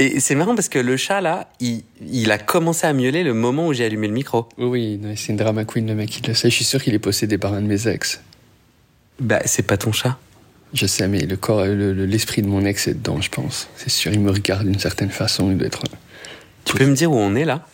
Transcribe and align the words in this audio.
Et 0.00 0.20
c'est 0.20 0.36
marrant 0.36 0.54
parce 0.54 0.68
que 0.68 0.78
le 0.78 0.96
chat 0.96 1.20
là, 1.20 1.50
il, 1.58 1.82
il, 2.08 2.30
a 2.30 2.38
commencé 2.38 2.86
à 2.86 2.92
miauler 2.92 3.24
le 3.24 3.34
moment 3.34 3.66
où 3.66 3.72
j'ai 3.72 3.84
allumé 3.84 4.06
le 4.06 4.12
micro. 4.12 4.48
Oui, 4.56 5.00
c'est 5.16 5.30
une 5.30 5.36
drama 5.36 5.64
queen 5.64 5.88
le 5.88 5.96
mec, 5.96 6.16
il 6.20 6.28
le 6.28 6.34
sait. 6.34 6.50
Je 6.50 6.54
suis 6.54 6.64
sûr 6.64 6.80
qu'il 6.80 6.94
est 6.94 7.00
possédé 7.00 7.36
par 7.36 7.52
un 7.52 7.60
de 7.60 7.66
mes 7.66 7.88
ex. 7.88 8.20
Bah, 9.18 9.40
c'est 9.44 9.64
pas 9.64 9.76
ton 9.76 9.90
chat. 9.90 10.16
Je 10.72 10.86
sais, 10.86 11.08
mais 11.08 11.26
le 11.26 11.36
corps, 11.36 11.64
l'esprit 11.64 12.42
de 12.42 12.46
mon 12.46 12.64
ex 12.64 12.86
est 12.86 12.94
dedans, 12.94 13.20
je 13.20 13.28
pense. 13.28 13.68
C'est 13.74 13.90
sûr, 13.90 14.12
il 14.12 14.20
me 14.20 14.30
regarde 14.30 14.66
d'une 14.66 14.78
certaine 14.78 15.10
façon. 15.10 15.50
Il 15.50 15.58
doit 15.58 15.66
être. 15.66 15.82
Tu 16.64 16.76
peux 16.76 16.86
me 16.86 16.94
dire 16.94 17.10
où 17.10 17.16
on 17.16 17.34
est 17.34 17.44
là? 17.44 17.66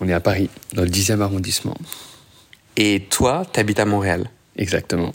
On 0.00 0.08
est 0.10 0.12
à 0.12 0.20
Paris, 0.20 0.50
dans 0.74 0.82
le 0.82 0.90
10e 0.90 1.22
arrondissement. 1.22 1.78
Et 2.76 3.06
toi, 3.08 3.46
t'habites 3.50 3.80
à 3.80 3.86
Montréal? 3.86 4.28
Exactement. 4.56 5.14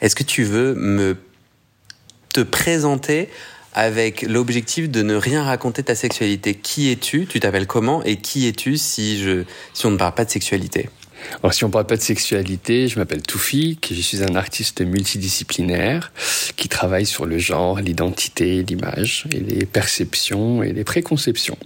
Est-ce 0.00 0.14
que 0.14 0.22
tu 0.22 0.44
veux 0.44 0.74
me 0.74 1.16
te 2.32 2.40
présenter 2.40 3.28
avec 3.74 4.22
l'objectif 4.22 4.90
de 4.90 5.02
ne 5.02 5.14
rien 5.14 5.42
raconter 5.42 5.82
ta 5.82 5.94
sexualité. 5.94 6.54
Qui 6.54 6.90
es-tu? 6.90 7.26
Tu 7.26 7.40
t'appelles 7.40 7.66
comment? 7.66 8.02
Et 8.04 8.16
qui 8.16 8.46
es-tu 8.46 8.76
si, 8.76 9.22
je, 9.22 9.44
si 9.74 9.86
on 9.86 9.90
ne 9.90 9.96
parle 9.96 10.14
pas 10.14 10.24
de 10.24 10.30
sexualité? 10.30 10.88
Alors, 11.42 11.52
si 11.52 11.64
on 11.64 11.70
parle 11.70 11.86
pas 11.86 11.96
de 11.96 12.02
sexualité, 12.02 12.88
je 12.88 12.98
m'appelle 12.98 13.22
Toufik, 13.22 13.92
je 13.92 14.00
suis 14.00 14.22
un 14.22 14.36
artiste 14.36 14.80
multidisciplinaire 14.80 16.12
qui 16.56 16.68
travaille 16.68 17.06
sur 17.06 17.26
le 17.26 17.38
genre, 17.38 17.80
l'identité, 17.80 18.62
l'image 18.62 19.26
et 19.32 19.40
les 19.40 19.66
perceptions 19.66 20.62
et 20.62 20.72
les 20.72 20.84
préconceptions. 20.84 21.58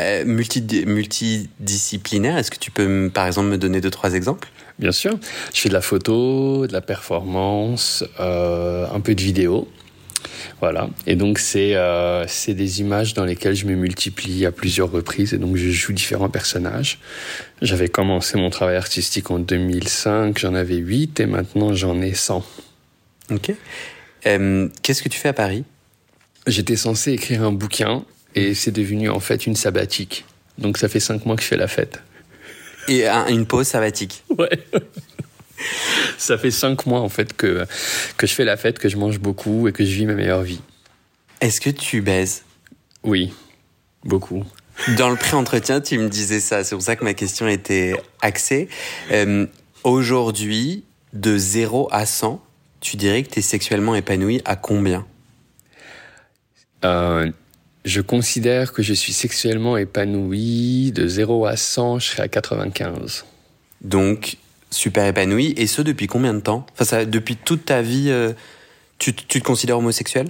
Euh, 0.00 0.24
multidisciplinaire, 0.24 2.38
est-ce 2.38 2.52
que 2.52 2.58
tu 2.58 2.70
peux 2.70 3.10
par 3.12 3.26
exemple 3.26 3.48
me 3.48 3.58
donner 3.58 3.80
deux 3.80 3.90
trois 3.90 4.14
exemples? 4.14 4.48
Bien 4.78 4.92
sûr, 4.92 5.18
je 5.52 5.60
fais 5.60 5.68
de 5.68 5.74
la 5.74 5.80
photo, 5.80 6.68
de 6.68 6.72
la 6.72 6.80
performance, 6.80 8.04
euh, 8.20 8.86
un 8.94 9.00
peu 9.00 9.16
de 9.16 9.20
vidéo. 9.20 9.66
Voilà. 10.60 10.90
Et 11.06 11.16
donc, 11.16 11.38
c'est 11.38 11.74
euh, 11.76 12.26
c'est 12.26 12.54
des 12.54 12.80
images 12.80 13.14
dans 13.14 13.24
lesquelles 13.24 13.54
je 13.54 13.66
me 13.66 13.74
multiplie 13.74 14.46
à 14.46 14.52
plusieurs 14.52 14.90
reprises 14.90 15.34
et 15.34 15.38
donc 15.38 15.56
je 15.56 15.70
joue 15.70 15.92
différents 15.92 16.28
personnages. 16.28 16.98
J'avais 17.62 17.88
commencé 17.88 18.38
mon 18.38 18.50
travail 18.50 18.76
artistique 18.76 19.30
en 19.30 19.38
2005, 19.38 20.38
j'en 20.38 20.54
avais 20.54 20.76
8 20.76 21.20
et 21.20 21.26
maintenant 21.26 21.74
j'en 21.74 22.00
ai 22.00 22.14
100. 22.14 22.44
Ok. 23.30 23.52
Euh, 24.26 24.68
Qu'est-ce 24.82 25.02
que 25.02 25.08
tu 25.08 25.18
fais 25.18 25.28
à 25.28 25.34
Paris? 25.34 25.64
J'étais 26.46 26.76
censé 26.76 27.12
écrire 27.12 27.42
un 27.42 27.52
bouquin 27.52 28.04
et 28.34 28.54
c'est 28.54 28.70
devenu 28.70 29.10
en 29.10 29.20
fait 29.20 29.46
une 29.46 29.56
sabbatique. 29.56 30.24
Donc 30.56 30.78
ça 30.78 30.88
fait 30.88 31.00
5 31.00 31.26
mois 31.26 31.36
que 31.36 31.42
je 31.42 31.48
fais 31.48 31.56
la 31.56 31.68
fête. 31.68 32.02
Et 32.88 33.06
une 33.06 33.46
pause 33.46 33.66
sabbatique 33.66 34.24
Ouais. 34.36 34.48
ça 36.22 36.36
fait 36.36 36.50
cinq 36.50 36.86
mois 36.86 37.00
en 37.00 37.08
fait 37.08 37.34
que, 37.36 37.64
que 38.16 38.26
je 38.26 38.34
fais 38.34 38.44
la 38.44 38.56
fête, 38.56 38.78
que 38.78 38.88
je 38.88 38.96
mange 38.96 39.18
beaucoup 39.18 39.68
et 39.68 39.72
que 39.72 39.84
je 39.84 39.90
vis 39.94 40.06
ma 40.06 40.14
meilleure 40.14 40.42
vie. 40.42 40.60
Est-ce 41.40 41.60
que 41.60 41.70
tu 41.70 42.00
baises? 42.00 42.42
Oui, 43.04 43.32
beaucoup. 44.04 44.44
Dans 44.96 45.10
le 45.10 45.16
pré-entretien, 45.16 45.80
tu 45.80 45.98
me 45.98 46.08
disais 46.08 46.40
ça. 46.40 46.62
C'est 46.64 46.74
pour 46.74 46.82
ça 46.82 46.96
que 46.96 47.04
ma 47.04 47.14
question 47.14 47.48
était 47.48 47.94
axée. 48.20 48.68
Euh, 49.10 49.46
aujourd'hui, 49.84 50.84
de 51.12 51.36
0 51.36 51.88
à 51.90 52.06
100, 52.06 52.42
tu 52.80 52.96
dirais 52.96 53.22
que 53.22 53.30
tu 53.30 53.38
es 53.40 53.42
sexuellement 53.42 53.94
épanoui 53.94 54.40
à 54.44 54.56
combien? 54.56 55.06
Euh, 56.84 57.30
Je 57.84 58.00
considère 58.00 58.72
que 58.72 58.82
je 58.82 58.94
suis 58.94 59.12
sexuellement 59.12 59.76
épanoui 59.76 60.92
de 60.92 61.06
0 61.08 61.46
à 61.46 61.56
100, 61.56 61.98
je 61.98 62.10
serai 62.10 62.22
à 62.24 62.28
95. 62.28 63.24
Donc, 63.80 64.36
super 64.70 65.06
épanoui. 65.06 65.54
Et 65.56 65.66
ce, 65.66 65.82
depuis 65.82 66.06
combien 66.06 66.34
de 66.34 66.40
temps? 66.40 66.66
Enfin, 66.72 66.84
ça, 66.84 67.04
depuis 67.04 67.36
toute 67.36 67.64
ta 67.64 67.82
vie, 67.82 68.10
euh, 68.10 68.32
tu, 68.98 69.14
tu, 69.14 69.40
te 69.40 69.44
considères 69.44 69.78
homosexuel? 69.78 70.28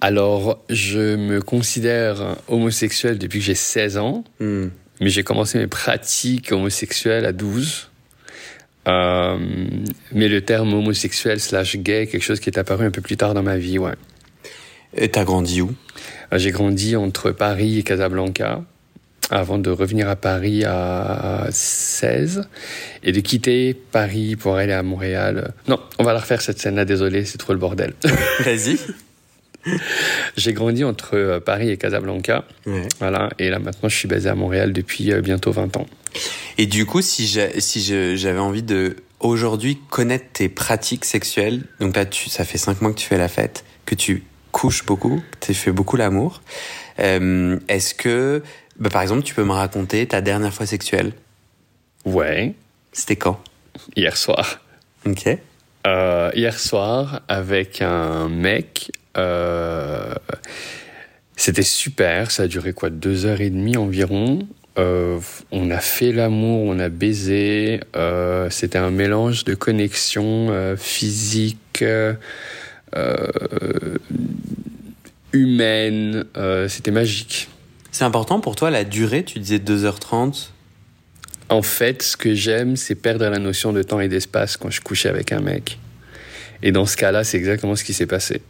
Alors, 0.00 0.62
je 0.68 1.16
me 1.16 1.40
considère 1.40 2.36
homosexuel 2.48 3.18
depuis 3.18 3.38
que 3.38 3.44
j'ai 3.44 3.54
16 3.54 3.98
ans. 3.98 4.24
Hmm. 4.40 4.68
Mais 5.00 5.10
j'ai 5.10 5.24
commencé 5.24 5.58
mes 5.58 5.66
pratiques 5.66 6.52
homosexuelles 6.52 7.24
à 7.24 7.32
12. 7.32 7.90
Euh, 8.88 9.38
mais 10.12 10.28
le 10.28 10.40
terme 10.42 10.74
homosexuel 10.74 11.40
slash 11.40 11.76
gay, 11.76 12.06
quelque 12.06 12.22
chose 12.22 12.40
qui 12.40 12.50
est 12.50 12.58
apparu 12.58 12.84
un 12.84 12.90
peu 12.90 13.00
plus 13.00 13.16
tard 13.16 13.34
dans 13.34 13.42
ma 13.42 13.56
vie, 13.56 13.78
ouais. 13.78 13.94
Et 14.94 15.08
t'as 15.08 15.24
grandi 15.24 15.60
où? 15.60 15.72
Euh, 16.32 16.38
J'ai 16.38 16.50
grandi 16.50 16.96
entre 16.96 17.30
Paris 17.30 17.78
et 17.78 17.82
Casablanca 17.82 18.62
avant 19.30 19.58
de 19.58 19.70
revenir 19.70 20.08
à 20.08 20.16
Paris 20.16 20.64
à 20.64 21.46
16 21.50 22.48
et 23.02 23.12
de 23.12 23.20
quitter 23.20 23.74
Paris 23.74 24.36
pour 24.36 24.56
aller 24.56 24.72
à 24.72 24.82
Montréal. 24.82 25.54
Non, 25.68 25.80
on 25.98 26.04
va 26.04 26.12
la 26.12 26.20
refaire 26.20 26.40
cette 26.40 26.58
scène-là, 26.58 26.84
désolé, 26.84 27.24
c'est 27.24 27.38
trop 27.38 27.52
le 27.52 27.58
bordel. 27.58 27.94
Vas-y. 28.40 28.78
J'ai 30.36 30.52
grandi 30.52 30.84
entre 30.84 31.16
euh, 31.16 31.40
Paris 31.40 31.70
et 31.70 31.76
Casablanca. 31.76 32.44
Voilà, 32.98 33.30
et 33.38 33.48
là 33.48 33.58
maintenant 33.58 33.88
je 33.88 33.96
suis 33.96 34.08
basé 34.08 34.28
à 34.28 34.34
Montréal 34.34 34.72
depuis 34.72 35.12
euh, 35.12 35.20
bientôt 35.20 35.52
20 35.52 35.76
ans. 35.76 35.86
Et 36.58 36.66
du 36.66 36.84
coup, 36.84 37.00
si 37.00 37.26
j'avais 37.26 38.38
envie 38.38 38.62
de 38.62 38.96
aujourd'hui 39.20 39.78
connaître 39.88 40.26
tes 40.32 40.48
pratiques 40.48 41.04
sexuelles, 41.04 41.62
donc 41.80 41.96
là 41.96 42.04
tu, 42.04 42.28
ça 42.28 42.44
fait 42.44 42.58
5 42.58 42.82
mois 42.82 42.92
que 42.92 42.98
tu 42.98 43.06
fais 43.06 43.18
la 43.18 43.28
fête, 43.28 43.64
que 43.86 43.94
tu 43.94 44.24
couches 44.50 44.84
beaucoup, 44.84 45.22
tu 45.40 45.54
fais 45.54 45.72
beaucoup 45.72 45.96
l'amour, 45.96 46.42
euh, 46.98 47.58
est-ce 47.68 47.94
que 47.94 48.42
bah, 48.78 48.90
par 48.90 49.02
exemple, 49.02 49.22
tu 49.22 49.34
peux 49.34 49.44
me 49.44 49.52
raconter 49.52 50.06
ta 50.06 50.20
dernière 50.20 50.52
fois 50.52 50.66
sexuelle 50.66 51.12
Ouais. 52.04 52.54
C'était 52.92 53.16
quand? 53.16 53.40
Hier 53.96 54.16
soir. 54.16 54.60
Ok. 55.06 55.38
Euh, 55.86 56.30
hier 56.34 56.58
soir, 56.58 57.22
avec 57.28 57.82
un 57.82 58.28
mec. 58.28 58.92
Euh, 59.16 60.14
c'était 61.36 61.62
super. 61.62 62.30
Ça 62.30 62.44
a 62.44 62.46
duré 62.46 62.72
quoi 62.72 62.90
Deux 62.90 63.26
heures 63.26 63.40
et 63.40 63.50
demie 63.50 63.76
environ. 63.76 64.46
Euh, 64.78 65.18
on 65.50 65.70
a 65.70 65.78
fait 65.78 66.12
l'amour, 66.12 66.62
on 66.66 66.78
a 66.78 66.88
baisé. 66.88 67.80
C'était 68.50 68.78
un 68.78 68.90
mélange 68.90 69.44
de 69.44 69.54
connexion 69.54 70.76
physique, 70.76 71.84
humaine. 75.32 76.24
C'était 76.68 76.90
magique. 76.90 77.48
C'est 77.92 78.04
important 78.04 78.40
pour 78.40 78.56
toi 78.56 78.70
la 78.70 78.84
durée, 78.84 79.22
tu 79.22 79.38
disais 79.38 79.58
2h30 79.58 80.48
En 81.50 81.60
fait, 81.60 82.02
ce 82.02 82.16
que 82.16 82.34
j'aime, 82.34 82.76
c'est 82.76 82.94
perdre 82.94 83.28
la 83.28 83.38
notion 83.38 83.74
de 83.74 83.82
temps 83.82 84.00
et 84.00 84.08
d'espace 84.08 84.56
quand 84.56 84.70
je 84.70 84.80
couche 84.80 85.04
avec 85.04 85.30
un 85.30 85.40
mec. 85.40 85.78
Et 86.62 86.72
dans 86.72 86.86
ce 86.86 86.96
cas-là, 86.96 87.22
c'est 87.22 87.36
exactement 87.36 87.76
ce 87.76 87.84
qui 87.84 87.92
s'est 87.92 88.06
passé. 88.06 88.40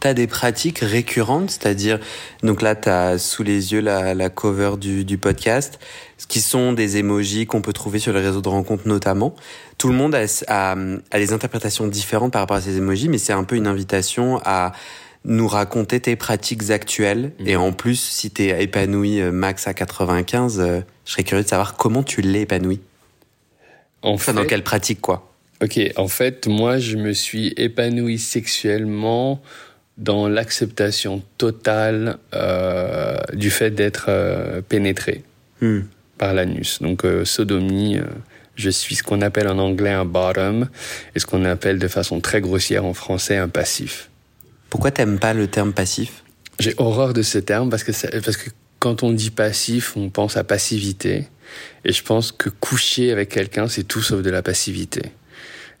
T'as 0.00 0.14
des 0.14 0.26
pratiques 0.26 0.80
récurrentes, 0.80 1.50
c'est-à-dire, 1.50 2.00
donc 2.42 2.60
là, 2.62 2.74
t'as 2.74 3.18
sous 3.18 3.44
les 3.44 3.72
yeux 3.72 3.82
la, 3.82 4.14
la 4.14 4.30
cover 4.30 4.72
du, 4.80 5.04
du 5.04 5.16
podcast, 5.16 5.78
ce 6.18 6.26
qui 6.26 6.40
sont 6.40 6.72
des 6.72 6.96
emojis 6.96 7.46
qu'on 7.46 7.60
peut 7.62 7.74
trouver 7.74 8.00
sur 8.00 8.12
les 8.12 8.20
réseaux 8.20 8.40
de 8.40 8.48
rencontres 8.48 8.88
notamment. 8.88 9.36
Tout 9.78 9.88
le 9.88 9.94
monde 9.94 10.14
a, 10.16 10.24
a, 10.48 10.76
a 11.10 11.18
des 11.18 11.32
interprétations 11.32 11.86
différentes 11.86 12.32
par 12.32 12.40
rapport 12.40 12.56
à 12.56 12.62
ces 12.62 12.78
emojis, 12.78 13.08
mais 13.08 13.18
c'est 13.18 13.34
un 13.34 13.44
peu 13.44 13.54
une 13.54 13.68
invitation 13.68 14.40
à 14.44 14.72
nous 15.24 15.48
raconter 15.48 16.00
tes 16.00 16.16
pratiques 16.16 16.70
actuelles. 16.70 17.32
Mhm. 17.40 17.48
Et 17.48 17.56
en 17.56 17.72
plus, 17.72 18.00
si 18.00 18.30
tu 18.30 18.42
es 18.42 18.62
épanoui 18.62 19.20
euh, 19.20 19.30
max 19.30 19.66
à 19.66 19.74
95, 19.74 20.60
euh, 20.60 20.80
je 21.04 21.12
serais 21.12 21.24
curieux 21.24 21.44
de 21.44 21.48
savoir 21.48 21.76
comment 21.76 22.02
tu 22.02 22.20
l'es 22.22 22.42
épanoui. 22.42 22.80
En 24.02 24.16
fait, 24.16 24.32
dans 24.32 24.46
quelle 24.46 24.64
pratique, 24.64 25.00
quoi 25.00 25.30
Ok, 25.62 25.78
en 25.96 26.08
fait, 26.08 26.46
moi, 26.46 26.78
je 26.78 26.96
me 26.96 27.12
suis 27.12 27.48
épanoui 27.58 28.18
sexuellement 28.18 29.42
dans 29.98 30.26
l'acceptation 30.26 31.22
totale 31.36 32.16
euh, 32.34 33.18
du 33.34 33.50
fait 33.50 33.70
d'être 33.70 34.06
euh, 34.08 34.62
pénétré 34.66 35.22
hmm. 35.60 35.80
par 36.16 36.32
l'anus. 36.32 36.80
Donc, 36.80 37.04
sodomie, 37.24 37.98
je 38.54 38.70
suis 38.70 38.94
ce 38.94 39.02
qu'on 39.02 39.20
appelle 39.20 39.48
en 39.48 39.58
anglais 39.58 39.90
un 39.90 40.06
bottom 40.06 40.70
et 41.14 41.18
ce 41.18 41.26
qu'on 41.26 41.44
appelle 41.44 41.78
de 41.78 41.88
façon 41.88 42.20
très 42.20 42.40
grossière 42.40 42.86
en 42.86 42.94
français 42.94 43.36
un 43.36 43.48
passif. 43.48 44.09
Pourquoi 44.70 44.90
t'aimes 44.90 45.18
pas 45.18 45.34
le 45.34 45.48
terme 45.48 45.72
passif? 45.72 46.24
J'ai 46.58 46.74
horreur 46.78 47.12
de 47.12 47.22
ce 47.22 47.38
terme 47.38 47.70
parce 47.70 47.84
que, 47.84 47.92
parce 48.20 48.36
que 48.36 48.50
quand 48.78 49.02
on 49.02 49.12
dit 49.12 49.30
passif, 49.30 49.96
on 49.96 50.10
pense 50.10 50.36
à 50.36 50.44
passivité. 50.44 51.28
Et 51.84 51.92
je 51.92 52.02
pense 52.02 52.32
que 52.32 52.48
coucher 52.48 53.12
avec 53.12 53.28
quelqu'un, 53.28 53.68
c'est 53.68 53.84
tout 53.84 54.00
sauf 54.00 54.22
de 54.22 54.30
la 54.30 54.42
passivité. 54.42 55.02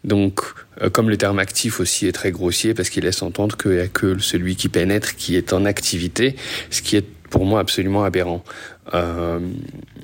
Donc, 0.04 0.40
euh, 0.80 0.90
comme 0.90 1.10
le 1.10 1.16
terme 1.16 1.38
actif 1.38 1.80
aussi 1.80 2.06
est 2.06 2.12
très 2.12 2.30
grossier 2.30 2.74
parce 2.74 2.88
qu'il 2.88 3.04
laisse 3.04 3.22
entendre 3.22 3.56
qu'il 3.56 3.72
n'y 3.72 3.80
a 3.80 3.88
que 3.88 4.18
celui 4.18 4.56
qui 4.56 4.68
pénètre 4.68 5.14
qui 5.16 5.36
est 5.36 5.52
en 5.52 5.64
activité, 5.64 6.36
ce 6.70 6.82
qui 6.82 6.96
est 6.96 7.06
pour 7.30 7.44
moi 7.44 7.60
absolument 7.60 8.04
aberrant. 8.04 8.42
Euh, 8.94 9.38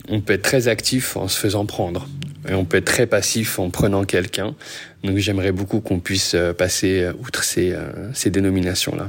on 0.09 0.21
peut 0.21 0.35
être 0.35 0.43
très 0.43 0.69
actif 0.69 1.17
en 1.17 1.29
se 1.29 1.39
faisant 1.39 1.67
prendre 1.67 2.07
et 2.49 2.55
on 2.55 2.65
peut 2.65 2.77
être 2.77 2.85
très 2.85 3.07
passif 3.07 3.59
en 3.59 3.71
prenant 3.71 4.05
quelqu'un. 4.05 4.55
Donc 5.03 5.19
j'aimerais 5.19 5.53
beaucoup 5.53 5.81
qu'on 5.81 5.99
puisse 5.99 6.35
euh, 6.35 6.53
passer 6.53 7.01
euh, 7.01 7.13
outre 7.21 7.43
ces, 7.45 7.75
ces 8.15 8.31
dénominations-là. 8.31 9.09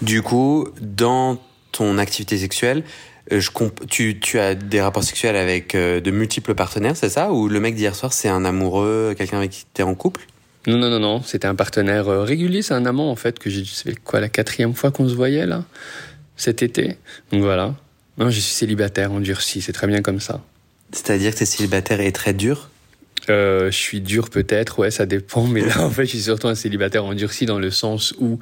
Du 0.00 0.22
coup, 0.22 0.68
dans 0.80 1.38
ton 1.70 1.98
activité 1.98 2.36
sexuelle, 2.36 2.82
je 3.30 3.50
tu, 3.88 4.18
tu, 4.18 4.40
as 4.40 4.56
des 4.56 4.80
rapports 4.80 5.04
sexuels 5.04 5.36
avec 5.36 5.76
de 5.76 6.10
multiples 6.10 6.54
partenaires, 6.56 6.96
c'est 6.96 7.08
ça? 7.08 7.32
Ou 7.32 7.48
le 7.48 7.60
mec 7.60 7.76
d'hier 7.76 7.94
soir, 7.94 8.12
c'est 8.12 8.28
un 8.28 8.44
amoureux, 8.44 9.14
quelqu'un 9.16 9.38
avec 9.38 9.52
qui 9.52 9.64
tu 9.72 9.80
es 9.80 9.84
en 9.84 9.94
couple? 9.94 10.26
Non, 10.66 10.76
non, 10.76 10.90
non, 10.90 10.98
non. 10.98 11.22
C'était 11.22 11.46
un 11.46 11.54
partenaire 11.54 12.06
régulier, 12.24 12.62
c'est 12.62 12.74
un 12.74 12.84
amant 12.84 13.12
en 13.12 13.16
fait, 13.16 13.38
que 13.38 13.48
j'ai. 13.48 13.62
C'est 13.64 13.96
quoi, 14.00 14.18
la 14.18 14.28
quatrième 14.28 14.74
fois 14.74 14.90
qu'on 14.90 15.08
se 15.08 15.14
voyait 15.14 15.46
là? 15.46 15.64
Cet 16.36 16.62
été. 16.62 16.96
Donc 17.30 17.42
voilà. 17.42 17.76
Non, 18.18 18.30
je 18.30 18.40
suis 18.40 18.52
célibataire, 18.52 19.12
endurci, 19.12 19.62
c'est 19.62 19.72
très 19.72 19.86
bien 19.86 20.02
comme 20.02 20.20
ça. 20.20 20.42
C'est-à-dire 20.92 21.32
que 21.32 21.38
tu 21.38 21.42
es 21.44 21.46
célibataire 21.46 22.00
et 22.00 22.12
très 22.12 22.34
dur? 22.34 22.68
Euh, 23.30 23.70
je 23.70 23.76
suis 23.76 24.00
dur 24.00 24.30
peut-être, 24.30 24.80
ouais, 24.80 24.90
ça 24.90 25.06
dépend, 25.06 25.46
mais 25.46 25.60
là 25.60 25.80
en 25.84 25.90
fait 25.90 26.04
je 26.04 26.10
suis 26.10 26.22
surtout 26.22 26.48
un 26.48 26.54
célibataire 26.54 27.04
endurci 27.04 27.46
dans 27.46 27.58
le 27.58 27.70
sens 27.70 28.14
où 28.18 28.38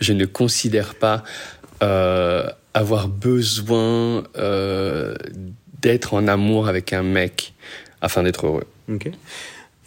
je 0.00 0.12
ne 0.12 0.24
considère 0.24 0.94
pas 0.94 1.22
euh, 1.82 2.48
avoir 2.74 3.08
besoin 3.08 4.24
euh, 4.38 5.14
d'être 5.82 6.14
en 6.14 6.28
amour 6.28 6.68
avec 6.68 6.92
un 6.92 7.02
mec 7.02 7.52
afin 8.00 8.22
d'être 8.22 8.46
heureux. 8.46 8.64
Ok. 8.88 9.10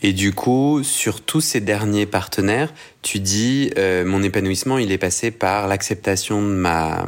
Et 0.07 0.13
du 0.13 0.34
coup, 0.34 0.84
sur 0.84 1.19
tous 1.19 1.42
ces 1.42 1.62
derniers 1.62 2.06
partenaires, 2.06 2.72
tu 3.02 3.18
dis 3.18 3.72
euh, 3.75 4.06
mon 4.06 4.22
épanouissement, 4.22 4.78
il 4.78 4.92
est 4.92 5.00
passé 5.00 5.31
par 5.31 5.68
l'acceptation 5.68 6.44
de 6.44 6.54
ma 6.54 7.07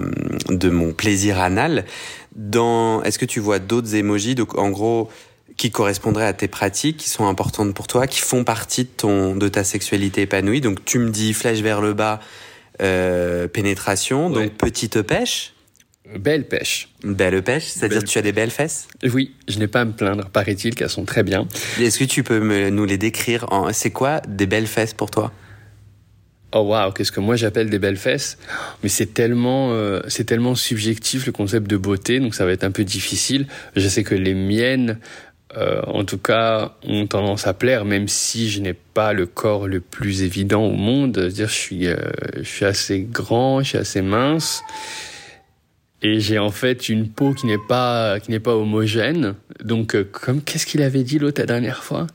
de 0.49 0.71
mon 0.71 0.93
plaisir 0.93 1.39
anal. 1.39 1.85
Dans, 2.35 3.03
est-ce 3.03 3.19
que 3.19 3.25
tu 3.25 3.39
vois 3.39 3.59
d'autres 3.59 3.93
émojis, 3.93 4.33
donc 4.33 4.57
en 4.57 4.71
gros, 4.71 5.11
qui 5.57 5.69
correspondraient 5.69 6.25
à 6.25 6.33
tes 6.33 6.47
pratiques, 6.47 6.97
qui 6.97 7.11
sont 7.11 7.27
importantes 7.27 7.75
pour 7.75 7.85
toi, 7.85 8.07
qui 8.07 8.19
font 8.19 8.43
partie 8.43 8.85
de 8.85 8.89
ton 8.89 9.35
de 9.35 9.47
ta 9.47 9.63
sexualité 9.63 10.23
épanouie? 10.23 10.59
Donc 10.59 10.83
tu 10.83 10.97
me 10.97 11.11
dis 11.11 11.35
flèche 11.35 11.59
vers 11.59 11.81
le 11.81 11.93
bas, 11.93 12.19
euh, 12.81 13.47
pénétration, 13.47 14.31
donc 14.31 14.53
petite 14.53 15.03
pêche. 15.03 15.53
Belle 16.15 16.47
pêche. 16.47 16.89
Belle 17.03 17.43
pêche, 17.43 17.65
c'est-à-dire 17.65 18.01
que 18.01 18.07
tu 18.07 18.17
as 18.17 18.21
des 18.21 18.31
belles 18.31 18.51
fesses 18.51 18.87
Oui, 19.03 19.35
je 19.47 19.59
n'ai 19.59 19.67
pas 19.67 19.81
à 19.81 19.85
me 19.85 19.91
plaindre, 19.91 20.29
paraît-il 20.29 20.73
qu'elles 20.73 20.89
sont 20.89 21.05
très 21.05 21.23
bien. 21.23 21.47
Est-ce 21.79 21.99
que 21.99 22.05
tu 22.05 22.23
peux 22.23 22.39
me, 22.39 22.69
nous 22.69 22.85
les 22.85 22.97
décrire 22.97 23.45
en... 23.51 23.73
C'est 23.73 23.91
quoi 23.91 24.21
des 24.27 24.45
belles 24.45 24.67
fesses 24.67 24.93
pour 24.93 25.11
toi? 25.11 25.33
Oh 26.53 26.61
waouh, 26.61 26.93
qu'est-ce 26.93 27.11
que 27.11 27.19
moi 27.19 27.35
j'appelle 27.35 27.69
des 27.69 27.77
belles 27.77 27.97
fesses? 27.97 28.37
Mais 28.81 28.89
c'est 28.89 29.13
tellement, 29.13 29.73
euh, 29.73 29.99
c'est 30.07 30.23
tellement 30.23 30.55
subjectif 30.55 31.25
le 31.25 31.33
concept 31.33 31.69
de 31.69 31.75
beauté, 31.75 32.21
donc 32.21 32.35
ça 32.35 32.45
va 32.45 32.53
être 32.53 32.63
un 32.63 32.71
peu 32.71 32.85
difficile. 32.85 33.47
Je 33.75 33.85
sais 33.89 34.03
que 34.05 34.15
les 34.15 34.33
miennes, 34.33 34.99
euh, 35.57 35.81
en 35.87 36.05
tout 36.05 36.17
cas, 36.17 36.75
ont 36.83 37.05
tendance 37.05 37.47
à 37.47 37.53
plaire, 37.53 37.83
même 37.83 38.07
si 38.07 38.49
je 38.49 38.61
n'ai 38.61 38.73
pas 38.73 39.11
le 39.11 39.25
corps 39.25 39.67
le 39.67 39.81
plus 39.81 40.23
évident 40.23 40.63
au 40.63 40.71
monde. 40.71 41.19
dire, 41.19 41.49
je 41.49 41.53
suis, 41.53 41.87
euh, 41.87 41.97
je 42.37 42.43
suis 42.43 42.65
assez 42.65 43.01
grand, 43.01 43.61
je 43.61 43.69
suis 43.69 43.77
assez 43.77 44.01
mince 44.01 44.63
et 46.01 46.19
j'ai 46.19 46.37
en 46.37 46.51
fait 46.51 46.89
une 46.89 47.09
peau 47.09 47.33
qui 47.33 47.47
n'est 47.47 47.57
pas 47.57 48.19
qui 48.19 48.31
n'est 48.31 48.39
pas 48.39 48.55
homogène. 48.55 49.35
Donc 49.63 49.95
euh, 49.95 50.03
comme 50.03 50.41
qu'est-ce 50.41 50.65
qu'il 50.65 50.83
avait 50.83 51.03
dit 51.03 51.17
l'autre 51.17 51.41
la 51.41 51.47
dernière 51.47 51.83
fois? 51.83 52.07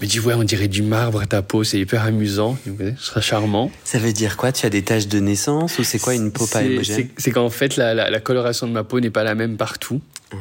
Il 0.00 0.04
me 0.04 0.10
dit 0.10 0.20
ouais 0.20 0.34
on 0.34 0.44
dirait 0.44 0.68
du 0.68 0.82
marbre 0.82 1.24
ta 1.26 1.42
peau, 1.42 1.64
c'est 1.64 1.78
hyper 1.78 2.04
amusant, 2.04 2.56
ce 2.64 3.04
sera 3.04 3.20
charmant. 3.20 3.70
Ça 3.82 3.98
veut 3.98 4.12
dire 4.12 4.36
quoi? 4.36 4.52
Tu 4.52 4.66
as 4.66 4.70
des 4.70 4.82
taches 4.82 5.08
de 5.08 5.18
naissance 5.18 5.78
ou 5.78 5.84
c'est 5.84 5.98
quoi 5.98 6.14
une 6.14 6.30
peau 6.30 6.46
pas 6.46 6.62
homogène? 6.62 7.08
C'est 7.16 7.30
qu'en 7.32 7.50
fait 7.50 7.76
la, 7.76 7.94
la, 7.94 8.10
la, 8.10 8.20
coloration 8.20 8.66
de 8.68 8.72
ma 8.72 8.84
peau 8.84 9.00
n'est 9.00 9.10
pas 9.10 9.24
la 9.24 9.34
même 9.34 9.56
partout. 9.56 10.00
Mmh. 10.32 10.36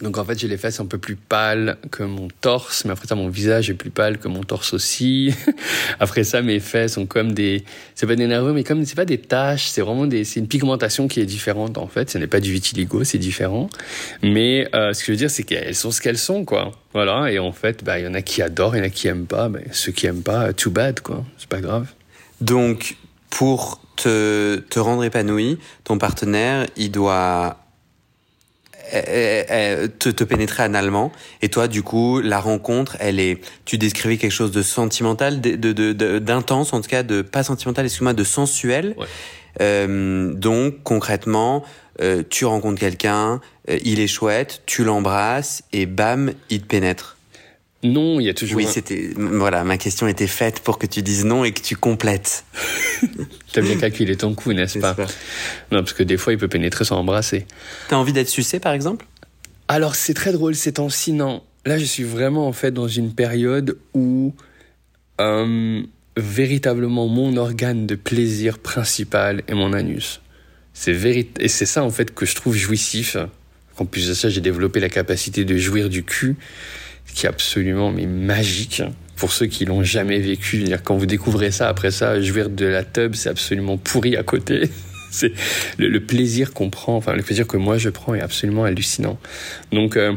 Donc 0.00 0.18
en 0.18 0.24
fait, 0.24 0.38
j'ai 0.38 0.48
les 0.48 0.56
fesses 0.56 0.80
un 0.80 0.86
peu 0.86 0.98
plus 0.98 1.16
pâles 1.16 1.76
que 1.90 2.02
mon 2.02 2.28
torse, 2.40 2.84
mais 2.84 2.92
après 2.92 3.06
ça, 3.06 3.14
mon 3.14 3.28
visage 3.28 3.70
est 3.70 3.74
plus 3.74 3.90
pâle 3.90 4.18
que 4.18 4.26
mon 4.26 4.42
torse 4.42 4.72
aussi. 4.72 5.32
après 6.00 6.24
ça, 6.24 6.42
mes 6.42 6.60
fesses 6.60 6.94
sont 6.94 7.06
comme 7.06 7.32
des, 7.32 7.64
c'est 7.94 8.06
pas 8.06 8.16
des 8.16 8.26
nerveux, 8.26 8.52
mais 8.52 8.64
comme 8.64 8.84
c'est 8.84 8.96
pas 8.96 9.04
des 9.04 9.18
taches, 9.18 9.66
c'est 9.66 9.82
vraiment 9.82 10.06
des, 10.06 10.24
c'est 10.24 10.40
une 10.40 10.48
pigmentation 10.48 11.06
qui 11.08 11.20
est 11.20 11.26
différente 11.26 11.78
en 11.78 11.86
fait. 11.86 12.10
Ce 12.10 12.18
n'est 12.18 12.26
pas 12.26 12.40
du 12.40 12.52
vitiligo, 12.52 13.04
c'est 13.04 13.18
différent. 13.18 13.68
Mais 14.22 14.68
euh, 14.74 14.92
ce 14.92 15.00
que 15.00 15.06
je 15.06 15.12
veux 15.12 15.18
dire, 15.18 15.30
c'est 15.30 15.44
qu'elles 15.44 15.74
sont 15.74 15.90
ce 15.90 16.00
qu'elles 16.00 16.18
sont, 16.18 16.44
quoi. 16.44 16.72
Voilà. 16.94 17.30
Et 17.30 17.38
en 17.38 17.52
fait, 17.52 17.84
bah 17.84 17.98
il 17.98 18.04
y 18.04 18.08
en 18.08 18.14
a 18.14 18.22
qui 18.22 18.42
adorent, 18.42 18.74
il 18.74 18.78
y 18.78 18.82
en 18.82 18.86
a 18.86 18.90
qui 18.90 19.08
aiment 19.08 19.26
pas. 19.26 19.48
Mais 19.48 19.64
ceux 19.72 19.92
qui 19.92 20.06
aiment 20.06 20.22
pas, 20.22 20.52
too 20.52 20.70
bad, 20.70 21.00
quoi. 21.00 21.24
C'est 21.38 21.48
pas 21.48 21.60
grave. 21.60 21.86
Donc 22.40 22.96
pour 23.30 23.80
te, 23.96 24.56
te 24.68 24.78
rendre 24.80 25.04
épanoui, 25.04 25.58
ton 25.84 25.96
partenaire, 25.96 26.66
il 26.76 26.90
doit 26.90 27.61
te, 28.90 30.10
te 30.10 30.24
pénétrer 30.24 30.62
analement. 30.62 31.12
Et 31.40 31.48
toi, 31.48 31.68
du 31.68 31.82
coup, 31.82 32.20
la 32.20 32.40
rencontre, 32.40 32.96
elle 33.00 33.20
est, 33.20 33.40
tu 33.64 33.78
décrivais 33.78 34.16
quelque 34.16 34.32
chose 34.32 34.52
de 34.52 34.62
sentimental, 34.62 35.40
de, 35.40 36.18
d'intense, 36.18 36.72
en 36.72 36.80
tout 36.80 36.88
cas, 36.88 37.02
de 37.02 37.22
pas 37.22 37.42
sentimental, 37.42 37.84
excuse-moi, 37.84 38.14
de 38.14 38.24
sensuel. 38.24 38.96
Euh, 39.60 40.32
donc, 40.32 40.82
concrètement, 40.82 41.64
euh, 42.00 42.22
tu 42.28 42.44
rencontres 42.44 42.80
quelqu'un, 42.80 43.40
euh, 43.68 43.78
il 43.84 44.00
est 44.00 44.06
chouette, 44.06 44.62
tu 44.66 44.84
l'embrasses 44.84 45.62
et 45.72 45.86
bam, 45.86 46.32
il 46.50 46.62
te 46.62 46.66
pénètre. 46.66 47.16
Non, 47.84 48.20
il 48.20 48.26
y 48.26 48.28
a 48.28 48.34
toujours. 48.34 48.56
Oui, 48.56 48.66
c'était. 48.68 49.10
Voilà, 49.16 49.64
ma 49.64 49.76
question 49.76 50.06
était 50.06 50.28
faite 50.28 50.60
pour 50.60 50.78
que 50.78 50.86
tu 50.86 51.02
dises 51.02 51.24
non 51.24 51.44
et 51.44 51.52
que 51.52 51.60
tu 51.60 51.74
complètes. 51.74 52.44
T'as 53.52 53.60
bien 53.60 53.76
calculé 53.76 54.16
ton 54.16 54.34
coup, 54.34 54.52
n'est-ce 54.52 54.78
pas, 54.78 54.94
Non, 55.72 55.80
parce 55.80 55.92
que 55.92 56.04
des 56.04 56.16
fois, 56.16 56.32
il 56.32 56.38
peut 56.38 56.48
pénétrer 56.48 56.84
sans 56.84 56.98
embrasser. 56.98 57.46
T'as 57.88 57.96
envie 57.96 58.12
d'être 58.12 58.28
sucé, 58.28 58.60
par 58.60 58.72
exemple? 58.72 59.06
Alors, 59.66 59.96
c'est 59.96 60.14
très 60.14 60.32
drôle 60.32 60.54
ces 60.54 60.74
temps-ci, 60.74 61.12
non. 61.12 61.42
Là, 61.66 61.76
je 61.76 61.84
suis 61.84 62.04
vraiment, 62.04 62.46
en 62.46 62.52
fait, 62.52 62.70
dans 62.70 62.88
une 62.88 63.14
période 63.14 63.76
où. 63.94 64.32
Euh, 65.20 65.82
véritablement, 66.16 67.08
mon 67.08 67.36
organe 67.36 67.86
de 67.86 67.96
plaisir 67.96 68.58
principal 68.58 69.42
est 69.48 69.54
mon 69.54 69.72
anus. 69.72 70.20
C'est 70.72 70.92
Et 71.40 71.48
c'est 71.48 71.66
ça, 71.66 71.82
en 71.82 71.90
fait, 71.90 72.14
que 72.14 72.26
je 72.26 72.34
trouve 72.36 72.54
jouissif. 72.54 73.16
En 73.78 73.86
plus 73.86 74.08
de 74.08 74.14
ça, 74.14 74.28
j'ai 74.28 74.40
développé 74.40 74.78
la 74.78 74.88
capacité 74.88 75.44
de 75.44 75.56
jouir 75.56 75.88
du 75.88 76.04
cul 76.04 76.36
qui 77.14 77.26
est 77.26 77.28
absolument 77.28 77.90
mais 77.90 78.06
magique 78.06 78.82
pour 79.16 79.32
ceux 79.32 79.46
qui 79.46 79.64
l'ont 79.64 79.84
jamais 79.84 80.18
vécu. 80.18 80.64
Quand 80.82 80.96
vous 80.96 81.06
découvrez 81.06 81.50
ça, 81.50 81.68
après 81.68 81.90
ça, 81.90 82.20
jouir 82.20 82.50
de 82.50 82.66
la 82.66 82.82
tub, 82.82 83.14
c'est 83.14 83.28
absolument 83.28 83.76
pourri 83.76 84.16
à 84.16 84.22
côté. 84.22 84.70
c'est 85.10 85.32
le, 85.78 86.00
plaisir 86.00 86.52
qu'on 86.52 86.70
prend, 86.70 86.96
enfin 86.96 87.14
le 87.14 87.22
plaisir 87.22 87.46
que 87.46 87.56
moi 87.56 87.78
je 87.78 87.90
prends 87.90 88.14
est 88.14 88.20
absolument 88.20 88.64
hallucinant. 88.64 89.18
Donc 89.70 89.96
euh, 89.96 90.14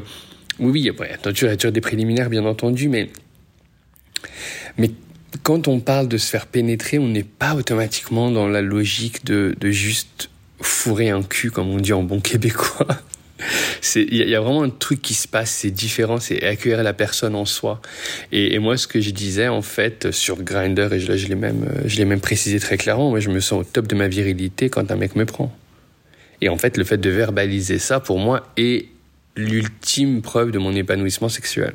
oui, 0.60 0.72
oui, 0.72 0.89
après, 0.89 1.18
tu 1.34 1.48
as 1.48 1.72
des 1.72 1.82
préliminaires 1.82 2.30
bien 2.30 2.46
entendu, 2.46 2.89
mais 2.89 3.10
mais 4.77 4.92
quand 5.44 5.68
on 5.68 5.80
parle 5.80 6.08
de 6.08 6.18
se 6.18 6.30
faire 6.30 6.48
pénétrer, 6.48 6.98
on 6.98 7.08
n'est 7.08 7.24
pas 7.24 7.56
automatiquement 7.56 8.32
dans 8.32 8.48
la 8.48 8.62
logique 8.62 9.25
de, 9.25 9.56
de 9.60 9.70
juste 9.70 10.30
fourrer 10.62 11.10
un 11.10 11.24
cul, 11.24 11.51
comme 11.51 11.70
on 11.70 11.77
dit 11.77 11.94
en 11.94 12.04
bon 12.04 12.22
québécois 12.22 12.88
il 13.96 14.15
y, 14.15 14.36
a 14.36 14.42
vraiment 14.42 14.63
un 14.63 14.70
truc 14.70 15.01
qui 15.01 15.13
se 15.13 15.27
passe, 15.27 15.51
c'est 15.51 15.72
différent, 15.72 16.20
c'est 16.20 16.44
accueillir 16.44 16.82
la 16.84 16.94
personne 16.94 17.36
en 17.36 17.46
soi. 17.46 17.82
Et, 18.32 18.58
moi, 18.60 18.77
ce 18.77 18.88
que 18.88 19.01
je 19.01 19.12
disais 19.12 19.48
en 19.48 19.62
fait 19.62 20.12
sur 20.12 20.42
Grinder, 20.42 20.88
et 20.92 21.00
là 21.00 21.18
je 21.18 21.27
l'ai 21.27 21.36
même, 21.36 21.70
je 21.86 22.01
même 22.04 22.22
précisé 22.22 22.60
très 22.60 22.77
clairement, 22.77 23.10
moi 23.10 23.20
je 23.20 23.30
me 23.30 23.39
sens 23.39 23.62
au 23.62 23.63
top 23.63 23.88
de 23.88 23.96
ma 23.96 24.08
virilité 24.08 24.70
quand 24.70 24.89
un 24.92 24.96
mec 24.96 25.15
me 25.15 25.25
prend. 25.25 25.54
Et 26.42 26.50
en 26.50 26.58
fait, 26.58 26.77
le 26.77 26.84
fait 26.84 26.98
de 26.98 27.10
verbaliser 27.10 27.80
ça, 27.80 28.00
pour 28.00 28.20
moi, 28.20 28.48
est 28.58 28.88
l'ultime 29.36 30.22
preuve 30.22 30.51
de 30.51 30.60
mon 30.60 30.74
épanouissement 30.74 31.30
sexuel. 31.30 31.74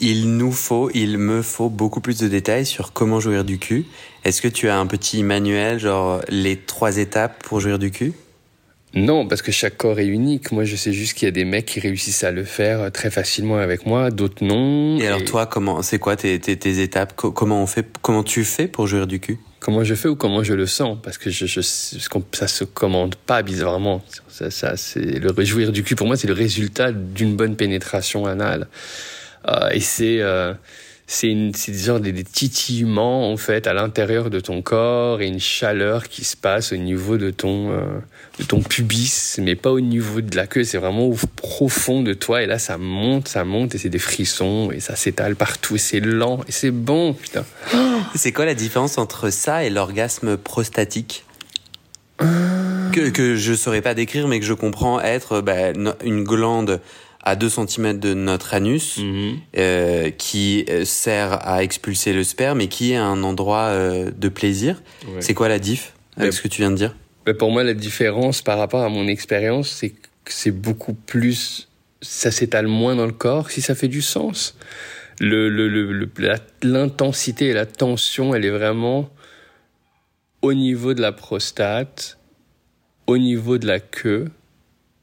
Il 0.00 0.36
nous 0.36 0.52
faut, 0.52 0.90
il 0.94 1.18
me 1.18 1.42
faut 1.42 1.70
beaucoup 1.70 2.00
plus 2.00 2.18
de 2.18 2.28
détails 2.28 2.66
sur 2.66 2.92
comment 2.92 3.18
jouir 3.18 3.44
du 3.44 3.58
cul. 3.58 3.84
Est-ce 4.24 4.40
que 4.40 4.48
tu 4.48 4.68
as 4.68 4.78
un 4.78 4.86
petit 4.86 5.22
manuel, 5.22 5.78
genre 5.78 6.20
les 6.28 6.56
trois 6.56 6.98
étapes 6.98 7.42
pour 7.42 7.60
jouir 7.60 7.78
du 7.78 7.90
cul? 7.90 8.12
Non, 8.94 9.26
parce 9.26 9.42
que 9.42 9.52
chaque 9.52 9.76
corps 9.76 10.00
est 10.00 10.06
unique. 10.06 10.50
Moi, 10.50 10.64
je 10.64 10.74
sais 10.74 10.92
juste 10.92 11.14
qu'il 11.14 11.26
y 11.26 11.28
a 11.28 11.32
des 11.32 11.44
mecs 11.44 11.66
qui 11.66 11.80
réussissent 11.80 12.24
à 12.24 12.30
le 12.30 12.44
faire 12.44 12.80
euh, 12.80 12.90
très 12.90 13.10
facilement 13.10 13.58
avec 13.58 13.86
moi, 13.86 14.10
d'autres 14.10 14.42
non. 14.42 14.98
Et, 14.98 15.06
alors 15.06 15.24
toi, 15.24 15.46
comment, 15.46 15.82
c'est 15.82 15.98
quoi 15.98 16.16
tes, 16.16 16.38
tes, 16.38 16.82
étapes? 16.82 17.14
Comment 17.14 17.62
on 17.62 17.66
fait 17.66 17.86
Comment 18.00 18.22
tu 18.22 18.44
fais 18.44 18.66
pour 18.66 18.86
jouir 18.86 19.06
du 19.06 19.20
cul? 19.20 19.38
Comment 19.60 19.84
je 19.84 19.94
fais 19.94 20.08
ou 20.08 20.16
comment 20.16 20.42
je 20.42 20.54
le 20.54 20.66
sens? 20.66 20.96
Parce 21.02 21.18
que 21.18 21.30
je, 21.30 21.46
je, 21.46 21.60
ça 21.60 22.48
se 22.48 22.64
commande 22.64 23.16
pas 23.16 23.42
bizarrement. 23.42 24.02
Ça, 24.28 24.50
ça 24.50 24.76
c'est 24.76 25.00
le 25.00 25.44
jouir 25.44 25.72
du 25.72 25.82
cul. 25.82 25.94
Pour 25.94 26.06
moi, 26.06 26.16
c'est 26.16 26.28
le 26.28 26.34
résultat 26.34 26.92
d'une 26.92 27.36
bonne 27.36 27.56
pénétration 27.56 28.24
anale. 28.24 28.68
Euh, 29.46 29.68
et 29.70 29.80
c'est 29.80 30.20
euh, 30.20 30.54
c'est 31.06 31.34
des, 31.34 32.12
des, 32.12 32.24
titillements 32.24 33.32
en 33.32 33.36
fait 33.36 33.66
à 33.66 33.72
l'intérieur 33.72 34.30
de 34.30 34.40
ton 34.40 34.62
corps 34.62 35.22
et 35.22 35.26
une 35.26 35.40
chaleur 35.40 36.08
qui 36.08 36.24
se 36.24 36.36
passe 36.36 36.72
au 36.72 36.76
niveau 36.76 37.16
de 37.16 37.30
ton 37.30 37.70
euh, 37.70 37.82
de 38.38 38.44
ton 38.44 38.60
pubis 38.60 39.36
mais 39.38 39.56
pas 39.56 39.70
au 39.70 39.80
niveau 39.80 40.20
de 40.20 40.36
la 40.36 40.46
queue 40.46 40.64
c'est 40.64 40.78
vraiment 40.78 41.06
au 41.06 41.16
profond 41.36 42.02
de 42.02 42.14
toi 42.14 42.42
et 42.42 42.46
là 42.46 42.58
ça 42.58 42.78
monte 42.78 43.28
ça 43.28 43.44
monte 43.44 43.74
et 43.74 43.78
c'est 43.78 43.88
des 43.88 43.98
frissons 43.98 44.70
et 44.72 44.80
ça 44.80 44.96
s'étale 44.96 45.36
partout 45.36 45.76
et 45.76 45.78
c'est 45.78 46.00
lent 46.00 46.40
et 46.48 46.52
c'est 46.52 46.70
bon 46.70 47.14
putain. 47.14 47.44
C'est 48.14 48.32
quoi 48.32 48.46
la 48.46 48.54
différence 48.54 48.96
entre 48.96 49.28
ça 49.30 49.64
et 49.64 49.70
l'orgasme 49.70 50.36
prostatique? 50.36 51.24
Que, 52.18 53.10
que 53.10 53.36
je 53.36 53.54
saurais 53.54 53.82
pas 53.82 53.94
décrire 53.94 54.28
mais 54.28 54.40
que 54.40 54.46
je 54.46 54.54
comprends 54.54 55.00
être 55.00 55.40
bah, 55.40 55.72
une 56.04 56.24
glande 56.24 56.80
à 57.28 57.36
2 57.36 57.48
cm 57.48 57.98
de 57.98 58.14
notre 58.14 58.54
anus, 58.54 58.98
mhm. 58.98 59.38
euh, 59.56 60.10
qui 60.10 60.64
euh, 60.68 60.84
sert 60.84 61.46
à 61.46 61.62
expulser 61.62 62.12
le 62.12 62.24
sperme 62.24 62.60
et 62.60 62.68
qui 62.68 62.92
est 62.92 62.96
un 62.96 63.22
endroit 63.22 63.66
euh, 63.66 64.10
de 64.16 64.28
plaisir. 64.28 64.82
C'est 65.20 65.34
quoi 65.34 65.48
la 65.48 65.58
diff 65.58 65.92
avec 66.16 66.32
ce 66.32 66.40
que 66.40 66.48
tu 66.48 66.62
viens 66.62 66.70
de 66.70 66.76
dire? 66.76 66.94
Pour 67.32 67.50
moi, 67.50 67.64
la 67.64 67.74
différence 67.74 68.42
par 68.42 68.58
rapport 68.58 68.82
à 68.82 68.88
mon 68.88 69.06
expérience, 69.06 69.68
c'est 69.68 69.90
que 69.90 70.32
c'est 70.32 70.50
beaucoup 70.50 70.94
plus... 70.94 71.68
Ça 72.00 72.30
s'étale 72.30 72.68
moins 72.68 72.94
dans 72.94 73.06
le 73.06 73.12
corps, 73.12 73.50
si 73.50 73.60
ça 73.60 73.74
fait 73.74 73.88
du 73.88 74.02
sens. 74.02 74.56
L'intensité 75.20 77.44
le, 77.44 77.48
le, 77.48 77.50
et 77.50 77.54
la 77.54 77.66
tension, 77.66 78.36
elle 78.36 78.44
est 78.44 78.50
vraiment 78.50 79.10
au 80.42 80.54
niveau 80.54 80.94
de 80.94 81.00
la 81.00 81.10
prostate, 81.10 82.18
au 83.08 83.18
niveau 83.18 83.58
de 83.58 83.66
la 83.66 83.80
queue, 83.80 84.30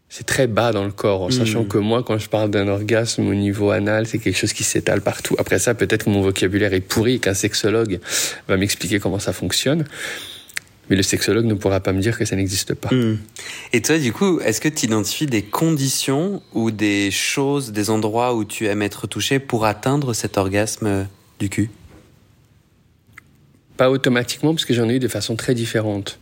c'est 0.08 0.26
très 0.26 0.48
bas 0.48 0.72
dans 0.72 0.86
le 0.86 0.92
corps, 0.92 1.24
en 1.24 1.30
sachant 1.30 1.64
hmm. 1.64 1.68
que 1.68 1.78
moi, 1.78 2.04
quand 2.04 2.18
je 2.18 2.30
parle 2.30 2.50
d'un 2.50 2.68
orgasme 2.68 3.28
au 3.28 3.34
niveau 3.34 3.72
anal, 3.72 4.08
c'est 4.08 4.20
quelque 4.20 4.38
chose 4.38 4.54
qui 4.54 4.64
s'étale 4.64 5.02
partout. 5.02 5.36
Après 5.40 5.60
ça, 5.60 5.74
peut-être 5.74 6.06
que 6.06 6.10
mon 6.10 6.22
vocabulaire 6.22 6.74
est 6.74 6.82
pourri, 6.82 7.20
qu'un 7.20 7.34
sexologue 7.34 8.00
va 8.48 8.56
m'expliquer 8.56 9.00
comment 9.00 9.20
ça 9.20 9.34
fonctionne. 9.34 9.86
Mais 10.90 10.96
le 10.96 11.04
sexologue 11.04 11.46
ne 11.46 11.56
pourra 11.56 11.80
pas 11.80 11.94
me 11.94 12.00
dire 12.00 12.18
que 12.18 12.26
ça 12.26 12.36
n'existe 12.36 12.74
pas. 12.76 12.90
Hmm. 12.94 13.18
Et 13.74 13.82
toi, 13.82 13.98
du 13.98 14.14
coup, 14.14 14.40
est-ce 14.42 14.62
que 14.62 14.70
tu 14.70 14.86
identifies 14.86 15.26
des 15.26 15.42
conditions 15.42 16.42
ou 16.54 16.72
des 16.72 17.10
choses, 17.12 17.72
des 17.72 17.90
endroits 17.90 18.36
où 18.36 18.46
tu 18.46 18.68
aimes 18.68 18.84
être 18.84 19.08
touché 19.08 19.40
pour 19.40 19.66
atteindre 19.66 20.14
cet 20.14 20.38
orgasme 20.38 21.08
du 21.40 21.50
cul? 21.50 21.70
Pas 23.78 23.90
automatiquement, 23.90 24.54
parce 24.54 24.66
que 24.66 24.74
j'en 24.74 24.88
ai 24.90 24.96
eu 24.96 25.00
de 25.00 25.08
façon 25.08 25.36
très 25.36 25.56
différente. 25.56 26.20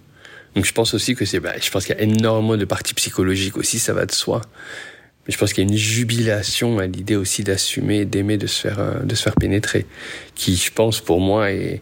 Donc 0.55 0.65
je 0.65 0.71
pense 0.71 0.93
aussi 0.93 1.15
que 1.15 1.25
c'est, 1.25 1.39
bah, 1.39 1.53
je 1.59 1.69
pense 1.69 1.85
qu'il 1.85 1.95
y 1.95 1.99
a 1.99 2.01
énormément 2.01 2.57
de 2.57 2.65
parties 2.65 2.93
psychologiques 2.93 3.57
aussi, 3.57 3.79
ça 3.79 3.93
va 3.93 4.05
de 4.05 4.11
soi. 4.11 4.41
Mais 5.25 5.33
je 5.33 5.37
pense 5.37 5.53
qu'il 5.53 5.63
y 5.63 5.67
a 5.67 5.69
une 5.69 5.77
jubilation 5.77 6.79
à 6.79 6.85
l'idée 6.85 7.15
aussi 7.15 7.43
d'assumer, 7.43 8.05
d'aimer, 8.05 8.37
de 8.37 8.47
se 8.47 8.59
faire, 8.59 8.79
euh, 8.79 8.99
de 8.99 9.15
se 9.15 9.23
faire 9.23 9.35
pénétrer, 9.35 9.85
qui, 10.35 10.55
je 10.55 10.71
pense, 10.71 10.99
pour 10.99 11.21
moi, 11.21 11.51
est, 11.51 11.81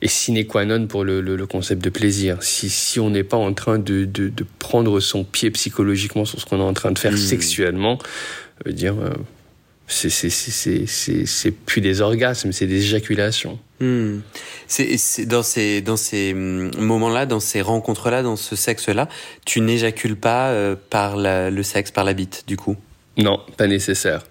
est 0.00 0.08
sine 0.08 0.46
qua 0.46 0.64
non 0.64 0.86
pour 0.86 1.04
le, 1.04 1.20
le, 1.20 1.36
le 1.36 1.46
concept 1.46 1.82
de 1.82 1.90
plaisir. 1.90 2.42
Si, 2.42 2.70
si 2.70 3.00
on 3.00 3.10
n'est 3.10 3.24
pas 3.24 3.36
en 3.36 3.52
train 3.52 3.78
de, 3.78 4.04
de, 4.04 4.28
de, 4.28 4.46
prendre 4.58 5.00
son 5.00 5.24
pied 5.24 5.50
psychologiquement 5.50 6.24
sur 6.24 6.40
ce 6.40 6.46
qu'on 6.46 6.58
est 6.58 6.62
en 6.62 6.74
train 6.74 6.92
de 6.92 6.98
faire 6.98 7.12
mmh. 7.12 7.16
sexuellement, 7.16 7.98
veut 8.64 8.72
dire, 8.72 8.94
euh, 9.00 9.10
c'est 9.88 11.50
plus 11.50 11.80
des 11.80 12.00
orgasmes, 12.00 12.52
c'est 12.52 12.66
des 12.66 12.82
éjaculations. 12.84 13.58
Hmm. 13.80 14.18
C'est 14.66 15.24
dans 15.24 15.42
ces 15.42 15.80
dans 15.80 15.96
ces 15.96 16.32
hum, 16.32 16.70
moments-là, 16.78 17.26
dans 17.26 17.40
ces 17.40 17.62
rencontres-là, 17.62 18.22
dans 18.22 18.36
ce 18.36 18.56
sexe-là, 18.56 19.08
tu 19.46 19.60
n'éjacules 19.60 20.16
pas 20.16 20.50
euh, 20.50 20.76
par 20.90 21.16
la, 21.16 21.50
le 21.50 21.62
sexe, 21.62 21.90
par 21.90 22.04
la 22.04 22.12
bite, 22.12 22.44
du 22.46 22.56
coup? 22.56 22.76
Non, 23.16 23.40
pas 23.56 23.66
nécessaire. 23.66 24.24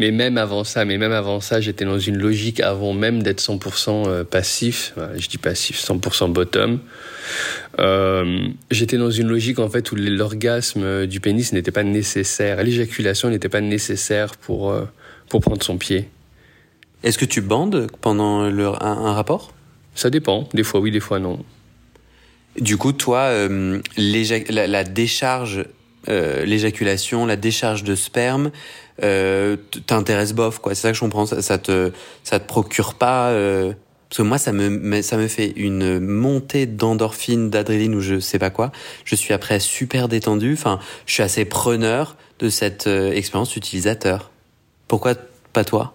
Mais 0.00 0.12
même 0.12 0.38
avant 0.38 0.64
ça, 0.64 0.86
mais 0.86 0.96
même 0.96 1.12
avant 1.12 1.40
ça, 1.40 1.60
j'étais 1.60 1.84
dans 1.84 1.98
une 1.98 2.16
logique 2.16 2.60
avant 2.60 2.94
même 2.94 3.22
d'être 3.22 3.42
100% 3.42 4.08
euh, 4.08 4.24
passif. 4.24 4.94
Je 5.14 5.28
dis 5.28 5.36
passif, 5.36 5.78
100% 5.78 6.32
bottom. 6.32 6.80
Euh, 7.78 8.48
j'étais 8.70 8.96
dans 8.96 9.10
une 9.10 9.28
logique 9.28 9.58
en 9.58 9.68
fait 9.68 9.92
où 9.92 9.96
l'orgasme 9.96 11.06
du 11.06 11.20
pénis 11.20 11.52
n'était 11.52 11.70
pas 11.70 11.82
nécessaire, 11.82 12.64
l'éjaculation 12.64 13.28
n'était 13.28 13.50
pas 13.50 13.60
nécessaire 13.60 14.36
pour 14.36 14.70
euh, 14.70 14.86
pour 15.28 15.42
prendre 15.42 15.62
son 15.62 15.76
pied. 15.76 16.08
Est-ce 17.02 17.18
que 17.18 17.26
tu 17.26 17.42
bandes 17.42 17.86
pendant 18.00 18.48
le, 18.48 18.68
un, 18.68 19.12
rapport? 19.12 19.52
Ça 19.94 20.08
dépend. 20.08 20.48
Des 20.54 20.62
fois 20.62 20.80
oui, 20.80 20.90
des 20.90 21.00
fois 21.00 21.18
non. 21.18 21.44
Du 22.58 22.78
coup, 22.78 22.92
toi, 22.92 23.18
euh, 23.18 23.80
la, 23.98 24.66
la, 24.66 24.84
décharge, 24.84 25.66
euh, 26.08 26.46
l'éjaculation, 26.46 27.26
la 27.26 27.36
décharge 27.36 27.84
de 27.84 27.94
sperme, 27.94 28.50
euh, 29.02 29.56
t'intéresse 29.86 30.32
bof 30.32 30.58
quoi 30.58 30.74
c'est 30.74 30.82
ça 30.82 30.88
que 30.90 30.94
je 30.94 31.00
comprends 31.00 31.26
ça, 31.26 31.42
ça, 31.42 31.58
te 31.58 31.92
ça 32.24 32.38
te 32.38 32.46
procure 32.46 32.94
pas 32.94 33.28
euh... 33.30 33.72
parce 34.08 34.18
que 34.18 34.22
moi 34.22 34.38
ça 34.38 34.52
me 34.52 35.02
ça 35.02 35.16
me 35.16 35.28
fait 35.28 35.52
une 35.56 36.00
montée 36.00 36.66
d'endorphine 36.66 37.50
d'adrénaline 37.50 37.94
ou 37.94 38.00
je 38.00 38.20
sais 38.20 38.38
pas 38.38 38.50
quoi 38.50 38.72
je 39.04 39.14
suis 39.14 39.34
après 39.34 39.60
super 39.60 40.08
détendu 40.08 40.52
enfin 40.52 40.78
je 41.06 41.14
suis 41.14 41.22
assez 41.22 41.44
preneur 41.44 42.16
de 42.38 42.48
cette 42.48 42.86
euh, 42.86 43.12
expérience 43.12 43.56
utilisateur 43.56 44.30
pourquoi 44.88 45.14
pas 45.52 45.64
toi? 45.64 45.94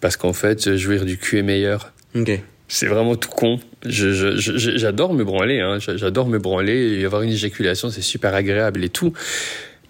Parce 0.00 0.16
qu'en 0.16 0.32
fait 0.32 0.76
jouir 0.76 1.04
du 1.04 1.18
cul 1.18 1.38
est 1.38 1.42
meilleur 1.42 1.92
ok 2.14 2.40
c'est 2.72 2.86
vraiment 2.86 3.16
tout 3.16 3.28
con. 3.28 3.60
J'adore 3.84 4.32
je, 4.38 4.58
je, 4.58 5.18
me 5.18 5.24
branler, 5.24 5.60
hein. 5.60 5.76
j'adore 5.78 6.26
me 6.26 6.38
branler 6.38 6.98
et 6.98 7.04
avoir 7.04 7.20
une 7.20 7.28
éjaculation, 7.28 7.90
c'est 7.90 8.00
super 8.00 8.34
agréable 8.34 8.82
et 8.82 8.88
tout. 8.88 9.12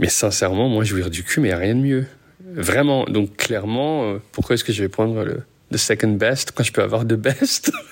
Mais 0.01 0.09
sincèrement, 0.09 0.69
moi, 0.69 0.83
jouir 0.83 1.09
du 1.09 1.23
cul, 1.23 1.39
mais 1.39 1.51
il 1.51 1.53
a 1.53 1.59
rien 1.59 1.77
de 1.77 1.81
mieux. 1.81 2.07
Vraiment. 2.55 3.05
Donc, 3.05 3.37
clairement, 3.37 4.05
euh, 4.05 4.19
pourquoi 4.33 4.55
est-ce 4.55 4.65
que 4.65 4.73
je 4.73 4.83
vais 4.83 4.89
prendre 4.89 5.25
le, 5.25 5.43
second 5.77 6.13
best 6.13 6.53
quand 6.53 6.63
je 6.63 6.73
peux 6.73 6.83
avoir 6.83 7.05
the 7.05 7.15
best? 7.15 7.73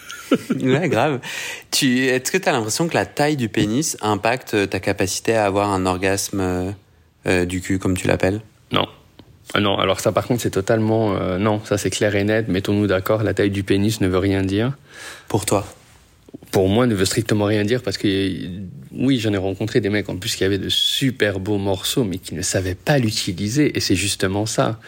Ouais, 0.63 0.89
grave. 0.89 1.19
Tu, 1.73 2.07
est-ce 2.07 2.31
que 2.31 2.39
tu 2.39 2.49
as 2.49 2.53
l'impression 2.53 2.87
que 2.87 2.95
la 2.95 3.05
taille 3.05 3.37
du 3.37 3.49
pénis 3.49 3.97
impacte 4.01 4.71
ta 4.71 4.79
capacité 4.79 5.35
à 5.35 5.45
avoir 5.45 5.73
un 5.73 5.87
orgasme 5.87 6.39
euh, 6.41 6.71
euh, 7.27 7.45
du 7.45 7.61
cul, 7.61 7.81
comme 7.81 7.97
tu 7.97 8.07
l'appelles? 8.07 8.41
Non. 8.71 8.87
Ah 9.55 9.59
non, 9.59 9.77
alors 9.77 9.99
ça 9.99 10.13
par 10.13 10.29
contre 10.29 10.43
c'est 10.43 10.51
totalement... 10.51 11.19
non, 11.41 11.61
ça 11.65 11.79
c'est 11.79 11.91
clair 11.91 12.15
et 12.15 12.23
net, 12.23 12.47
mettons-nous 12.47 12.87
d'accord, 12.87 13.25
la 13.25 13.35
taille 13.35 13.51
du 13.51 13.65
pénis 13.65 14.01
ne 14.01 14.07
veut 14.07 14.19
rien 14.19 14.45
dire. 14.45 14.75
Pour 15.27 15.47
toi? 15.47 15.67
Pour 16.51 16.69
moi, 16.69 16.87
ne 16.87 16.95
veut 16.95 17.05
strictement 17.05 17.45
rien 17.45 17.65
dire 17.65 17.83
parce 17.83 17.97
que 17.97 18.33
oui, 18.93 19.19
j'en 19.19 19.33
ai 19.33 19.37
rencontré 19.37 19.81
des 19.81 19.89
mecs 19.89 20.09
en 20.09 20.17
plus 20.17 20.35
qui 20.35 20.45
avaient 20.45 20.59
de 20.59 20.69
super 20.69 21.39
beaux 21.39 21.59
morceaux, 21.59 22.05
mais 22.05 22.19
qui 22.19 22.35
ne 22.35 22.43
savaient 22.43 22.75
pas 22.75 22.99
l'utiliser. 22.99 23.77
Et 23.77 23.81
c'est 23.81 23.95
justement 23.95 24.47
ça. 24.47 24.81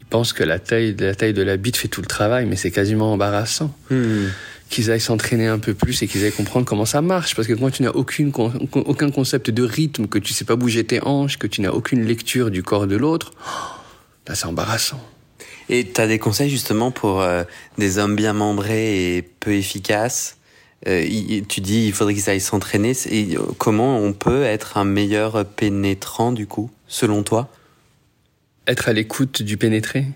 Ils 0.00 0.06
pensent 0.06 0.32
que 0.32 0.44
la 0.44 0.58
taille, 0.58 0.94
la 0.98 1.14
taille 1.14 1.32
de 1.32 1.42
la 1.42 1.56
bite 1.56 1.76
fait 1.76 1.88
tout 1.88 2.02
le 2.02 2.06
travail, 2.06 2.46
mais 2.46 2.56
c'est 2.56 2.70
quasiment 2.70 3.12
embarrassant. 3.12 3.74
Hmm. 3.90 4.26
Qu'ils 4.68 4.90
aillent 4.90 5.00
s'entraîner 5.00 5.46
un 5.46 5.58
peu 5.58 5.72
plus 5.72 6.02
et 6.02 6.06
qu'ils 6.06 6.24
aillent 6.24 6.32
comprendre 6.32 6.66
comment 6.66 6.84
ça 6.84 7.00
marche. 7.00 7.34
Parce 7.34 7.48
que 7.48 7.54
quand 7.54 7.70
tu 7.70 7.82
n'as 7.82 7.90
aucune, 7.90 8.30
aucun 8.74 9.10
concept 9.10 9.50
de 9.50 9.62
rythme, 9.62 10.08
que 10.08 10.18
tu 10.18 10.34
sais 10.34 10.44
pas 10.44 10.56
bouger 10.56 10.84
tes 10.84 11.02
hanches, 11.02 11.38
que 11.38 11.46
tu 11.46 11.62
n'as 11.62 11.70
aucune 11.70 12.04
lecture 12.04 12.50
du 12.50 12.62
corps 12.62 12.86
de 12.86 12.96
l'autre, 12.96 13.32
là 14.26 14.34
c'est 14.34 14.46
embarrassant. 14.46 15.02
Et 15.70 15.90
tu 15.90 16.00
as 16.00 16.06
des 16.06 16.18
conseils 16.18 16.50
justement 16.50 16.90
pour 16.90 17.22
euh, 17.22 17.44
des 17.78 17.96
hommes 17.96 18.14
bien 18.14 18.34
membrés 18.34 19.16
et 19.16 19.22
peu 19.22 19.52
efficaces 19.52 20.37
euh, 20.86 21.40
tu 21.48 21.60
dis 21.60 21.86
il 21.86 21.92
faudrait 21.92 22.14
qu'ils 22.14 22.30
aillent 22.30 22.40
s'entraîner. 22.40 22.92
Euh, 23.10 23.38
comment 23.58 23.98
on 23.98 24.12
peut 24.12 24.44
être 24.44 24.76
un 24.76 24.84
meilleur 24.84 25.44
pénétrant 25.44 26.32
du 26.32 26.46
coup, 26.46 26.70
selon 26.86 27.22
toi? 27.22 27.48
Être 28.66 28.88
à 28.88 28.92
l'écoute 28.92 29.42
du 29.42 29.56
pénétré? 29.56 30.06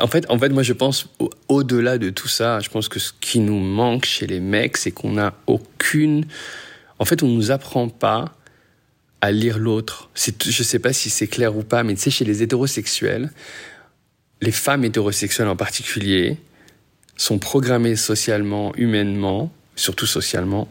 En 0.00 0.06
fait, 0.06 0.28
en 0.30 0.38
fait, 0.38 0.48
moi 0.50 0.62
je 0.62 0.72
pense 0.72 1.08
au-delà 1.48 1.98
de 1.98 2.10
tout 2.10 2.28
ça, 2.28 2.60
je 2.60 2.68
pense 2.68 2.88
que 2.88 2.98
ce 2.98 3.12
qui 3.20 3.40
nous 3.40 3.58
manque 3.58 4.04
chez 4.04 4.26
les 4.26 4.40
mecs, 4.40 4.76
c'est 4.76 4.90
qu'on 4.90 5.12
n'a 5.12 5.34
aucune. 5.46 6.26
En 6.98 7.04
fait, 7.04 7.22
on 7.22 7.28
nous 7.28 7.50
apprend 7.50 7.88
pas 7.88 8.36
à 9.20 9.32
lire 9.32 9.58
l'autre. 9.58 10.10
Je 10.14 10.62
sais 10.62 10.78
pas 10.78 10.92
si 10.92 11.10
c'est 11.10 11.26
clair 11.26 11.56
ou 11.56 11.62
pas, 11.62 11.82
mais 11.82 11.94
tu 11.94 12.02
sais, 12.02 12.10
chez 12.10 12.24
les 12.24 12.42
hétérosexuels, 12.42 13.32
les 14.40 14.52
femmes 14.52 14.84
hétérosexuelles 14.84 15.48
en 15.48 15.56
particulier, 15.56 16.38
sont 17.16 17.38
programmées 17.38 17.96
socialement, 17.96 18.72
humainement, 18.76 19.52
surtout 19.76 20.06
socialement, 20.06 20.68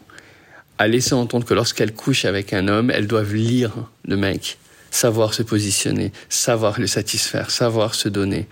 à 0.78 0.88
laisser 0.88 1.14
entendre 1.14 1.46
que 1.46 1.54
lorsqu'elles 1.54 1.94
couchent 1.94 2.24
avec 2.24 2.52
un 2.52 2.68
homme, 2.68 2.90
elles 2.90 3.06
doivent 3.06 3.34
lire 3.34 3.72
le 4.06 4.16
mec, 4.16 4.58
savoir 4.90 5.34
se 5.34 5.42
positionner, 5.42 6.12
savoir 6.28 6.80
le 6.80 6.86
satisfaire, 6.86 7.50
savoir 7.50 7.94
se 7.94 8.08
donner. 8.08 8.48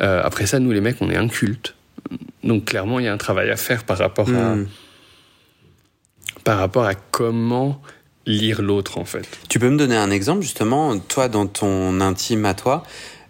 Euh, 0.00 0.20
après 0.22 0.46
ça, 0.46 0.58
nous 0.58 0.72
les 0.72 0.80
mecs, 0.80 1.00
on 1.00 1.10
est 1.10 1.16
incultes. 1.16 1.74
Donc 2.42 2.66
clairement, 2.66 2.98
il 2.98 3.06
y 3.06 3.08
a 3.08 3.12
un 3.12 3.18
travail 3.18 3.50
à 3.50 3.56
faire 3.56 3.84
par 3.84 3.98
rapport 3.98 4.28
à 4.28 4.54
hmm. 4.54 4.68
par 6.44 6.58
rapport 6.58 6.84
à 6.84 6.94
comment 6.94 7.80
lire 8.26 8.62
l'autre 8.62 8.98
en 8.98 9.04
fait. 9.04 9.26
Tu 9.48 9.58
peux 9.58 9.70
me 9.70 9.76
donner 9.76 9.96
un 9.96 10.10
exemple 10.10 10.42
justement, 10.42 10.98
toi 10.98 11.28
dans 11.28 11.46
ton 11.46 12.00
intime 12.00 12.44
à 12.44 12.54
toi, 12.54 12.84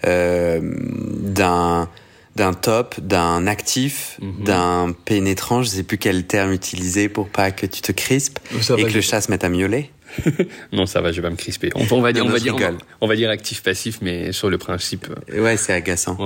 euh, 0.07 0.61
d'un 0.63 1.89
d'un 2.37 2.53
top, 2.53 3.01
d'un 3.01 3.47
actif, 3.47 4.19
mhm. 4.21 4.45
d'un 4.45 4.95
pénétrant, 5.05 5.63
je 5.63 5.69
sais 5.69 5.83
plus 5.83 5.97
quel 5.97 6.27
terme 6.27 6.53
utiliser 6.53 7.09
pour 7.09 7.29
pas 7.29 7.51
que 7.51 7.65
tu 7.65 7.81
te 7.81 7.93
crispes 7.93 8.39
et 8.77 8.85
que 8.85 8.93
le 8.93 9.01
chat 9.01 9.23
se 9.23 9.31
mette 9.31 9.43
à 9.43 9.49
miauler. 9.49 9.91
non, 10.73 10.87
ça 10.87 11.01
va, 11.01 11.13
je 11.13 11.17
vais 11.17 11.23
pas 11.23 11.31
me 11.31 11.37
crisper. 11.37 11.71
On, 11.75 12.01
va 12.01 12.13
dire, 12.13 12.25
on 12.25 12.29
va 12.29 12.39
dire, 12.39 12.57
on 13.01 13.09
va, 13.09 13.17
dire 13.17 13.29
actif 13.29 13.63
passif, 13.63 13.99
mais 14.03 14.33
sur 14.33 14.51
le 14.51 14.59
principe. 14.59 15.09
Euh, 15.33 15.43
ouais, 15.43 15.57
c'est 15.57 15.73
agaçant. 15.73 16.17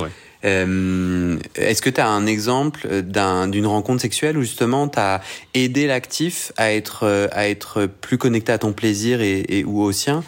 Euh, 0.43 1.37
est-ce 1.55 1.81
que 1.81 1.89
tu 1.89 1.99
as 2.01 2.07
un 2.07 2.25
exemple 2.25 2.87
d'une 3.01 3.65
rencontre 3.65 4.01
sexuelle 4.01 4.37
où 4.37 4.41
justement 4.41 4.87
tu 4.87 4.99
as 4.99 5.21
aidé 5.53 5.87
l'actif 5.87 6.51
à 6.57 6.73
être, 6.73 7.29
à 7.31 7.49
être 7.49 7.85
plus 7.85 8.17
connecté 8.17 8.51
à 8.51 8.57
ton 8.57 8.73
plaisir 8.73 9.21
et, 9.21 9.63
ou 9.65 9.81
au 9.81 9.91
sien? 9.91 10.23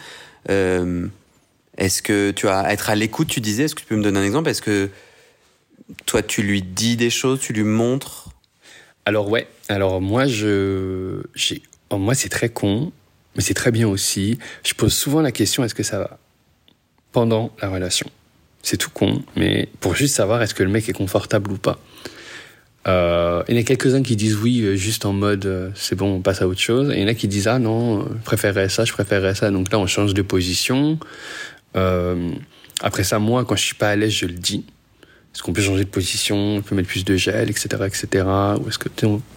Est-ce 0.48 2.02
que 2.02 2.30
tu 2.30 2.48
as 2.48 2.72
être 2.72 2.90
à 2.90 2.94
l'écoute, 2.94 3.28
tu 3.28 3.40
disais, 3.40 3.64
est-ce 3.64 3.74
que 3.74 3.80
tu 3.80 3.86
peux 3.86 3.96
me 3.96 4.02
donner 4.02 4.20
un 4.20 4.24
exemple? 4.24 4.48
Est-ce 4.48 4.62
que 4.62 4.90
toi 6.06 6.22
tu 6.22 6.42
lui 6.42 6.62
dis 6.62 6.96
des 6.96 7.10
choses, 7.10 7.40
tu 7.40 7.52
lui 7.52 7.64
montres? 7.64 8.30
Alors 9.04 9.28
ouais, 9.28 9.46
alors 9.68 10.00
moi 10.00 10.26
je, 10.26 11.22
oh, 11.90 11.98
moi 11.98 12.14
c'est 12.14 12.28
très 12.28 12.48
con, 12.48 12.92
mais 13.36 13.42
c'est 13.42 13.54
très 13.54 13.70
bien 13.70 13.88
aussi. 13.88 14.38
Je 14.64 14.74
pose 14.74 14.94
souvent 14.94 15.20
la 15.20 15.32
question 15.32 15.64
est-ce 15.64 15.74
que 15.74 15.82
ça 15.82 15.98
va? 15.98 16.18
Pendant 17.12 17.54
la 17.60 17.68
relation. 17.68 18.10
C'est 18.62 18.78
tout 18.78 18.90
con, 18.90 19.22
mais 19.36 19.68
pour 19.80 19.94
juste 19.94 20.14
savoir 20.14 20.42
est-ce 20.42 20.54
que 20.54 20.62
le 20.62 20.70
mec 20.70 20.88
est 20.88 20.94
confortable 20.94 21.52
ou 21.52 21.58
pas. 21.58 21.78
Euh, 22.86 23.42
il 23.48 23.54
y 23.54 23.58
en 23.58 23.60
a 23.60 23.64
quelques-uns 23.64 24.02
qui 24.02 24.16
disent 24.16 24.36
oui, 24.36 24.60
euh, 24.60 24.76
juste 24.76 25.06
en 25.06 25.14
mode 25.14 25.46
euh, 25.46 25.70
c'est 25.74 25.96
bon, 25.96 26.16
on 26.16 26.20
passe 26.20 26.42
à 26.42 26.48
autre 26.48 26.60
chose. 26.60 26.90
Et 26.90 26.96
il 26.96 27.00
y 27.00 27.04
en 27.04 27.08
a 27.08 27.14
qui 27.14 27.28
disent 27.28 27.48
ah 27.48 27.58
non, 27.58 28.02
je 28.02 28.24
préférerais 28.24 28.68
ça, 28.68 28.84
je 28.84 28.92
préférerais 28.92 29.34
ça. 29.34 29.50
Donc 29.50 29.70
là, 29.72 29.78
on 29.78 29.86
change 29.86 30.14
de 30.14 30.22
position. 30.22 30.98
après 31.74 33.04
ça, 33.04 33.18
moi, 33.18 33.44
quand 33.44 33.56
je 33.56 33.64
suis 33.64 33.74
pas 33.74 33.90
à 33.90 33.96
l'aise, 33.96 34.12
je 34.12 34.26
le 34.26 34.34
dis. 34.34 34.64
Est-ce 35.34 35.42
qu'on 35.42 35.52
peut 35.52 35.62
changer 35.62 35.84
de 35.84 35.88
position 35.88 36.56
On 36.56 36.62
peut 36.62 36.76
mettre 36.76 36.88
plus 36.88 37.04
de 37.04 37.16
gel, 37.16 37.50
etc., 37.50 37.66
etc. 37.86 38.24
Ou 38.60 38.68
est-ce 38.68 38.78
que 38.78 38.88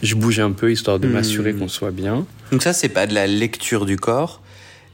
je 0.04 0.16
bouge 0.16 0.40
un 0.40 0.52
peu 0.52 0.72
histoire 0.72 1.00
de 1.00 1.08
hmm. 1.08 1.12
m'assurer 1.12 1.54
qu'on 1.54 1.68
soit 1.68 1.92
bien 1.92 2.28
Donc 2.52 2.62
ça, 2.62 2.74
c'est 2.74 2.90
pas 2.90 3.08
de 3.08 3.16
la 3.16 3.26
lecture 3.26 3.86
du 3.86 3.98
corps 3.98 4.42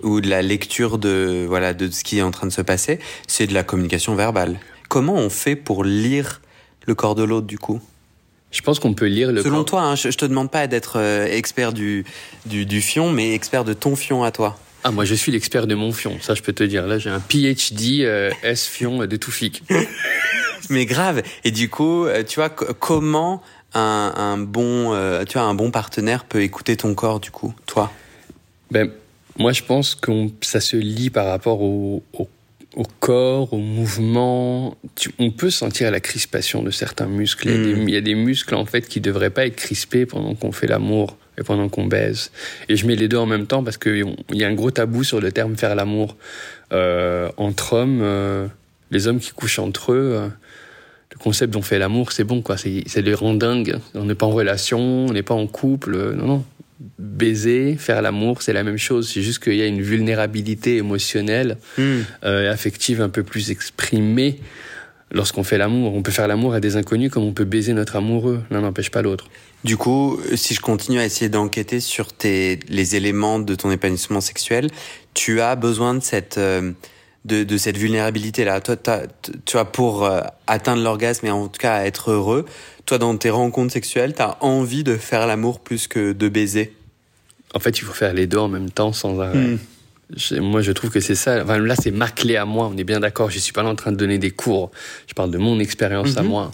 ou 0.02 0.22
de 0.22 0.30
la 0.30 0.42
lecture 0.42 0.98
de 0.98 1.46
voilà 1.48 1.74
de 1.74 1.90
ce 1.90 2.04
qui 2.04 2.20
est 2.20 2.22
en 2.22 2.32
train 2.32 2.48
de 2.48 2.54
se 2.54 2.62
passer. 2.62 3.00
C'est 3.28 3.48
de 3.48 3.54
la 3.54 3.64
communication 3.64 4.16
verbale. 4.16 4.60
Comment 4.88 5.16
on 5.16 5.30
fait 5.30 5.58
pour 5.58 5.84
lire 5.84 6.42
le 6.86 6.96
corps 6.96 7.16
de 7.16 7.24
l'autre 7.24 7.48
du 7.48 7.58
coup? 7.58 7.82
Je 8.52 8.62
pense 8.62 8.80
qu'on 8.80 8.94
peut 8.94 9.08
lire 9.08 9.32
le 9.32 9.42
Selon 9.42 9.64
toi, 9.64 9.82
hein, 9.82 9.96
je, 9.96 10.10
te 10.10 10.26
demande 10.26 10.52
pas 10.52 10.68
d'être 10.68 11.00
euh, 11.00 11.26
expert 11.26 11.74
du, 11.74 12.06
du, 12.46 12.66
du 12.68 12.82
fion, 12.82 13.12
mais 13.12 13.34
expert 13.34 13.66
de 13.66 13.74
ton 13.74 13.96
fion 13.96 14.24
à 14.24 14.32
toi. 14.32 14.60
Ah, 14.84 14.92
moi, 14.92 15.06
je 15.06 15.16
suis 15.16 15.32
l'expert 15.32 15.66
de 15.66 15.76
mon 15.76 15.92
fion. 15.94 16.18
Ça, 16.20 16.36
je 16.36 16.42
peux 16.42 16.52
te 16.52 16.64
dire. 16.64 16.88
Là, 16.88 16.98
j'ai 16.98 17.10
un 17.10 17.22
PhD 17.22 18.02
euh, 18.02 18.32
S 18.44 18.68
fion 18.68 19.06
de 19.06 19.16
tout 19.16 19.32
fic. 19.32 19.64
mais 20.70 20.86
grave. 20.86 21.24
Et 21.46 21.52
du 21.52 21.70
coup, 21.70 22.06
euh, 22.06 22.24
tu 22.24 22.36
vois, 22.36 22.50
comment 22.50 23.42
un, 23.74 24.14
un 24.16 24.38
bon, 24.38 24.94
euh, 24.94 25.24
tu 25.24 25.34
vois, 25.38 25.48
un 25.48 25.54
bon 25.54 25.72
partenaire 25.72 26.26
peut 26.26 26.42
écouter 26.42 26.76
ton 26.76 26.94
corps, 26.96 27.22
du 27.22 27.32
coup, 27.32 27.54
toi? 27.66 27.94
Ben, 28.72 28.92
moi, 29.38 29.54
je 29.54 29.64
pense 29.64 29.96
que 29.96 30.12
ça 30.42 30.60
se 30.60 30.76
lie 30.76 31.10
par 31.10 31.28
rapport 31.28 31.62
au, 31.62 32.04
au, 32.14 32.28
au 32.76 32.84
corps, 33.00 33.54
au 33.54 33.60
mouvement. 33.60 34.76
on 35.18 35.32
peut 35.32 35.50
sentir 35.50 35.92
la 35.92 36.02
crispation 36.02 36.62
de 36.62 36.72
certains 36.72 37.08
muscles. 37.08 37.48
Il, 37.48 37.52
y 37.52 37.56
a 37.56 37.64
des, 37.64 37.76
hmm. 37.76 37.90
il 37.90 37.94
y 37.94 37.98
a 37.98 38.02
des 38.02 38.16
muscles, 38.16 38.56
en 38.56 38.66
fait, 38.66 38.88
qui 38.88 39.00
devraient 39.00 39.30
pas 39.30 39.46
être 39.46 39.56
crispés 39.56 40.06
pendant 40.06 40.36
qu'on 40.36 40.52
fait 40.52 40.68
l'amour 40.68 41.18
pendant 41.44 41.70
qu'on 41.70 41.86
baise. 41.86 42.32
Et 42.70 42.76
je 42.76 42.88
mets 42.88 42.96
les 42.96 43.08
deux 43.08 43.18
en 43.18 43.26
même 43.26 43.48
temps 43.48 43.64
parce 43.64 43.78
qu'il 43.78 44.16
y 44.32 44.44
a 44.44 44.48
un 44.48 44.54
gros 44.54 44.72
tabou 44.72 45.04
sur 45.04 45.22
le 45.22 45.32
terme 45.32 45.56
faire 45.58 45.76
l'amour. 45.76 46.18
Euh, 46.72 47.30
entre 47.38 47.74
hommes, 47.74 48.00
euh, 48.02 48.48
les 48.92 49.08
hommes 49.08 49.20
qui 49.20 49.32
couchent 49.32 49.60
entre 49.60 49.94
eux, 49.94 50.14
euh, 50.16 50.28
le 51.12 51.18
concept 51.20 51.54
d'on 51.54 51.62
fait 51.62 51.78
l'amour, 51.78 52.12
c'est 52.12 52.24
bon, 52.24 52.42
quoi. 52.42 52.58
C'est 52.58 53.02
les 53.02 53.14
randingues. 53.14 53.78
On 53.94 54.06
n'est 54.06 54.16
pas 54.16 54.26
en 54.26 54.32
relation, 54.32 54.80
on 54.80 55.12
n'est 55.12 55.24
pas 55.24 55.36
en 55.36 55.48
couple. 55.48 56.14
Non, 56.14 56.26
non. 56.26 56.46
Baiser, 57.00 57.76
faire 57.78 58.02
l'amour, 58.02 58.42
c'est 58.42 58.54
la 58.54 58.64
même 58.64 58.78
chose. 58.78 59.10
C'est 59.14 59.22
juste 59.22 59.42
qu'il 59.42 59.56
y 59.56 59.62
a 59.62 59.68
une 59.68 59.82
vulnérabilité 59.82 60.78
émotionnelle 60.78 61.58
et 61.78 62.28
affective 62.28 63.02
un 63.02 63.10
peu 63.10 63.24
plus 63.24 63.52
exprimée 63.52 64.40
lorsqu'on 65.14 65.44
fait 65.44 65.58
l'amour. 65.58 65.94
On 65.94 66.02
peut 66.02 66.12
faire 66.12 66.28
l'amour 66.28 66.54
à 66.54 66.60
des 66.60 66.76
inconnus 66.76 67.10
comme 67.10 67.24
on 67.24 67.32
peut 67.32 67.46
baiser 67.46 67.74
notre 67.74 67.96
amoureux. 67.96 68.42
L'un 68.52 68.62
n'empêche 68.62 68.90
pas 68.90 69.02
l'autre. 69.02 69.30
Du 69.64 69.78
coup, 69.78 70.20
si 70.36 70.54
je 70.54 70.60
continue 70.60 71.00
à 71.00 71.06
essayer 71.06 71.30
d'enquêter 71.30 71.80
sur 71.80 72.12
tes, 72.12 72.60
les 72.68 72.96
éléments 72.96 73.40
de 73.40 73.56
ton 73.56 73.72
épanouissement 73.72 74.20
sexuel, 74.20 74.70
tu 75.14 75.40
as 75.40 75.56
besoin 75.56 75.94
de 75.94 76.02
cette, 76.02 76.38
euh, 76.38 76.74
de, 77.24 77.44
de, 77.44 77.58
cette 77.58 77.78
vulnérabilité-là. 77.78 78.60
Toi, 78.60 78.76
tu 79.46 79.54
vois, 79.54 79.72
pour 79.72 80.04
euh, 80.04 80.22
atteindre 80.48 80.84
l'orgasme 80.84 81.28
et 81.28 81.32
en 81.32 81.48
tout 81.48 81.60
cas 81.60 81.86
être 81.86 82.12
heureux, 82.12 82.46
toi, 82.86 82.98
dans 82.98 83.16
tes 83.16 83.30
rencontres 83.30 83.72
sexuelles, 83.72 84.14
tu 84.16 84.22
as 84.22 84.44
envie 84.44 84.84
de 84.84 84.98
faire 84.98 85.26
l'amour 85.28 85.62
plus 85.62 85.88
que 85.88 86.12
de 86.12 86.28
baiser? 86.28 86.76
En 87.56 87.60
fait, 87.60 87.78
il 87.78 87.84
faut 87.84 87.94
faire 87.94 88.14
les 88.14 88.28
deux 88.28 88.40
en 88.40 88.50
même 88.50 88.70
temps 88.70 88.92
sans 88.92 89.20
arrêt. 89.22 89.38
Hmm. 89.38 89.60
Moi, 90.42 90.62
je 90.62 90.72
trouve 90.74 90.90
que 90.90 91.00
c'est 91.00 91.16
ça. 91.16 91.42
Enfin, 91.42 91.60
là, 91.60 91.76
c'est 91.82 91.92
ma 91.92 92.10
clé 92.10 92.36
à 92.36 92.46
moi. 92.46 92.70
On 92.72 92.78
est 92.78 92.84
bien 92.84 93.00
d'accord. 93.00 93.30
Je 93.30 93.40
suis 93.40 93.54
pas 93.54 93.64
là 93.64 93.70
en 93.70 93.76
train 93.76 93.92
de 93.92 93.98
donner 93.98 94.18
des 94.18 94.32
cours. 94.32 94.72
Je 95.08 95.14
parle 95.14 95.32
de 95.32 95.38
mon 95.38 95.60
expérience 95.60 96.18
à 96.18 96.24
mhm. 96.24 96.28
moi. 96.28 96.52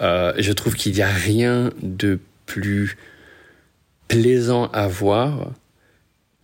Euh, 0.00 0.32
je 0.38 0.52
trouve 0.52 0.74
qu'il 0.74 0.92
n'y 0.92 1.02
a 1.02 1.08
rien 1.08 1.70
de 1.82 2.18
plus 2.50 2.96
plaisant 4.08 4.66
à 4.72 4.88
voir 4.88 5.52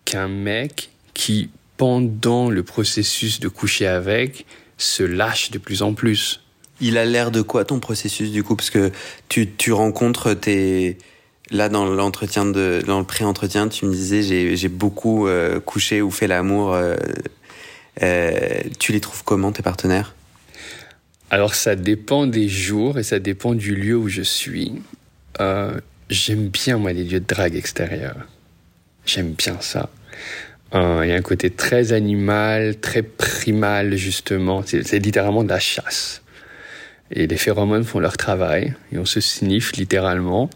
qu'un 0.05 0.29
mec 0.29 0.91
qui, 1.15 1.51
pendant 1.77 2.49
le 2.49 2.63
processus 2.63 3.41
de 3.41 3.49
coucher 3.49 3.89
avec, 3.89 4.47
se 4.79 5.03
lâche 5.03 5.51
de 5.51 5.59
plus 5.59 5.83
en 5.83 5.95
plus. 5.95 6.43
Il 6.81 6.97
a 6.97 7.05
l'air 7.05 7.31
de 7.33 7.43
quoi 7.43 7.65
ton 7.65 7.81
processus 7.81 8.31
du 8.31 8.45
coup? 8.45 8.55
Parce 8.55 8.71
que 8.71 8.93
tu, 9.29 9.51
tu 9.51 9.73
rencontres 9.73 10.35
tes... 10.35 10.97
Là, 11.51 11.69
dans 11.69 11.87
l'entretien 11.87 12.45
de, 12.45 12.83
dans 12.87 12.99
le 12.99 13.07
pré-entretien, 13.07 13.69
tu 13.69 13.87
me 13.87 13.93
disais 13.93 14.23
j'ai 14.57 14.69
beaucoup 14.69 15.27
euh, 15.27 15.61
couché 15.61 16.03
ou 16.03 16.11
fait 16.11 16.27
l'amour. 16.27 16.75
Euh, 16.75 16.97
euh, 18.03 18.61
tu 18.79 18.93
les 18.93 19.01
trouves 19.01 19.23
comment 19.25 19.53
tes 19.53 19.63
partenaires? 19.63 20.15
Alors 21.31 21.55
ça 21.55 21.75
dépend 21.77 22.27
des 22.27 22.49
jours 22.49 22.99
et 22.99 23.05
ça 23.05 23.19
dépend 23.19 23.55
du 23.55 23.75
lieu 23.75 23.97
où 23.97 24.09
je 24.09 24.23
suis. 24.23 24.73
J'aime 26.09 26.49
bien, 26.49 26.79
moi, 26.79 26.93
les 26.93 27.05
lieux 27.05 27.21
de 27.21 27.27
drague 27.27 27.57
extérieurs. 27.57 28.27
J'aime 29.05 29.33
bien 29.33 29.57
ça. 29.61 29.91
Euh, 30.75 31.01
il 31.05 31.11
y 31.11 31.13
a 31.13 31.17
un 31.17 31.23
côté 31.23 31.51
très 31.51 31.93
animal, 31.93 32.79
très 32.79 33.03
primal, 33.03 33.97
justement. 33.97 34.63
C'est 34.65 34.99
littéralement 34.99 35.45
de 35.45 35.49
la 35.49 35.59
chasse. 35.59 36.23
Et 37.11 37.27
les 37.27 37.37
phéromones 37.37 37.85
font 37.85 38.01
leur 38.01 38.17
travail, 38.17 38.75
et 38.93 38.99
on 38.99 39.05
se 39.05 39.21
sniffe 39.21 39.73
littéralement. 39.77 40.51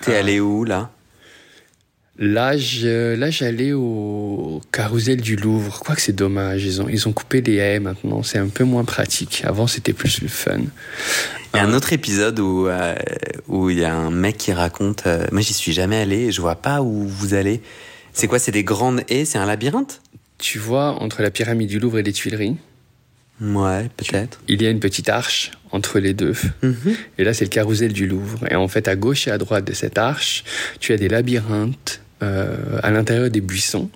T'es 0.00 0.16
allé 0.16 0.40
où, 0.40 0.64
là? 0.64 0.90
Là, 2.18 2.54
là, 2.54 3.30
j'allais 3.30 3.72
au 3.72 4.60
carrousel 4.70 5.20
du 5.20 5.36
Louvre. 5.36 5.80
Quoi 5.80 5.94
que 5.94 6.02
c'est 6.02 6.14
dommage, 6.14 6.64
ils 6.64 6.82
ont, 6.82 6.88
ils 6.88 7.08
ont 7.08 7.12
coupé 7.12 7.40
les 7.40 7.56
haies 7.56 7.80
maintenant. 7.80 8.22
C'est 8.22 8.38
un 8.38 8.48
peu 8.48 8.64
moins 8.64 8.84
pratique. 8.84 9.42
Avant, 9.44 9.66
c'était 9.66 9.94
plus 9.94 10.20
le 10.20 10.28
fun. 10.28 10.60
Il 11.54 11.56
y 11.56 11.60
a 11.60 11.64
un 11.64 11.72
autre 11.72 11.92
épisode 11.92 12.38
où 12.38 12.66
euh, 12.68 12.94
où 13.48 13.70
il 13.70 13.78
y 13.78 13.84
a 13.84 13.94
un 13.94 14.10
mec 14.10 14.36
qui 14.36 14.52
raconte. 14.52 15.06
Euh, 15.06 15.26
moi, 15.32 15.40
j'y 15.40 15.54
suis 15.54 15.72
jamais 15.72 15.96
allé. 15.96 16.32
Je 16.32 16.40
vois 16.40 16.56
pas 16.56 16.82
où 16.82 17.06
vous 17.08 17.34
allez. 17.34 17.62
C'est 18.12 18.26
quoi? 18.26 18.38
C'est 18.38 18.52
des 18.52 18.64
grandes 18.64 19.02
haies? 19.08 19.24
C'est 19.24 19.38
un 19.38 19.46
labyrinthe? 19.46 20.02
Tu 20.38 20.58
vois 20.58 21.02
entre 21.02 21.22
la 21.22 21.30
pyramide 21.30 21.68
du 21.68 21.78
Louvre 21.78 21.98
et 21.98 22.02
les 22.02 22.12
Tuileries? 22.12 22.56
Ouais, 23.40 23.88
peut-être. 23.96 24.40
Il 24.48 24.62
y 24.62 24.66
a 24.66 24.70
une 24.70 24.80
petite 24.80 25.08
arche 25.08 25.50
entre 25.72 25.98
les 25.98 26.12
deux. 26.14 26.34
Mhm. 26.62 26.94
Et 27.18 27.24
là, 27.24 27.34
c'est 27.34 27.44
le 27.44 27.50
carrousel 27.50 27.92
du 27.92 28.06
Louvre. 28.06 28.44
Et 28.50 28.54
en 28.54 28.68
fait, 28.68 28.86
à 28.86 28.96
gauche 28.96 29.26
et 29.26 29.30
à 29.30 29.38
droite 29.38 29.64
de 29.64 29.72
cette 29.72 29.98
arche, 29.98 30.44
tu 30.78 30.92
as 30.92 30.96
des 30.96 31.08
labyrinthes 31.08 32.00
euh, 32.00 32.01
à 32.22 32.90
l'intérieur 32.90 33.30
des 33.30 33.40
buissons. 33.40 33.90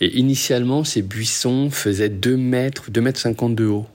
Et 0.00 0.18
initialement, 0.18 0.84
ces 0.84 1.02
buissons 1.02 1.70
faisaient 1.70 2.08
2 2.08 2.36
mètres, 2.36 2.90
2 2.90 3.00
mètres 3.00 3.20
50 3.20 3.54
de 3.54 3.66
haut. 3.66 3.86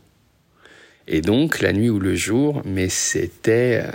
Et 1.07 1.21
donc, 1.21 1.59
la 1.59 1.73
nuit 1.73 1.89
ou 1.89 1.99
le 1.99 2.15
jour, 2.15 2.61
mais 2.65 2.87
c'était 2.87 3.83
euh, 3.83 3.91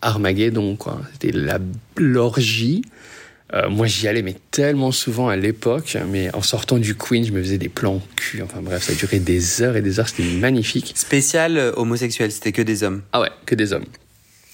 Armageddon, 0.00 0.76
quoi. 0.76 1.00
C'était 1.12 1.36
la 1.36 1.58
l'orgie. 1.96 2.82
Euh, 3.52 3.68
moi, 3.68 3.86
j'y 3.86 4.06
allais, 4.06 4.22
mais 4.22 4.36
tellement 4.52 4.92
souvent 4.92 5.28
à 5.28 5.36
l'époque. 5.36 5.96
Mais 6.08 6.32
en 6.34 6.42
sortant 6.42 6.78
du 6.78 6.94
Queen, 6.94 7.24
je 7.24 7.32
me 7.32 7.42
faisais 7.42 7.58
des 7.58 7.68
plans 7.68 8.00
cul. 8.14 8.42
Enfin 8.42 8.60
bref, 8.62 8.84
ça 8.84 8.94
durait 8.94 9.18
des 9.18 9.62
heures 9.62 9.76
et 9.76 9.82
des 9.82 9.98
heures. 9.98 10.08
C'était 10.08 10.22
magnifique. 10.22 10.92
Spécial 10.96 11.58
euh, 11.58 11.72
homosexuel, 11.76 12.30
c'était 12.30 12.52
que 12.52 12.62
des 12.62 12.84
hommes. 12.84 13.02
Ah 13.12 13.20
ouais, 13.20 13.30
que 13.44 13.56
des 13.56 13.72
hommes. 13.72 13.86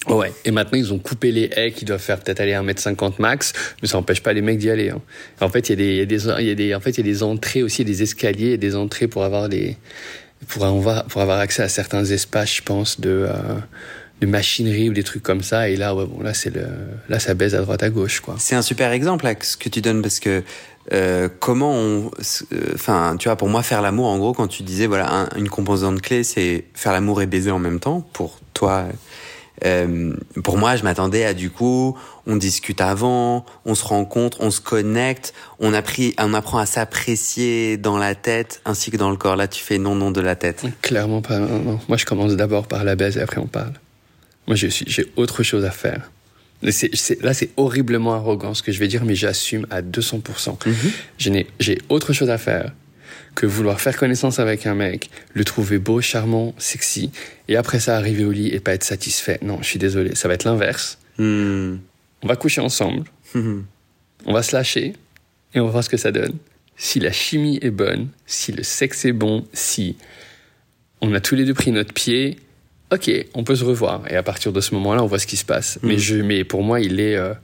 Ouais. 0.09 0.33
Et 0.45 0.51
maintenant, 0.51 0.79
ils 0.79 0.93
ont 0.93 0.99
coupé 0.99 1.31
les 1.31 1.51
haies 1.55 1.73
qui 1.73 1.85
doivent 1.85 2.01
faire 2.01 2.19
peut-être 2.19 2.41
aller 2.41 2.53
1m50 2.53 3.15
max, 3.19 3.53
mais 3.81 3.89
ça 3.89 3.99
n'empêche 3.99 4.23
pas 4.23 4.33
les 4.33 4.43
mecs 4.43 4.59
d'y 4.59 4.71
aller. 4.71 4.91
Hein. 4.91 5.01
En 5.41 5.49
fait, 5.49 5.69
il 5.69 5.71
y, 5.71 6.01
a 6.01 6.05
des, 6.05 6.27
y, 6.45 6.51
a 6.51 6.55
des, 6.55 6.75
en 6.75 6.81
fait, 6.81 6.91
il 6.91 7.07
y 7.07 7.09
a 7.09 7.13
des 7.13 7.23
entrées 7.23 7.63
aussi, 7.63 7.85
des 7.85 8.03
escaliers 8.03 8.57
des 8.57 8.77
entrées 8.77 9.09
pour 9.09 9.25
avoir 9.25 9.49
les, 9.49 9.77
pour, 10.49 10.65
va, 10.81 11.05
pour 11.09 11.21
avoir 11.21 11.39
accès 11.39 11.63
à 11.63 11.69
certains 11.69 12.05
espaces, 12.05 12.57
je 12.57 12.63
pense, 12.63 13.01
de, 13.01 13.27
euh, 13.29 13.59
de 14.21 14.27
machinerie 14.27 14.89
ou 14.89 14.93
des 14.93 15.03
trucs 15.03 15.23
comme 15.23 15.43
ça. 15.43 15.69
Et 15.69 15.77
là, 15.77 15.95
ouais, 15.95 16.07
bon, 16.07 16.23
là, 16.23 16.33
le, 16.47 16.67
là, 17.09 17.19
ça 17.19 17.35
baise 17.35 17.55
à 17.55 17.61
droite 17.61 17.83
à 17.83 17.91
gauche. 17.91 18.23
C'est 18.39 18.57
un 18.57 18.63
super 18.63 18.93
exemple, 18.93 19.33
ce 19.41 19.57
que 19.57 19.69
tu 19.69 19.81
donnes, 19.81 20.03
parce 20.03 20.21
que, 20.21 20.43
euh, 20.93 21.29
comment 21.39 21.73
on, 21.73 22.11
enfin, 22.75 23.17
tu 23.19 23.29
vois, 23.29 23.37
pour 23.37 23.49
moi, 23.49 23.63
faire 23.63 23.83
l'amour, 23.83 24.07
en 24.07 24.19
gros, 24.19 24.33
quand 24.33 24.49
tu 24.49 24.63
disais, 24.63 24.87
voilà, 24.87 25.29
une 25.37 25.49
composante 25.49 26.01
clé, 26.01 26.25
c'est 26.25 26.65
faire 26.75 26.93
l'amour 26.93 27.23
et 27.23 27.27
baiser 27.27 27.51
en 27.51 27.59
même 27.59 27.81
temps, 27.81 28.01
pour 28.13 28.41
toi, 28.55 28.87
euh, 29.65 30.15
pour 30.43 30.59
moi, 30.59 30.77
je 30.77 30.83
m'attendais 30.83 31.25
à 31.25 31.35
du 31.35 31.51
coup, 31.51 31.97
on 32.27 32.37
discute 32.37 32.81
avant, 32.81 33.45
on 33.65 33.75
se 33.75 33.85
rencontre, 33.85 34.39
on 34.41 34.51
se 34.51 34.61
connecte, 34.61 35.35
on, 35.61 35.73
on 35.73 36.35
apprend 36.35 36.59
à 36.59 36.67
s'apprécier 36.67 37.77
dans 37.77 37.99
la 37.99 38.15
tête 38.15 38.61
ainsi 38.65 38.91
que 38.91 38.97
dans 38.97 39.11
le 39.11 39.17
corps. 39.17 39.37
Là, 39.37 39.49
tu 39.49 39.63
fais 39.63 39.79
non, 39.79 39.95
non 39.95 40.11
de 40.11 40.21
la 40.21 40.37
tête. 40.37 40.65
Clairement 40.81 41.23
pas. 41.23 41.39
Non, 41.39 41.79
Moi, 41.89 41.97
je 41.97 42.05
commence 42.05 42.35
d'abord 42.35 42.67
par 42.67 42.85
la 42.85 42.97
baise 42.97 43.17
et 43.17 43.21
après 43.21 43.39
on 43.39 43.47
parle. 43.47 43.73
Moi, 44.47 44.57
j'ai 44.57 45.07
autre 45.17 45.43
chose 45.43 45.65
à 45.65 45.71
faire. 45.71 46.11
là, 46.63 47.35
c'est 47.35 47.51
horriblement 47.57 48.15
arrogant 48.15 48.55
ce 48.55 48.63
que 48.63 48.73
je 48.73 48.81
vais 48.81 48.89
dire, 48.89 49.05
mais 49.05 49.15
j'assume 49.15 49.67
à 49.71 49.83
200%. 49.83 50.59
Mm-hmm. 50.59 51.47
J'ai 51.61 51.79
autre 51.89 52.13
chose 52.13 52.31
à 52.31 52.39
faire 52.39 52.73
que 53.35 53.47
vouloir 53.47 53.81
faire 53.81 53.97
connaissance 53.97 54.39
avec 54.39 54.67
un 54.67 54.75
mec, 54.75 55.11
le 55.33 55.45
trouver 55.45 55.79
beau, 55.79 56.01
charmant, 56.01 56.55
sexy, 56.59 57.11
et 57.49 57.57
après 57.57 57.81
ça 57.81 57.97
arriver 57.97 58.25
au 58.25 58.33
lit 58.33 58.49
et 58.49 58.61
pas 58.61 58.75
être 58.75 58.85
satisfait. 58.85 59.39
Non, 59.43 59.59
je 59.61 59.67
suis 59.67 59.79
désolé, 59.79 60.15
ça 60.15 60.29
va 60.29 60.35
être 60.35 60.45
l'inverse. 60.45 60.99
Hmm. 61.19 61.77
On 62.23 62.29
va 62.29 62.37
coucher 62.37 62.61
ensemble, 62.61 63.05
hmm. 63.35 63.61
on 64.27 64.33
va 64.33 64.43
se 64.43 64.55
lâcher, 64.55 64.95
et 65.55 65.61
on 65.61 65.65
va 65.67 65.71
voir 65.71 65.85
ce 65.85 65.89
que 65.89 65.97
ça 65.97 66.13
donne. 66.13 66.35
Si 66.77 67.01
la 67.01 67.13
chimie 67.13 67.59
est 67.63 67.71
bonne, 67.71 68.09
si 68.27 68.53
le 68.53 68.63
sexe 68.63 69.05
est 69.05 69.13
bon, 69.13 69.47
si 69.53 69.97
on 71.01 71.13
a 71.15 71.21
tous 71.21 71.35
les 71.35 71.45
deux 71.45 71.55
pris 71.55 71.73
notre 71.73 71.93
pied, 71.93 72.37
ok, 72.93 73.11
on 73.35 73.45
peut 73.45 73.57
se 73.57 73.65
revoir. 73.65 74.03
Et 74.11 74.17
à 74.17 74.23
partir 74.23 74.53
de 74.53 74.61
ce 74.61 74.75
moment-là, 74.75 75.03
on 75.03 75.07
voit 75.07 75.19
ce 75.19 75.27
qui 75.27 75.37
se 75.37 75.45
passe. 75.45 75.79
Mais, 75.83 75.97
hmm. 75.97 75.99
je, 75.99 76.17
mais 76.17 76.45
pour 76.45 76.63
moi, 76.63 76.81
il 76.81 77.01
est... 77.01 77.17
Euh, 77.17 77.35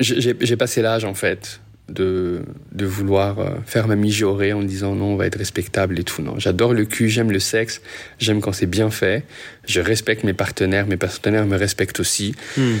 j'ai 0.00 0.56
passé 0.56 0.82
l'âge, 0.82 1.04
en 1.04 1.14
fait, 1.14 1.60
de, 1.88 2.42
de 2.72 2.86
vouloir 2.86 3.38
euh, 3.38 3.50
faire 3.66 3.88
ma 3.88 3.96
mijaurée 3.96 4.52
en 4.52 4.62
disant 4.62 4.94
non, 4.94 5.06
on 5.06 5.16
va 5.16 5.26
être 5.26 5.38
respectable 5.38 5.98
et 5.98 6.04
tout. 6.04 6.22
Non, 6.22 6.38
j'adore 6.38 6.72
le 6.72 6.84
cul, 6.84 7.08
j'aime 7.08 7.30
le 7.30 7.40
sexe, 7.40 7.82
j'aime 8.18 8.40
quand 8.40 8.52
c'est 8.52 8.66
bien 8.66 8.90
fait. 8.90 9.24
Je 9.66 9.80
respecte 9.80 10.24
mes 10.24 10.32
partenaires, 10.32 10.86
mes 10.86 10.96
partenaires 10.96 11.46
me 11.46 11.56
respectent 11.56 12.00
aussi. 12.00 12.34
Hmm. 12.56 12.76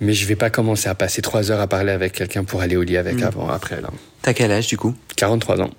Mais 0.00 0.12
je 0.12 0.26
vais 0.26 0.36
pas 0.36 0.50
commencer 0.50 0.88
à 0.88 0.94
passer 0.94 1.22
trois 1.22 1.50
heures 1.50 1.60
à 1.60 1.68
parler 1.68 1.92
avec 1.92 2.12
quelqu'un 2.12 2.44
pour 2.44 2.60
aller 2.62 2.76
au 2.76 2.82
lit 2.82 2.96
avec 2.96 3.20
hmm. 3.20 3.24
avant, 3.24 3.48
après. 3.48 3.80
là. 3.80 3.90
T'as 4.22 4.32
quel 4.32 4.50
âge 4.50 4.68
du 4.68 4.78
coup? 4.78 4.94
43 5.16 5.60
ans. 5.60 5.70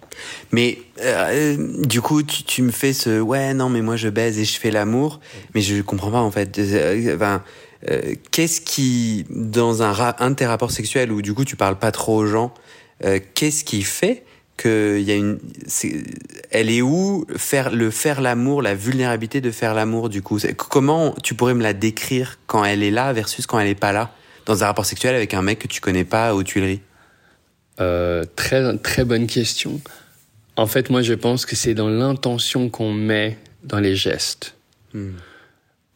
Mais 0.51 0.77
euh, 1.03 1.57
du 1.83 1.99
coup, 1.99 2.21
tu, 2.21 2.43
tu, 2.43 2.61
me 2.61 2.71
fais 2.71 2.93
ce 2.93 3.19
ouais, 3.19 3.53
non, 3.53 3.69
mais 3.69 3.81
moi 3.81 3.95
je 3.95 4.07
baise 4.07 4.37
et 4.37 4.45
je 4.45 4.59
fais 4.59 4.69
l'amour, 4.69 5.19
mais 5.53 5.61
je 5.61 5.81
comprends 5.81 6.11
pas 6.11 6.21
en 6.21 6.29
fait. 6.29 6.57
Euh, 6.59 7.15
enfin, 7.15 7.43
euh, 7.89 8.15
qu'est-ce 8.31 8.61
qui, 8.61 9.25
dans 9.29 9.83
un, 9.83 10.15
un 10.19 10.29
de 10.31 10.35
tes 10.35 10.45
rapports 10.45 10.71
sexuels 10.71 11.11
où 11.11 11.21
du 11.21 11.33
coup 11.33 11.45
tu 11.45 11.55
parles 11.55 11.77
pas 11.77 11.91
trop 11.91 12.15
aux 12.15 12.25
gens, 12.25 12.53
euh, 13.03 13.19
qu'est-ce 13.33 13.63
qui 13.63 13.83
fait 13.83 14.23
que 14.57 14.99
y 15.01 15.11
a 15.11 15.15
une, 15.15 15.37
elle 16.49 16.69
est 16.69 16.81
où 16.81 17.25
faire 17.35 17.71
le 17.75 17.91
faire 17.91 18.21
l'amour, 18.21 18.61
la 18.61 18.73
vulnérabilité 18.73 19.41
de 19.41 19.51
faire 19.51 19.73
l'amour 19.73 20.09
du 20.09 20.21
coup? 20.21 20.39
Comment 20.57 21.13
tu 21.21 21.35
pourrais 21.35 21.53
me 21.53 21.63
la 21.63 21.73
décrire 21.73 22.39
quand 22.47 22.63
elle 22.63 22.81
est 22.81 22.91
là 22.91 23.11
versus 23.11 23.45
quand 23.45 23.59
elle 23.59 23.67
est 23.67 23.75
pas 23.75 23.91
là? 23.91 24.11
Dans 24.45 24.63
un 24.63 24.67
rapport 24.67 24.85
sexuel 24.85 25.15
avec 25.15 25.33
un 25.33 25.41
mec 25.41 25.59
que 25.59 25.67
tu 25.67 25.81
connais 25.81 26.05
pas 26.05 26.33
aux 26.35 26.43
Tuileries? 26.43 26.81
Euh, 27.81 28.23
Très 28.35 28.77
très 28.77 29.03
bonne 29.03 29.27
question. 29.27 29.81
En 30.55 30.67
fait, 30.67 30.89
moi 30.89 31.01
je 31.01 31.13
pense 31.13 31.45
que 31.45 31.55
c'est 31.55 31.73
dans 31.73 31.89
l'intention 31.89 32.69
qu'on 32.69 32.93
met 32.93 33.37
dans 33.63 33.79
les 33.79 33.95
gestes. 33.95 34.55
Hmm 34.93 35.11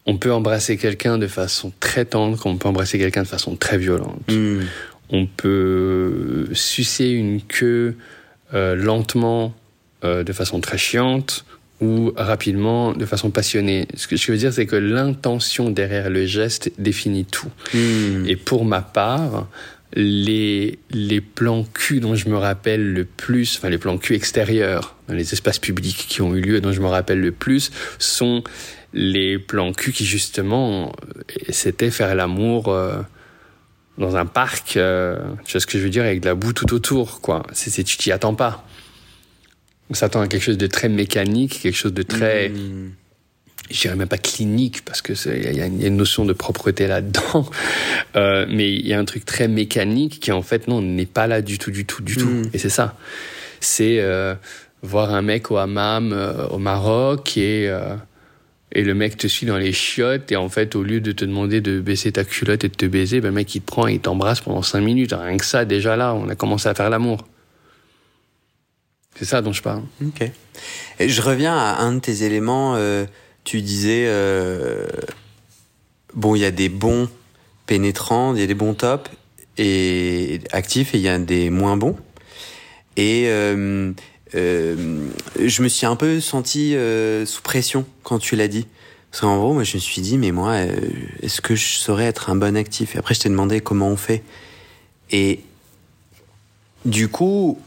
on 0.06 0.16
peut 0.16 0.32
embrasser 0.32 0.76
quelqu'un 0.76 1.18
de 1.18 1.26
façon 1.26 1.72
très 1.80 2.04
tendre, 2.04 2.38
comme 2.38 2.52
on 2.52 2.56
peut 2.56 2.68
embrasser 2.68 2.98
quelqu'un 2.98 3.22
de 3.22 3.28
façon 3.28 3.56
très 3.56 3.78
violente. 3.78 4.22
Hmm. 4.28 4.60
On 5.10 5.26
peut 5.26 6.48
sucer 6.52 7.10
une 7.10 7.42
queue 7.42 7.96
euh, 8.54 8.74
lentement, 8.74 9.54
euh, 10.04 10.22
de 10.22 10.32
façon 10.32 10.60
très 10.60 10.78
chiante, 10.78 11.44
ou 11.80 12.12
rapidement, 12.16 12.92
de 12.92 13.06
façon 13.06 13.30
passionnée. 13.30 13.88
Ce 13.94 14.06
que 14.06 14.16
je 14.16 14.30
veux 14.30 14.38
dire, 14.38 14.52
c'est 14.52 14.66
que 14.66 14.76
l'intention 14.76 15.70
derrière 15.70 16.10
le 16.10 16.26
geste 16.26 16.72
définit 16.78 17.24
tout. 17.24 17.50
Hmm. 17.74 18.26
Et 18.26 18.36
pour 18.36 18.64
ma 18.64 18.82
part, 18.82 19.48
les, 19.94 20.78
les 20.90 21.20
plans 21.20 21.64
cul 21.74 22.00
dont 22.00 22.14
je 22.14 22.28
me 22.28 22.36
rappelle 22.36 22.92
le 22.92 23.04
plus, 23.04 23.56
enfin 23.56 23.70
les 23.70 23.78
plans 23.78 23.98
cul 23.98 24.14
extérieurs, 24.14 24.96
dans 25.08 25.14
les 25.14 25.32
espaces 25.32 25.58
publics 25.58 26.06
qui 26.08 26.22
ont 26.22 26.34
eu 26.34 26.40
lieu, 26.40 26.60
dont 26.60 26.72
je 26.72 26.80
me 26.80 26.86
rappelle 26.86 27.20
le 27.20 27.32
plus, 27.32 27.70
sont 27.98 28.44
les 28.92 29.38
plans 29.38 29.72
cul 29.72 29.92
qui 29.92 30.04
justement 30.04 30.92
euh, 31.16 31.22
c'était 31.50 31.90
faire 31.90 32.14
l'amour 32.14 32.68
euh, 32.68 33.00
dans 33.98 34.16
un 34.16 34.26
parc 34.26 34.76
euh, 34.76 35.18
tu 35.44 35.52
vois 35.52 35.60
ce 35.60 35.66
que 35.66 35.78
je 35.78 35.84
veux 35.84 35.90
dire 35.90 36.02
avec 36.02 36.20
de 36.20 36.26
la 36.26 36.34
boue 36.34 36.52
tout 36.52 36.72
autour 36.74 37.20
quoi. 37.20 37.44
C'est 37.52 37.84
tu 37.84 37.96
t'y 37.96 38.12
attends 38.12 38.34
pas. 38.34 38.66
On 39.90 39.94
s'attend 39.94 40.20
à 40.20 40.28
quelque 40.28 40.42
chose 40.42 40.58
de 40.58 40.66
très 40.66 40.88
mécanique 40.88 41.60
quelque 41.62 41.76
chose 41.76 41.92
de 41.92 42.02
très 42.02 42.48
mmh. 42.48 42.92
je 43.70 43.80
dirais 43.80 43.96
même 43.96 44.08
pas 44.08 44.18
clinique 44.18 44.84
parce 44.84 45.02
que 45.02 45.12
il 45.28 45.56
y, 45.56 45.60
a 45.60 45.66
une 45.66 45.96
notion 45.96 46.24
de 46.24 46.32
propreté 46.32 46.86
là-dedans. 46.86 47.48
Mais 48.14 48.72
il 48.72 48.86
y 48.86 48.92
a 48.92 48.98
un 48.98 49.04
truc 49.04 49.24
très 49.24 49.48
mécanique 49.48 50.20
qui 50.20 50.32
en 50.32 50.42
fait 50.42 50.68
non 50.68 50.82
n'est 50.82 51.06
pas 51.06 51.26
là 51.26 51.42
du 51.42 51.58
tout 51.58 51.70
du 51.70 51.84
tout 51.84 52.02
du 52.02 52.16
tout. 52.16 52.26
Mmh. 52.26 52.50
et 52.52 52.58
c'est 52.58 52.70
ça. 52.70 52.96
C'est 53.60 54.00
voir 54.82 55.12
un 55.12 55.22
mec 55.22 55.50
au 55.50 55.58
hammam 55.58 56.12
au 56.50 56.58
Maroc 56.58 57.36
et 57.36 57.70
et 58.72 58.84
le 58.84 58.94
mec 58.94 59.16
te 59.16 59.26
suit 59.26 59.46
dans 59.46 59.58
les 59.58 59.72
chiottes 59.72 60.30
et 60.30 60.36
en 60.36 60.48
fait 60.48 60.76
au 60.76 60.82
lieu 60.82 61.00
de 61.00 61.12
te 61.12 61.24
demander 61.24 61.60
de 61.60 61.80
baisser 61.80 62.12
ta 62.12 62.24
culotte 62.24 62.64
et 62.64 62.68
de 62.68 62.74
te 62.74 62.86
baiser 62.86 63.20
ben 63.20 63.28
le 63.28 63.34
mec 63.34 63.54
il 63.54 63.60
te 63.60 63.66
prend 63.66 63.88
et 63.88 63.94
il 63.94 64.00
t'embrasse 64.00 64.40
pendant 64.40 64.62
cinq 64.62 64.80
minutes. 64.80 65.12
Rien 65.12 65.36
que 65.36 65.44
ça 65.44 65.64
déjà 65.64 65.96
là 65.96 66.14
on 66.14 66.28
a 66.28 66.34
commencé 66.34 66.68
à 66.68 66.74
faire 66.74 66.90
l'amour. 66.90 67.26
C'est 69.16 69.24
ça 69.24 69.42
dont 69.42 69.52
je 69.52 69.62
parle. 69.62 69.82
Ok. 70.04 70.22
Et 71.00 71.08
je 71.08 71.20
reviens 71.20 71.56
à 71.56 71.80
un 71.80 71.94
de 71.94 72.00
tes 72.00 72.22
éléments 72.22 72.74
euh, 72.76 73.06
tu 73.44 73.60
disais 73.60 74.04
euh, 74.06 74.86
bon 76.14 76.36
il 76.36 76.40
y 76.40 76.44
a 76.44 76.52
des 76.52 76.68
bons 76.68 77.08
pénétrants 77.66 78.34
il 78.34 78.40
y 78.40 78.44
a 78.44 78.46
des 78.46 78.54
bons 78.54 78.74
tops 78.74 79.10
et 79.58 80.40
actifs 80.52 80.94
et 80.94 80.98
il 80.98 81.02
y 81.02 81.08
a 81.08 81.18
des 81.18 81.50
moins 81.50 81.76
bons. 81.76 81.96
Et 82.96 83.24
euh, 83.28 83.92
je 84.32 85.62
me 85.62 85.68
suis 85.68 85.86
un 85.86 85.96
peu 85.96 86.20
senti 86.20 86.74
euh, 86.74 87.26
sous 87.26 87.42
pression 87.42 87.86
quand 88.02 88.18
tu 88.18 88.36
l'as 88.36 88.48
dit. 88.48 88.66
Parce 89.10 89.22
qu'en 89.22 89.38
gros, 89.38 89.52
moi, 89.52 89.64
je 89.64 89.76
me 89.76 89.80
suis 89.80 90.02
dit, 90.02 90.18
mais 90.18 90.30
moi, 90.30 90.52
euh, 90.52 90.76
est-ce 91.22 91.40
que 91.40 91.56
je 91.56 91.78
saurais 91.78 92.04
être 92.04 92.30
un 92.30 92.36
bon 92.36 92.56
actif? 92.56 92.94
Et 92.94 92.98
après, 92.98 93.14
je 93.14 93.20
t'ai 93.20 93.28
demandé 93.28 93.60
comment 93.60 93.88
on 93.88 93.96
fait. 93.96 94.22
Et 95.10 95.40
du 96.84 97.08
coup, 97.08 97.60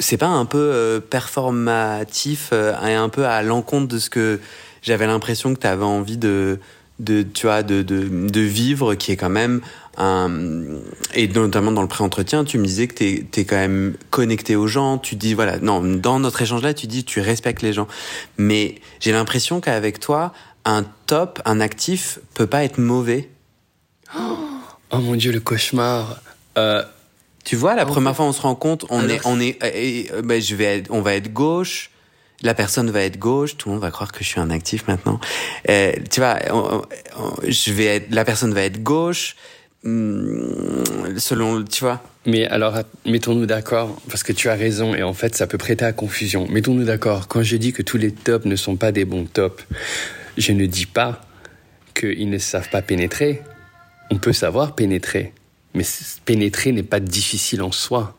c'est 0.00 0.16
pas 0.16 0.26
un 0.26 0.44
peu 0.44 1.00
performatif 1.08 2.52
et 2.52 2.94
un 2.94 3.08
peu 3.08 3.24
à 3.24 3.42
l'encontre 3.42 3.86
de 3.86 3.98
ce 3.98 4.10
que 4.10 4.40
j'avais 4.82 5.06
l'impression 5.06 5.54
que 5.54 5.60
tu 5.60 5.66
avais 5.66 5.84
envie 5.84 6.18
de, 6.18 6.58
tu 7.02 7.24
vois, 7.42 7.62
de, 7.62 7.82
de 7.82 8.40
vivre, 8.40 8.94
qui 8.96 9.12
est 9.12 9.16
quand 9.16 9.30
même 9.30 9.62
et 9.98 11.28
notamment 11.28 11.72
dans 11.72 11.82
le 11.82 11.88
pré-entretien, 11.88 12.44
tu 12.44 12.58
me 12.58 12.66
disais 12.66 12.86
que 12.86 12.94
tu 12.94 13.40
es, 13.40 13.44
quand 13.44 13.56
même 13.56 13.96
connecté 14.10 14.54
aux 14.54 14.66
gens. 14.66 14.98
Tu 14.98 15.16
dis, 15.16 15.34
voilà, 15.34 15.58
non, 15.58 15.80
dans 15.82 16.20
notre 16.20 16.42
échange-là, 16.42 16.74
tu 16.74 16.86
dis, 16.86 17.04
tu 17.04 17.20
respectes 17.20 17.62
les 17.62 17.72
gens. 17.72 17.88
Mais 18.36 18.76
j'ai 19.00 19.12
l'impression 19.12 19.60
qu'avec 19.60 20.00
toi, 20.00 20.32
un 20.64 20.84
top, 21.06 21.40
un 21.44 21.60
actif, 21.60 22.18
peut 22.34 22.46
pas 22.46 22.64
être 22.64 22.78
mauvais. 22.78 23.28
Oh, 24.92 24.98
mon 24.98 25.16
Dieu, 25.16 25.32
le 25.32 25.40
cauchemar. 25.40 26.20
Euh, 26.56 26.84
tu 27.44 27.56
vois, 27.56 27.74
la 27.74 27.84
première 27.84 28.14
fois, 28.14 28.24
on 28.24 28.32
se 28.32 28.40
rend 28.40 28.54
compte, 28.54 28.84
on 28.88 29.08
est, 29.08 29.20
on 29.24 29.40
est, 29.40 29.58
euh, 30.12 30.22
ben, 30.22 30.40
je 30.40 30.54
vais, 30.54 30.84
on 30.90 31.00
va 31.00 31.14
être 31.14 31.32
gauche. 31.32 31.90
La 32.42 32.54
personne 32.54 32.88
va 32.92 33.02
être 33.02 33.18
gauche, 33.18 33.56
tout 33.56 33.68
le 33.68 33.74
monde 33.74 33.82
va 33.82 33.90
croire 33.90 34.12
que 34.12 34.22
je 34.22 34.28
suis 34.28 34.38
un 34.38 34.50
actif 34.50 34.86
maintenant. 34.86 35.18
Euh, 35.68 35.92
tu 36.08 36.20
vois, 36.20 36.38
je 37.42 37.72
vais 37.72 37.86
être, 37.86 38.06
la 38.10 38.24
personne 38.24 38.54
va 38.54 38.62
être 38.62 38.80
gauche 38.80 39.34
selon, 39.86 41.62
tu 41.64 41.84
vois. 41.84 42.02
Mais 42.26 42.46
alors, 42.46 42.78
mettons-nous 43.04 43.46
d'accord, 43.46 44.00
parce 44.08 44.22
que 44.22 44.32
tu 44.32 44.48
as 44.48 44.54
raison, 44.54 44.94
et 44.94 45.02
en 45.02 45.14
fait, 45.14 45.36
ça 45.36 45.46
peut 45.46 45.58
prêter 45.58 45.84
à 45.84 45.92
confusion. 45.92 46.46
Mettons-nous 46.48 46.84
d'accord, 46.84 47.28
quand 47.28 47.42
je 47.42 47.56
dis 47.56 47.72
que 47.72 47.82
tous 47.82 47.96
les 47.96 48.12
tops 48.12 48.46
ne 48.46 48.56
sont 48.56 48.76
pas 48.76 48.90
des 48.92 49.04
bons 49.04 49.26
tops, 49.26 49.64
je 50.36 50.52
ne 50.52 50.66
dis 50.66 50.86
pas 50.86 51.20
qu'ils 51.94 52.28
ne 52.28 52.38
savent 52.38 52.68
pas 52.68 52.82
pénétrer. 52.82 53.42
On 54.10 54.18
peut 54.18 54.32
savoir 54.32 54.74
pénétrer, 54.74 55.32
mais 55.74 55.84
pénétrer 56.24 56.72
n'est 56.72 56.82
pas 56.82 57.00
difficile 57.00 57.62
en 57.62 57.72
soi 57.72 58.15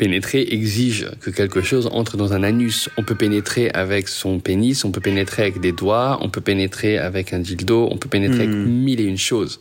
pénétrer 0.00 0.48
exige 0.52 1.08
que 1.20 1.28
quelque 1.28 1.60
chose 1.60 1.86
entre 1.92 2.16
dans 2.16 2.32
un 2.32 2.42
anus. 2.42 2.88
On 2.96 3.04
peut 3.04 3.14
pénétrer 3.14 3.68
avec 3.68 4.08
son 4.08 4.40
pénis, 4.40 4.82
on 4.86 4.92
peut 4.92 5.02
pénétrer 5.02 5.42
avec 5.42 5.60
des 5.60 5.72
doigts, 5.72 6.18
on 6.22 6.30
peut 6.30 6.40
pénétrer 6.40 6.96
avec 6.96 7.34
un 7.34 7.38
dildo, 7.38 7.86
on 7.92 7.98
peut 7.98 8.08
pénétrer 8.08 8.44
avec 8.44 8.48
hmm. 8.48 8.64
mille 8.64 9.00
et 9.02 9.04
une 9.04 9.18
choses. 9.18 9.60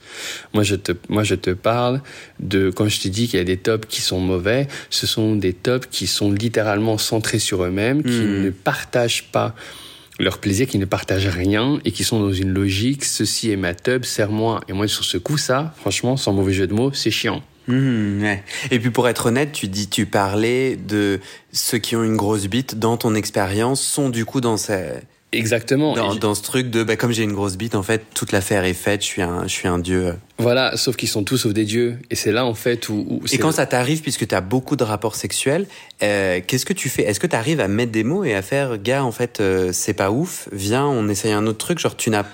Moi, 0.54 0.63
je 0.63 0.75
te, 0.75 0.93
moi, 1.10 1.25
je 1.25 1.36
te 1.36 1.49
parle 1.49 2.02
de, 2.39 2.69
quand 2.69 2.88
je 2.88 3.02
te 3.02 3.10
dis 3.10 3.28
qu'il 3.28 3.38
y 3.38 3.41
a 3.41 3.45
des 3.45 3.58
tops 3.58 3.86
qui 3.89 3.99
sont 3.99 4.21
mauvais, 4.21 4.69
ce 4.89 5.06
sont 5.08 5.36
des 5.36 5.52
tops 5.52 5.89
qui 5.91 6.08
sont 6.08 6.32
littéralement 6.32 6.97
centrés 6.97 7.39
sur 7.39 7.62
eux-mêmes, 7.65 8.02
qui 8.02 8.21
hmm. 8.21 8.43
ne 8.43 8.49
partagent 8.49 9.25
pas 9.34 9.54
leur 10.19 10.38
plaisir, 10.38 10.67
qui 10.67 10.78
ne 10.78 10.86
partagent 10.86 11.28
rien 11.28 11.82
et 11.84 11.91
qui 11.91 12.06
sont 12.06 12.21
dans 12.21 12.32
une 12.32 12.54
logique, 12.54 13.04
ceci 13.04 13.52
est 13.52 13.58
ma 13.58 13.73
tub, 13.73 14.06
serre-moi. 14.06 14.62
Et 14.69 14.73
moi, 14.73 14.88
sur 14.88 15.04
ce 15.04 15.17
coup, 15.17 15.38
ça, 15.38 15.73
franchement, 15.75 16.15
sans 16.15 16.32
mauvais 16.32 16.54
jeu 16.54 16.65
de 16.65 16.73
mots, 16.73 16.93
c'est 16.93 17.12
chiant. 17.12 17.43
Mmh, 17.69 18.25
Et 18.71 18.79
puis 18.79 18.89
pour 18.89 19.08
être 19.08 19.27
honnête, 19.27 19.51
tu 19.51 19.67
dis, 19.67 19.88
tu 19.88 20.05
parlais 20.05 20.75
de 20.75 21.19
ceux 21.53 21.77
qui 21.77 21.95
ont 21.95 22.03
une 22.03 22.17
grosse 22.17 22.47
bite 22.47 22.79
dans 22.79 22.97
ton 22.97 23.15
expérience 23.15 23.82
sont 23.82 24.10
du 24.10 24.25
coup 24.25 24.41
dans 24.41 24.58
ces 24.58 25.01
Exactement. 25.32 25.93
Dans, 26.15 26.34
ce 26.34 26.41
truc 26.41 26.71
de, 26.71 26.84
bah, 26.84 26.95
comme 26.95 27.12
j'ai 27.12 27.21
une 27.21 27.34
grosse 27.34 27.55
bite, 27.55 27.75
en 27.75 27.84
fait, 27.84 28.03
toute 28.15 28.32
l'affaire 28.32 28.63
est 28.63 28.73
faite, 28.73 29.01
je 29.01 29.05
suis 29.05 29.21
un, 29.21 29.43
je 29.43 29.53
suis 29.53 29.67
un 29.67 29.77
dieu. 29.77 30.15
Voilà, 30.39 30.75
sauf 30.75 30.95
qu'ils 30.95 31.08
sont 31.08 31.23
tous 31.23 31.38
sauf 31.38 31.53
des 31.53 31.65
dieux. 31.65 31.99
Et 32.10 32.15
c'est 32.15 32.32
là, 32.32 32.45
en 32.45 32.55
fait, 32.55 32.89
où... 32.89 33.21
et 33.32 33.38
quand 33.38 33.51
ça 33.51 33.67
t'arrive, 33.67 34.01
puisque 34.01 34.27
tu 34.27 34.34
as 34.34 34.41
beaucoup 34.41 34.75
de 34.75 34.84
rapports 34.84 35.15
sexuels, 35.15 35.67
euh, 36.01 36.41
qu'est-ce 36.45 36.65
que 36.65 36.73
tu 36.73 36.89
fais? 36.89 37.03
Est-ce 37.03 37.19
que 37.19 37.27
tu 37.27 37.36
arrives 37.36 37.60
à 37.60 37.67
mettre 37.67 37.91
des 37.91 38.03
mots 38.03 38.23
et 38.23 38.34
à 38.34 38.41
faire, 38.41 38.79
gars, 38.79 39.03
en 39.03 39.12
fait, 39.12 39.39
euh, 39.39 39.69
c'est 39.71 39.93
pas 39.93 40.10
ouf, 40.10 40.49
viens, 40.51 40.88
on 40.88 41.08
essaye 41.10 41.32
un 41.32 41.45
autre 41.45 41.60
truc, 41.60 41.77
genre 41.77 41.95
tu 41.95 42.10
n'as... 42.10 42.25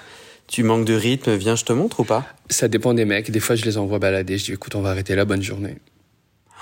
Tu 0.47 0.63
manques 0.63 0.85
de 0.85 0.93
rythme, 0.93 1.35
viens, 1.35 1.55
je 1.55 1.65
te 1.65 1.73
montre 1.73 2.01
ou 2.01 2.03
pas? 2.03 2.25
Ça 2.49 2.67
dépend 2.67 2.93
des 2.93 3.05
mecs. 3.05 3.31
Des 3.31 3.39
fois, 3.39 3.55
je 3.55 3.65
les 3.65 3.77
envoie 3.77 3.99
balader. 3.99 4.37
Je 4.37 4.45
dis, 4.45 4.53
écoute, 4.53 4.75
on 4.75 4.81
va 4.81 4.91
arrêter 4.91 5.15
là, 5.15 5.25
bonne 5.25 5.41
journée. 5.41 5.77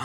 Oh 0.00 0.04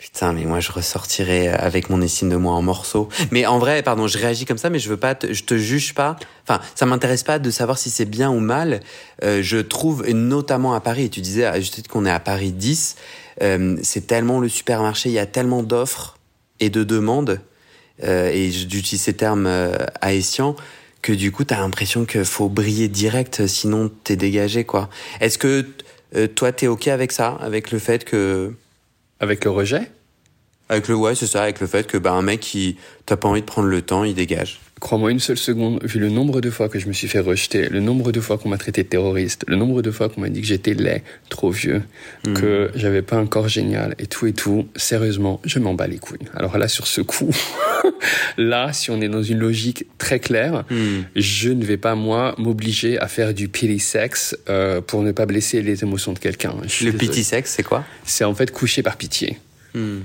Putain, 0.00 0.32
mais 0.32 0.46
moi 0.46 0.60
je 0.60 0.72
ressortirais 0.72 1.48
avec 1.48 1.90
mon 1.90 2.00
estime 2.00 2.30
de 2.30 2.36
moi 2.36 2.54
en 2.54 2.62
morceaux. 2.62 3.10
Mais 3.30 3.44
en 3.44 3.58
vrai, 3.58 3.82
pardon, 3.82 4.06
je 4.06 4.16
réagis 4.16 4.46
comme 4.46 4.56
ça, 4.56 4.70
mais 4.70 4.78
je 4.78 4.88
veux 4.88 4.96
pas, 4.96 5.14
te, 5.14 5.30
je 5.34 5.44
te 5.44 5.58
juge 5.58 5.92
pas. 5.92 6.16
Enfin, 6.42 6.62
ça 6.74 6.86
m'intéresse 6.86 7.22
pas 7.22 7.38
de 7.38 7.50
savoir 7.50 7.76
si 7.76 7.90
c'est 7.90 8.06
bien 8.06 8.30
ou 8.30 8.40
mal. 8.40 8.80
Euh, 9.22 9.42
je 9.42 9.58
trouve, 9.58 10.08
notamment 10.08 10.72
à 10.72 10.80
Paris, 10.80 11.04
et 11.04 11.08
tu 11.10 11.20
disais 11.20 11.60
je 11.60 11.70
sais 11.70 11.82
qu'on 11.82 12.06
est 12.06 12.10
à 12.10 12.18
Paris 12.18 12.52
10, 12.52 12.96
euh, 13.42 13.76
c'est 13.82 14.06
tellement 14.06 14.40
le 14.40 14.48
supermarché, 14.48 15.10
il 15.10 15.12
y 15.12 15.18
a 15.18 15.26
tellement 15.26 15.62
d'offres 15.62 16.16
et 16.60 16.70
de 16.70 16.82
demandes, 16.82 17.38
euh, 18.02 18.30
et 18.30 18.50
j'utilise 18.50 19.02
ces 19.02 19.14
termes 19.14 19.50
haïtiens, 20.00 20.56
que 21.02 21.12
du 21.12 21.32
coup, 21.32 21.44
t'as 21.44 21.60
l'impression 21.60 22.04
qu'il 22.04 22.24
faut 22.24 22.48
briller 22.48 22.88
direct, 22.88 23.46
sinon 23.46 23.90
t'es 24.04 24.16
dégagé, 24.16 24.64
quoi. 24.64 24.90
Est-ce 25.20 25.38
que 25.38 25.66
euh, 26.16 26.26
toi, 26.26 26.52
t'es 26.52 26.66
ok 26.66 26.88
avec 26.88 27.12
ça, 27.12 27.38
avec 27.40 27.70
le 27.70 27.78
fait 27.78 28.04
que 28.04 28.52
avec 29.20 29.44
le 29.44 29.50
rejet? 29.50 29.90
Avec 30.68 30.88
le 30.88 30.94
ouais, 30.94 31.14
c'est 31.14 31.26
ça, 31.26 31.42
avec 31.42 31.60
le 31.60 31.66
fait 31.66 31.86
que 31.86 31.98
bah, 31.98 32.12
un 32.12 32.22
mec 32.22 32.40
qui 32.40 32.76
t'as 33.06 33.16
pas 33.16 33.28
envie 33.28 33.40
de 33.40 33.46
prendre 33.46 33.68
le 33.68 33.82
temps, 33.82 34.04
il 34.04 34.14
dégage. 34.14 34.60
Crois-moi 34.80 35.10
une 35.10 35.20
seule 35.20 35.36
seconde, 35.36 35.84
vu 35.84 36.00
le 36.00 36.08
nombre 36.08 36.40
de 36.40 36.48
fois 36.48 36.70
que 36.70 36.78
je 36.78 36.88
me 36.88 36.94
suis 36.94 37.06
fait 37.06 37.20
rejeter, 37.20 37.68
le 37.68 37.80
nombre 37.80 38.12
de 38.12 38.20
fois 38.20 38.38
qu'on 38.38 38.48
m'a 38.48 38.56
traité 38.56 38.82
de 38.82 38.88
terroriste, 38.88 39.44
le 39.46 39.56
nombre 39.56 39.82
de 39.82 39.90
fois 39.90 40.08
qu'on 40.08 40.22
m'a 40.22 40.30
dit 40.30 40.40
que 40.40 40.46
j'étais 40.46 40.72
laid, 40.72 41.02
trop 41.28 41.50
vieux, 41.50 41.82
hmm. 42.26 42.32
que 42.32 42.70
j'avais 42.74 43.02
pas 43.02 43.16
un 43.16 43.26
corps 43.26 43.48
génial 43.48 43.94
et 43.98 44.06
tout 44.06 44.26
et 44.26 44.32
tout, 44.32 44.68
sérieusement, 44.76 45.40
je 45.44 45.58
m'en 45.58 45.74
bats 45.74 45.86
les 45.86 45.98
couilles. 45.98 46.26
Alors 46.34 46.56
là, 46.56 46.66
sur 46.66 46.86
ce 46.86 47.02
coup, 47.02 47.30
là, 48.38 48.72
si 48.72 48.90
on 48.90 49.02
est 49.02 49.10
dans 49.10 49.22
une 49.22 49.38
logique 49.38 49.84
très 49.98 50.18
claire, 50.18 50.64
hmm. 50.70 51.02
je 51.14 51.50
ne 51.50 51.64
vais 51.64 51.76
pas, 51.76 51.94
moi, 51.94 52.34
m'obliger 52.38 52.98
à 52.98 53.06
faire 53.06 53.34
du 53.34 53.48
pity 53.48 53.78
sex 53.78 54.34
euh, 54.48 54.80
pour 54.80 55.02
ne 55.02 55.12
pas 55.12 55.26
blesser 55.26 55.60
les 55.60 55.82
émotions 55.82 56.14
de 56.14 56.18
quelqu'un. 56.18 56.54
Le 56.82 56.92
pity 56.92 57.22
sex, 57.22 57.52
c'est 57.54 57.62
quoi? 57.62 57.84
C'est 58.04 58.24
en 58.24 58.34
fait 58.34 58.50
coucher 58.50 58.82
par 58.82 58.96
pitié. 58.96 59.38
Hmm. 59.74 60.00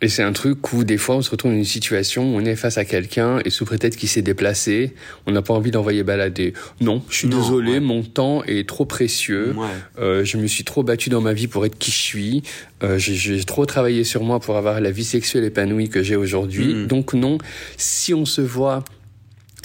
Et 0.00 0.08
c'est 0.08 0.22
un 0.22 0.32
truc 0.32 0.72
où 0.72 0.84
des 0.84 0.96
fois 0.96 1.16
on 1.16 1.22
se 1.22 1.30
retrouve 1.30 1.52
dans 1.52 1.56
une 1.56 1.64
situation 1.64 2.34
où 2.34 2.38
on 2.38 2.44
est 2.44 2.54
face 2.54 2.78
à 2.78 2.84
quelqu'un 2.84 3.40
et 3.44 3.50
sous 3.50 3.64
prétexte 3.64 3.98
qu'il 3.98 4.08
s'est 4.08 4.22
déplacé, 4.22 4.94
on 5.26 5.32
n'a 5.32 5.42
pas 5.42 5.54
envie 5.54 5.70
d'envoyer 5.70 6.04
balader. 6.04 6.52
Non, 6.80 7.02
je 7.08 7.16
suis 7.16 7.28
désolé, 7.28 7.80
mon 7.80 8.02
temps 8.02 8.44
est 8.44 8.68
trop 8.68 8.84
précieux. 8.84 9.54
Euh, 9.98 10.24
je 10.24 10.36
me 10.36 10.46
suis 10.46 10.64
trop 10.64 10.82
battu 10.82 11.10
dans 11.10 11.20
ma 11.20 11.32
vie 11.32 11.48
pour 11.48 11.66
être 11.66 11.76
qui 11.78 11.90
je 11.90 11.98
suis. 11.98 12.42
Euh, 12.84 12.98
j'ai 12.98 13.42
trop 13.44 13.66
travaillé 13.66 14.04
sur 14.04 14.22
moi 14.22 14.38
pour 14.38 14.56
avoir 14.56 14.80
la 14.80 14.90
vie 14.90 15.04
sexuelle 15.04 15.44
épanouie 15.44 15.88
que 15.88 16.02
j'ai 16.02 16.16
aujourd'hui. 16.16 16.74
Mm. 16.74 16.86
Donc 16.86 17.14
non, 17.14 17.38
si 17.76 18.14
on 18.14 18.24
se 18.24 18.40
voit 18.40 18.84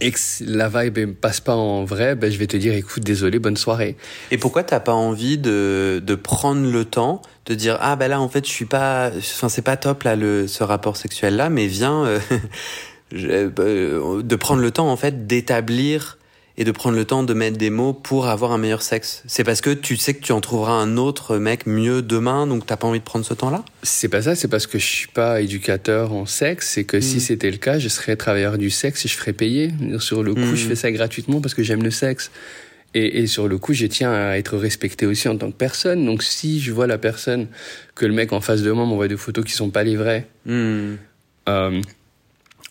et 0.04 0.12
que 0.12 0.20
la 0.46 0.68
vibe 0.68 1.16
passe 1.16 1.40
pas 1.40 1.56
en 1.56 1.86
vrai, 1.86 2.16
ben 2.16 2.30
je 2.30 2.38
vais 2.38 2.48
te 2.48 2.58
dire 2.58 2.74
écoute 2.74 3.04
désolé 3.04 3.40
bonne 3.40 3.56
soirée. 3.56 3.96
Et 4.32 4.38
pourquoi 4.38 4.64
t'as 4.64 4.82
pas 4.82 4.94
envie 4.94 5.38
de, 5.38 6.02
de 6.06 6.16
prendre 6.16 6.70
le 6.70 6.84
temps 6.84 7.22
de 7.46 7.56
dire 7.56 7.78
ah 7.82 7.96
ben 7.96 8.10
là 8.10 8.20
en 8.20 8.28
fait 8.28 8.46
je 8.46 8.52
suis 8.52 8.66
pas, 8.66 9.12
enfin 9.16 9.50
c'est 9.50 9.62
pas 9.62 9.78
top 9.78 10.04
là 10.04 10.16
le 10.16 10.48
ce 10.48 10.64
rapport 10.64 10.98
sexuel 10.98 11.38
là, 11.38 11.50
mais 11.50 11.68
viens 11.68 12.06
euh, 12.06 12.20
euh, 13.14 14.22
de 14.22 14.36
prendre 14.36 14.62
le 14.62 14.72
temps 14.72 14.90
en 14.90 14.98
fait 14.98 15.26
d'établir 15.26 16.18
et 16.58 16.64
de 16.64 16.72
prendre 16.72 16.96
le 16.96 17.06
temps 17.06 17.24
de 17.24 17.34
mettre 17.34 17.58
des 17.58 17.70
mots 17.70 17.94
pour 17.94 18.28
avoir 18.28 18.52
un 18.52 18.58
meilleur 18.58 18.84
sexe 18.84 19.24
C'est 19.26 19.44
parce 19.44 19.62
que 19.62 19.72
tu 19.72 19.98
sais 19.98 20.14
que 20.14 20.22
tu 20.22 20.32
en 20.32 20.42
trouveras 20.42 20.74
un 20.74 20.98
autre 20.98 21.38
mec 21.38 21.66
mieux 21.66 22.02
demain, 22.02 22.46
donc 22.46 22.66
t'as 22.66 22.78
pas 22.78 22.88
envie 22.88 23.00
de 23.00 23.04
prendre 23.04 23.26
ce 23.26 23.34
temps-là? 23.34 23.64
C'est 23.82 24.08
pas 24.08 24.22
ça, 24.22 24.36
c'est 24.36 24.48
parce 24.48 24.68
que 24.68 24.78
je 24.78 24.86
suis 24.86 25.08
pas 25.08 25.42
éducateur 25.42 26.14
en 26.14 26.26
sexe, 26.26 26.70
c'est 26.70 26.84
que 26.84 27.02
si 27.02 27.18
hmm. 27.18 27.22
c'était 27.22 27.52
le 27.52 27.58
cas, 27.58 27.80
je 27.80 27.88
serais 27.88 28.16
travailleur 28.16 28.58
du 28.58 28.70
sexe 28.70 29.06
et 29.06 29.10
je 29.10 29.16
ferais 29.16 29.34
payer. 29.34 29.72
Sur 30.00 30.22
le 30.22 30.36
coup, 30.36 30.56
je 30.56 30.66
hmm. 30.66 30.70
fais 30.70 30.76
ça 30.76 30.92
gratuitement 30.92 31.42
parce 31.42 31.56
que 31.56 31.64
j'aime 31.64 31.84
le 31.84 31.92
sexe. 31.92 32.30
Et, 32.96 33.22
et, 33.22 33.28
sur 33.28 33.48
le 33.48 33.58
coup, 33.58 33.74
je 33.74 33.88
tiens 33.88 34.14
à 34.14 34.38
être 34.38 34.56
respecté 34.56 35.08
aussi 35.08 35.28
en 35.28 35.36
tant 35.36 35.50
que 35.50 35.58
personne. 35.58 36.06
Donc 36.06 36.22
si 36.22 36.62
je 36.62 36.72
vois 36.72 36.86
la 36.86 37.00
personne, 37.00 37.48
que 37.96 38.06
le 38.06 38.14
mec 38.14 38.32
en 38.34 38.42
face 38.42 38.62
de 38.62 38.72
moi 38.72 38.86
m'envoie 38.86 39.08
des 39.08 39.18
photos 39.18 39.44
qui 39.44 39.54
sont 39.54 39.72
pas 39.72 39.84
les 39.84 39.96
vraies, 39.96 40.28
hmm. 40.46 40.96
euh, 41.50 41.82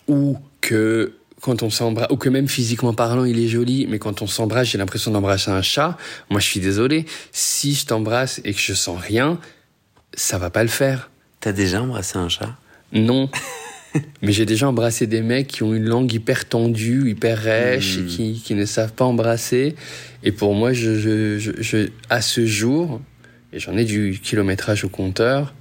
ou 0.07 0.39
que 0.61 1.13
quand 1.43 1.65
on 1.65 1.71
s'embrasse, 1.71 2.07
ou 2.11 2.17
que 2.17 2.29
même 2.29 2.49
physiquement 2.49 2.95
parlant, 2.95 3.25
il 3.25 3.39
est 3.39 3.49
joli, 3.49 3.87
mais 3.89 3.99
quand 3.99 4.23
on 4.23 4.27
s'embrasse, 4.27 4.69
j'ai 4.69 4.79
l'impression 4.79 5.11
d'embrasser 5.11 5.51
un 5.51 5.61
chat. 5.61 5.99
Moi, 6.31 6.41
je 6.41 6.47
suis 6.47 6.61
désolé. 6.61 7.05
Si 7.33 7.75
je 7.75 7.85
t'embrasse 7.85 8.41
et 8.45 8.55
que 8.55 8.61
je 8.61 8.73
sens 8.73 8.99
rien, 8.99 9.39
ça 10.15 10.39
va 10.39 10.51
pas 10.51 10.63
le 10.63 10.69
faire. 10.69 11.11
T'as 11.41 11.53
déjà 11.53 11.83
embrassé 11.83 12.17
un 12.17 12.29
chat? 12.29 12.57
Non. 12.93 13.29
mais 14.23 14.31
j'ai 14.31 14.47
déjà 14.47 14.69
embrassé 14.69 15.09
des 15.09 15.21
mecs 15.21 15.49
qui 15.49 15.65
ont 15.65 15.75
une 15.75 15.87
langue 15.87 16.13
hyper 16.13 16.49
tendue, 16.49 17.11
hyper 17.11 17.39
rêche, 17.39 17.97
et 17.97 18.03
hmm. 18.03 18.07
qui, 18.07 18.43
qui, 18.45 18.55
ne 18.55 18.65
savent 18.65 18.93
pas 18.93 19.05
embrasser. 19.05 19.75
Et 20.23 20.31
pour 20.31 20.55
moi, 20.55 20.73
je, 20.73 20.95
je, 20.97 21.39
je, 21.39 21.51
je 21.59 21.89
à 22.09 22.23
ce 22.23 22.47
jour, 22.47 23.01
et 23.53 23.59
j'en 23.59 23.77
ai 23.77 23.85
du 23.85 24.21
kilométrage 24.23 24.85
au 24.85 24.89
compteur, 24.89 25.55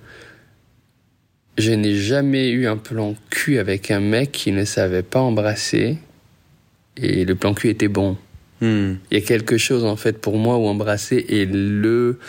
je 1.62 1.72
n'ai 1.72 1.96
jamais 1.96 2.50
eu 2.50 2.68
un 2.68 2.78
plan 2.78 3.16
cul 3.30 3.58
avec 3.58 3.92
un 3.92 4.00
mec 4.00 4.32
qui 4.32 4.52
ne 4.52 4.66
savait 4.66 5.04
pas 5.04 5.20
embrasser 5.20 5.98
et 6.98 7.24
le 7.24 7.36
plan 7.36 7.54
cul 7.54 7.70
était 7.70 7.88
bon. 7.88 8.18
Hmm. 8.60 8.96
Il 9.10 9.18
y 9.18 9.22
a 9.22 9.22
quelque 9.22 9.58
chose 9.58 9.86
en 9.86 9.96
fait 9.96 10.20
pour 10.20 10.38
moi 10.38 10.58
où 10.58 10.66
embrasser 10.66 11.26
est 11.30 11.52
le. 11.52 12.20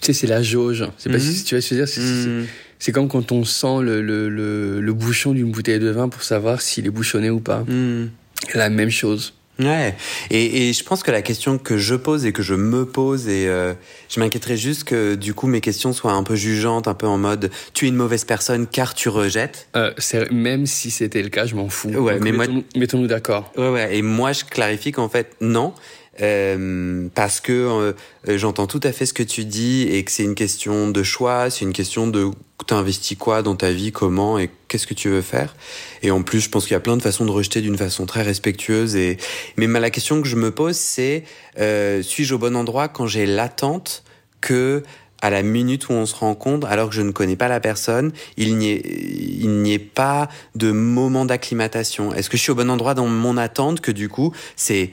Tu 0.00 0.06
sais, 0.06 0.12
c'est 0.12 0.26
la 0.26 0.42
jauge. 0.42 0.84
C'est 0.98 1.10
pas 1.10 1.16
hmm. 1.16 1.20
si 1.20 1.44
tu 1.44 1.54
vas 1.54 1.60
se 1.60 1.74
dire. 1.74 1.86
Hmm. 1.86 2.44
C'est 2.78 2.92
comme 2.92 3.08
quand 3.08 3.32
on 3.32 3.44
sent 3.44 3.80
le, 3.82 4.02
le, 4.02 4.28
le, 4.28 4.80
le 4.80 4.92
bouchon 4.92 5.32
d'une 5.32 5.50
bouteille 5.50 5.78
de 5.78 5.88
vin 5.88 6.08
pour 6.08 6.22
savoir 6.22 6.60
s'il 6.60 6.86
est 6.86 6.90
bouchonné 6.90 7.30
ou 7.30 7.40
pas. 7.40 7.64
La 8.54 8.68
même 8.68 8.90
chose. 8.90 9.32
Ouais, 9.58 9.94
et, 10.30 10.68
et, 10.68 10.72
je 10.74 10.84
pense 10.84 11.02
que 11.02 11.10
la 11.10 11.22
question 11.22 11.56
que 11.56 11.78
je 11.78 11.94
pose 11.94 12.26
et 12.26 12.32
que 12.32 12.42
je 12.42 12.54
me 12.54 12.84
pose, 12.84 13.26
et 13.28 13.48
euh, 13.48 13.72
je 14.10 14.20
m'inquiéterais 14.20 14.56
juste 14.58 14.84
que 14.84 15.14
du 15.14 15.32
coup 15.32 15.46
mes 15.46 15.62
questions 15.62 15.94
soient 15.94 16.12
un 16.12 16.22
peu 16.24 16.34
jugeantes, 16.34 16.88
un 16.88 16.94
peu 16.94 17.06
en 17.06 17.16
mode 17.16 17.50
tu 17.72 17.86
es 17.86 17.88
une 17.88 17.96
mauvaise 17.96 18.24
personne 18.24 18.66
car 18.66 18.92
tu 18.94 19.08
rejettes. 19.08 19.68
Euh, 19.74 19.92
même 20.30 20.66
si 20.66 20.90
c'était 20.90 21.22
le 21.22 21.30
cas, 21.30 21.46
je 21.46 21.54
m'en 21.54 21.70
fous. 21.70 21.88
Ouais, 21.88 22.18
mais 22.20 22.32
mettons, 22.32 22.64
mettons-nous 22.76 23.06
d'accord. 23.06 23.50
Ouais, 23.56 23.70
ouais, 23.70 23.96
et 23.96 24.02
moi 24.02 24.32
je 24.32 24.44
clarifie 24.44 24.92
qu'en 24.92 25.08
fait 25.08 25.34
non, 25.40 25.72
euh, 26.20 27.08
parce 27.14 27.40
que 27.40 27.52
euh, 27.52 27.92
j'entends 28.26 28.66
tout 28.66 28.80
à 28.82 28.92
fait 28.92 29.06
ce 29.06 29.14
que 29.14 29.22
tu 29.22 29.44
dis 29.44 29.82
et 29.82 30.04
que 30.04 30.10
c'est 30.10 30.24
une 30.24 30.34
question 30.34 30.90
de 30.90 31.02
choix, 31.02 31.50
c'est 31.50 31.64
une 31.64 31.72
question 31.72 32.06
de 32.06 32.30
t'investis 32.66 33.16
quoi 33.18 33.42
dans 33.42 33.54
ta 33.54 33.70
vie, 33.70 33.92
comment 33.92 34.38
et 34.38 34.50
qu'est-ce 34.68 34.86
que 34.86 34.94
tu 34.94 35.08
veux 35.08 35.22
faire. 35.22 35.54
Et 36.02 36.10
en 36.10 36.22
plus, 36.22 36.40
je 36.40 36.48
pense 36.48 36.64
qu'il 36.64 36.72
y 36.72 36.76
a 36.76 36.80
plein 36.80 36.96
de 36.96 37.02
façons 37.02 37.24
de 37.24 37.30
rejeter 37.30 37.60
d'une 37.60 37.76
façon 37.76 38.06
très 38.06 38.22
respectueuse. 38.22 38.96
Et 38.96 39.18
mais 39.56 39.66
la 39.66 39.90
question 39.90 40.22
que 40.22 40.28
je 40.28 40.36
me 40.36 40.50
pose, 40.50 40.76
c'est 40.76 41.24
euh, 41.58 42.02
suis-je 42.02 42.34
au 42.34 42.38
bon 42.38 42.56
endroit 42.56 42.88
quand 42.88 43.06
j'ai 43.06 43.26
l'attente 43.26 44.04
que 44.40 44.82
à 45.22 45.30
la 45.30 45.42
minute 45.42 45.88
où 45.88 45.92
on 45.92 46.06
se 46.06 46.14
rencontre, 46.14 46.66
alors 46.66 46.90
que 46.90 46.94
je 46.94 47.00
ne 47.00 47.10
connais 47.10 47.36
pas 47.36 47.48
la 47.48 47.58
personne, 47.58 48.12
il 48.36 48.58
n'y 48.58 48.70
ait, 48.70 48.82
il 48.84 49.62
n'y 49.62 49.72
ait 49.72 49.78
pas 49.78 50.28
de 50.54 50.70
moment 50.72 51.24
d'acclimatation? 51.24 52.12
Est-ce 52.12 52.28
que 52.28 52.36
je 52.36 52.42
suis 52.42 52.52
au 52.52 52.54
bon 52.54 52.70
endroit 52.70 52.94
dans 52.94 53.06
mon 53.06 53.36
attente 53.36 53.80
que 53.80 53.90
du 53.90 54.08
coup, 54.08 54.34
c'est 54.56 54.90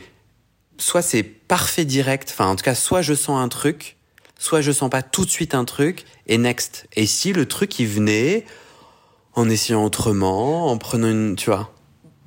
soit 0.78 1.02
c'est 1.02 1.24
parfait 1.24 1.86
direct, 1.86 2.30
enfin 2.32 2.48
en 2.48 2.56
tout 2.56 2.64
cas 2.64 2.76
soit 2.76 3.02
je 3.02 3.14
sens 3.14 3.42
un 3.42 3.50
truc, 3.50 3.98
soit 4.38 4.62
je 4.62 4.72
sens 4.72 4.90
pas 4.90 5.02
tout 5.02 5.26
de 5.26 5.30
suite 5.30 5.56
un 5.56 5.66
truc 5.66 6.06
et 6.28 6.38
next. 6.38 6.88
Et 6.96 7.06
si 7.06 7.34
le 7.34 7.46
truc 7.46 7.80
il 7.80 7.88
venait 7.88 8.46
en 9.36 9.50
essayant 9.50 9.84
autrement, 9.84 10.68
en 10.68 10.78
prenant 10.78 11.10
une, 11.10 11.36
tu 11.36 11.50
vois. 11.50 11.74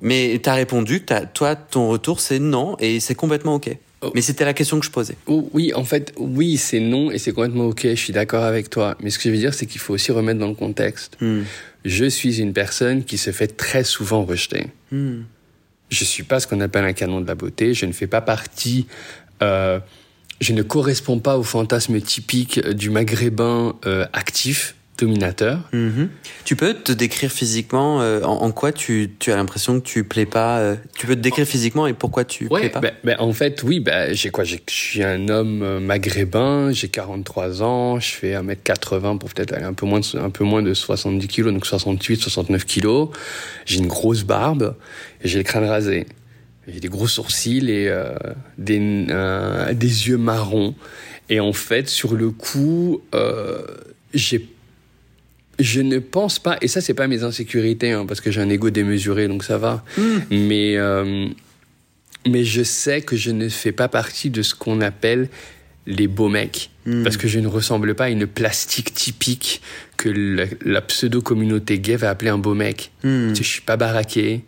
Mais 0.01 0.39
t'as 0.43 0.53
répondu 0.53 1.03
toi 1.33 1.55
ton 1.55 1.89
retour 1.89 2.19
c'est 2.19 2.39
non 2.39 2.75
et 2.79 2.99
c'est 2.99 3.15
complètement 3.15 3.55
ok. 3.55 3.77
Oh. 4.01 4.11
Mais 4.13 4.21
c'était 4.21 4.45
la 4.45 4.53
question 4.53 4.79
que 4.79 4.85
je 4.85 4.91
posais. 4.91 5.15
Oh, 5.25 5.49
oui, 5.53 5.73
en 5.73 5.83
fait, 5.83 6.13
oui, 6.17 6.57
c'est 6.57 6.79
non 6.79 7.09
et 7.09 7.17
c'est 7.17 7.31
complètement 7.31 7.65
ok. 7.65 7.81
Je 7.81 7.95
suis 7.95 8.13
d'accord 8.13 8.43
avec 8.43 8.69
toi. 8.69 8.95
Mais 9.01 9.09
ce 9.09 9.17
que 9.17 9.23
je 9.23 9.29
veux 9.31 9.39
dire, 9.39 9.55
c'est 9.55 9.65
qu'il 9.65 9.81
faut 9.81 9.93
aussi 9.93 10.11
remettre 10.11 10.39
dans 10.39 10.47
le 10.47 10.53
contexte. 10.53 11.17
Hmm. 11.19 11.41
Je 11.83 12.05
suis 12.05 12.39
une 12.39 12.53
personne 12.53 13.03
qui 13.03 13.17
se 13.17 13.31
fait 13.31 13.47
très 13.47 13.83
souvent 13.83 14.23
rejeter. 14.23 14.67
Hmm. 14.91 15.21
Je 15.89 16.03
suis 16.03 16.23
pas 16.23 16.39
ce 16.39 16.47
qu'on 16.47 16.61
appelle 16.61 16.85
un 16.85 16.93
canon 16.93 17.21
de 17.21 17.27
la 17.27 17.35
beauté. 17.35 17.73
Je 17.73 17.85
ne 17.85 17.91
fais 17.91 18.07
pas 18.07 18.21
partie. 18.21 18.87
Euh, 19.41 19.79
je 20.41 20.53
ne 20.53 20.61
corresponds 20.61 21.19
pas 21.19 21.37
au 21.37 21.43
fantasme 21.43 21.99
typique 22.01 22.59
du 22.59 22.89
maghrébin 22.89 23.75
euh, 23.85 24.05
actif 24.13 24.75
dominateur. 24.97 25.61
Mhm. 25.73 26.09
Tu 26.43 26.55
peux 26.55 26.73
te 26.73 26.91
décrire 26.91 27.31
physiquement 27.31 28.01
euh, 28.01 28.21
en, 28.23 28.51
quoi 28.51 28.71
tu, 28.71 29.11
tu 29.19 29.31
as 29.31 29.35
l'impression 29.35 29.79
que 29.79 29.85
tu 29.85 30.03
plais 30.03 30.25
pas 30.25 30.59
euh, 30.59 30.75
Tu 30.97 31.07
peux 31.07 31.15
te 31.15 31.21
décrire 31.21 31.45
physiquement 31.45 31.87
et 31.87 31.93
pourquoi 31.93 32.25
tu 32.25 32.47
plais 32.47 32.69
pas 32.69 32.79
ben, 32.79 32.93
ben, 33.03 33.15
En 33.19 33.33
fait, 33.33 33.63
oui, 33.63 33.79
ben, 33.79 34.13
j'ai 34.13 34.29
quoi 34.29 34.43
Je 34.43 34.57
suis 34.67 35.03
un 35.03 35.29
homme 35.29 35.61
euh, 35.61 35.79
maghrébin, 35.79 36.71
j'ai 36.71 36.89
43 36.89 37.61
ans, 37.63 37.99
je 37.99 38.11
fais 38.11 38.33
1m80 38.33 39.19
pour 39.19 39.29
peut-être 39.29 39.53
aller 39.53 39.65
un 39.65 39.73
peu 39.73 39.85
moins 39.85 39.99
de, 39.99 40.17
un 40.17 40.29
peu 40.29 40.43
moins 40.43 40.63
de 40.63 40.73
70 40.73 41.27
kg, 41.27 41.53
donc 41.53 41.65
68, 41.65 42.21
69 42.21 42.65
kg. 42.65 43.09
J'ai 43.65 43.77
une 43.77 43.87
grosse 43.87 44.23
barbe 44.23 44.75
et 45.23 45.27
j'ai 45.27 45.37
le 45.37 45.43
crâne 45.43 45.65
rasé. 45.65 46.07
j'ai 46.67 46.79
des 46.79 46.89
gros 46.89 47.07
sourcils 47.07 47.69
et 47.69 47.91
des, 48.57 49.07
des 49.73 50.07
yeux 50.07 50.17
marrons. 50.17 50.75
Et 51.29 51.39
en 51.39 51.53
fait, 51.53 51.89
sur 51.89 52.15
le 52.15 52.31
coup, 52.31 53.01
j'ai 54.13 54.47
je 55.59 55.81
ne 55.81 55.99
pense 55.99 56.39
pas, 56.39 56.57
et 56.61 56.67
ça 56.67 56.81
c'est 56.81 56.93
pas 56.93 57.07
mes 57.07 57.23
insécurités, 57.23 57.91
hein, 57.91 58.05
parce 58.05 58.21
que 58.21 58.31
j'ai 58.31 58.41
un 58.41 58.49
ego 58.49 58.69
démesuré, 58.69 59.27
donc 59.27 59.43
ça 59.43 59.57
va. 59.57 59.83
Hmm. 59.97 60.19
Mais 60.29 60.77
euh, 60.77 61.27
mais 62.27 62.43
je 62.43 62.63
sais 62.63 63.01
que 63.01 63.15
je 63.15 63.31
ne 63.31 63.49
fais 63.49 63.71
pas 63.71 63.87
partie 63.87 64.29
de 64.29 64.41
ce 64.41 64.53
qu'on 64.53 64.81
appelle 64.81 65.29
les 65.87 66.07
beaux 66.07 66.29
mecs, 66.29 66.69
hmm. 66.85 67.03
parce 67.03 67.17
que 67.17 67.27
je 67.27 67.39
ne 67.39 67.47
ressemble 67.47 67.95
pas 67.95 68.05
à 68.05 68.09
une 68.09 68.27
plastique 68.27 68.93
typique 68.93 69.61
que 69.95 70.09
la, 70.63 70.81
pseudo 70.81 71.21
communauté 71.21 71.79
gay 71.79 71.95
va 71.95 72.09
appeler 72.09 72.29
un 72.29 72.37
beau 72.37 72.53
mec. 72.53 72.91
Hmm. 73.03 73.29
Tu 73.29 73.37
sais, 73.37 73.43
je 73.43 73.49
suis 73.49 73.61
pas 73.61 73.77
baraqué, 73.77 74.41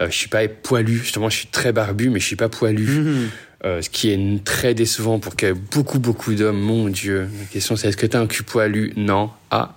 euh, 0.00 0.08
je 0.10 0.16
suis 0.16 0.28
pas 0.28 0.46
poilu. 0.46 0.98
Justement, 0.98 1.28
je 1.28 1.38
suis 1.38 1.48
très 1.48 1.72
barbu, 1.72 2.10
mais 2.10 2.20
je 2.20 2.26
suis 2.26 2.36
pas 2.36 2.48
poilu. 2.48 3.30
Euh, 3.64 3.80
ce 3.80 3.88
qui 3.88 4.10
est 4.10 4.44
très 4.44 4.74
décevant 4.74 5.20
pour 5.20 5.36
que 5.36 5.52
beaucoup 5.52 6.00
beaucoup 6.00 6.34
d'hommes. 6.34 6.58
Mon 6.58 6.88
Dieu, 6.88 7.28
la 7.38 7.44
question 7.46 7.76
c'est 7.76 7.88
est-ce 7.88 7.96
que 7.96 8.06
tu 8.06 8.16
as 8.16 8.20
un 8.20 8.26
cul 8.26 8.42
poilu? 8.42 8.92
Non. 8.96 9.30
Ah, 9.52 9.74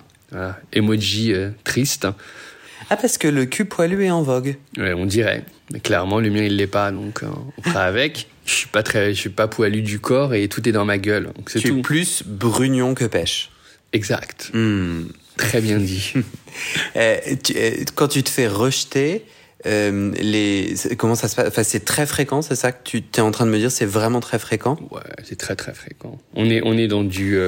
emoji 0.72 1.32
euh, 1.32 1.50
triste. 1.64 2.06
Ah, 2.90 2.96
parce 2.96 3.18
que 3.18 3.28
le 3.28 3.46
cul 3.46 3.64
poilu 3.64 4.04
est 4.04 4.10
en 4.10 4.22
vogue. 4.22 4.56
Ouais, 4.76 4.92
on 4.92 5.06
dirait. 5.06 5.44
Mais 5.72 5.80
clairement, 5.80 6.20
le 6.20 6.30
mien, 6.30 6.42
il 6.42 6.56
l'est 6.56 6.66
pas, 6.66 6.92
donc 6.92 7.22
euh, 7.22 7.28
on 7.58 7.62
fera 7.62 7.82
avec. 7.84 8.28
Je 8.44 8.52
suis 8.52 8.68
pas 8.68 8.82
très, 8.82 9.12
je 9.12 9.20
suis 9.20 9.30
pas 9.30 9.48
poilu 9.48 9.82
du 9.82 9.98
corps 9.98 10.34
et 10.34 10.48
tout 10.48 10.68
est 10.68 10.72
dans 10.72 10.84
ma 10.84 10.98
gueule. 10.98 11.32
Donc 11.36 11.50
c'est 11.50 11.58
tu 11.58 11.76
es 11.76 11.82
plus 11.82 12.22
brugnon 12.24 12.94
que 12.94 13.04
pêche. 13.04 13.50
Exact. 13.92 14.50
Hmm. 14.54 15.06
Très 15.36 15.60
bien 15.60 15.78
dit. 15.78 16.12
Eh, 16.94 17.36
eh, 17.54 17.84
quand 17.94 18.08
tu 18.08 18.22
te 18.22 18.30
fais 18.30 18.48
rejeter, 18.48 19.26
euh, 19.66 20.10
les, 20.18 20.74
comment 20.96 21.14
ça 21.14 21.28
se 21.28 21.36
passe? 21.36 21.48
Enfin, 21.48 21.64
C'est 21.64 21.84
très 21.84 22.06
fréquent, 22.06 22.40
c'est 22.40 22.56
ça 22.56 22.72
que 22.72 22.78
tu 22.82 23.04
es 23.14 23.20
en 23.20 23.30
train 23.30 23.44
de 23.44 23.50
me 23.50 23.58
dire 23.58 23.70
C'est 23.70 23.84
vraiment 23.84 24.20
très 24.20 24.38
fréquent? 24.38 24.78
Ouais, 24.90 25.02
c'est 25.22 25.36
très 25.36 25.54
très 25.54 25.74
fréquent. 25.74 26.18
On 26.34 26.48
est, 26.48 26.62
on 26.64 26.78
est 26.78 26.88
dans 26.88 27.04
du. 27.04 27.38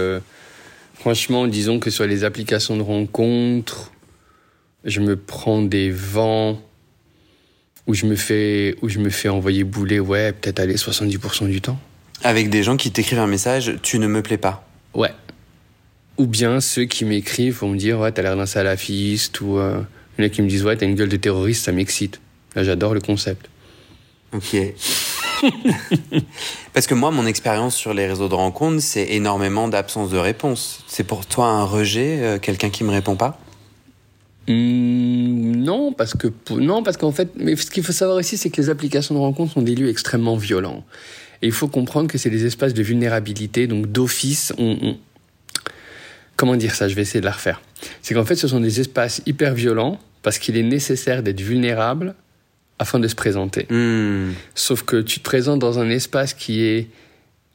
Franchement, 0.98 1.46
disons 1.46 1.78
que 1.78 1.90
sur 1.90 2.06
les 2.06 2.24
applications 2.24 2.76
de 2.76 2.82
rencontres, 2.82 3.92
je 4.84 5.00
me 5.00 5.16
prends 5.16 5.62
des 5.62 5.90
vents 5.90 6.60
où 7.86 7.94
je 7.94 8.04
me 8.04 8.16
fais, 8.16 8.74
où 8.82 8.88
je 8.88 8.98
me 8.98 9.08
fais 9.08 9.28
envoyer 9.28 9.62
bouler, 9.62 10.00
ouais, 10.00 10.32
peut-être 10.32 10.58
aller 10.58 10.74
70% 10.74 11.48
du 11.48 11.60
temps. 11.60 11.78
Avec 12.24 12.50
des 12.50 12.64
gens 12.64 12.76
qui 12.76 12.90
t'écrivent 12.90 13.20
un 13.20 13.28
message, 13.28 13.76
tu 13.82 14.00
ne 14.00 14.08
me 14.08 14.22
plais 14.22 14.38
pas. 14.38 14.68
Ouais. 14.92 15.12
Ou 16.16 16.26
bien 16.26 16.60
ceux 16.60 16.84
qui 16.84 17.04
m'écrivent 17.04 17.58
vont 17.60 17.68
me 17.68 17.78
dire, 17.78 18.00
ouais, 18.00 18.10
t'as 18.10 18.22
l'air 18.22 18.36
d'un 18.36 18.46
salafiste, 18.46 19.40
ou 19.40 19.58
euh, 19.58 19.80
il 20.18 20.22
y 20.22 20.24
en 20.24 20.26
a 20.26 20.30
qui 20.30 20.42
me 20.42 20.48
disent, 20.48 20.64
ouais, 20.64 20.76
t'as 20.76 20.86
une 20.86 20.96
gueule 20.96 21.08
de 21.08 21.16
terroriste, 21.16 21.64
ça 21.64 21.72
m'excite. 21.72 22.20
Là, 22.56 22.64
j'adore 22.64 22.92
le 22.92 23.00
concept. 23.00 23.48
Ok. 24.32 24.56
Parce 26.72 26.86
que 26.86 26.94
moi, 26.94 27.10
mon 27.10 27.26
expérience 27.26 27.74
sur 27.74 27.94
les 27.94 28.06
réseaux 28.06 28.28
de 28.28 28.34
rencontres, 28.34 28.82
c'est 28.82 29.10
énormément 29.10 29.68
d'absence 29.68 30.10
de 30.10 30.18
réponse. 30.18 30.84
C'est 30.86 31.04
pour 31.04 31.26
toi 31.26 31.46
un 31.46 31.64
rejet, 31.64 32.18
euh, 32.20 32.38
quelqu'un 32.38 32.70
qui 32.70 32.84
me 32.84 32.90
répond 32.90 33.16
pas? 33.16 33.38
Mmh, 34.48 35.56
Non, 35.64 35.92
parce 35.92 36.14
que 36.14 36.28
non, 36.50 36.82
parce 36.82 36.96
qu'en 36.96 37.12
fait, 37.12 37.30
mais 37.36 37.56
ce 37.56 37.70
qu'il 37.70 37.82
faut 37.82 37.92
savoir 37.92 38.16
aussi, 38.18 38.36
c'est 38.36 38.50
que 38.50 38.60
les 38.60 38.70
applications 38.70 39.14
de 39.14 39.20
rencontres 39.20 39.52
sont 39.52 39.62
des 39.62 39.74
lieux 39.74 39.88
extrêmement 39.88 40.36
violents. 40.36 40.84
Et 41.42 41.46
il 41.46 41.52
faut 41.52 41.68
comprendre 41.68 42.08
que 42.08 42.18
c'est 42.18 42.30
des 42.30 42.46
espaces 42.46 42.74
de 42.74 42.82
vulnérabilité, 42.82 43.66
donc 43.66 43.86
d'office, 43.86 44.52
comment 46.36 46.56
dire 46.56 46.74
ça? 46.74 46.88
Je 46.88 46.94
vais 46.94 47.02
essayer 47.02 47.20
de 47.20 47.26
la 47.26 47.32
refaire. 47.32 47.60
C'est 48.02 48.14
qu'en 48.14 48.24
fait, 48.24 48.34
ce 48.36 48.48
sont 48.48 48.60
des 48.60 48.80
espaces 48.80 49.22
hyper 49.26 49.54
violents 49.54 49.98
parce 50.22 50.38
qu'il 50.38 50.56
est 50.56 50.62
nécessaire 50.64 51.22
d'être 51.22 51.40
vulnérable 51.40 52.14
afin 52.78 52.98
de 52.98 53.08
se 53.08 53.14
présenter. 53.14 53.66
Hmm. 53.70 54.32
Sauf 54.54 54.82
que 54.82 55.00
tu 55.00 55.20
te 55.20 55.24
présentes 55.24 55.58
dans 55.58 55.78
un 55.78 55.90
espace 55.90 56.34
qui 56.34 56.62
est 56.62 56.88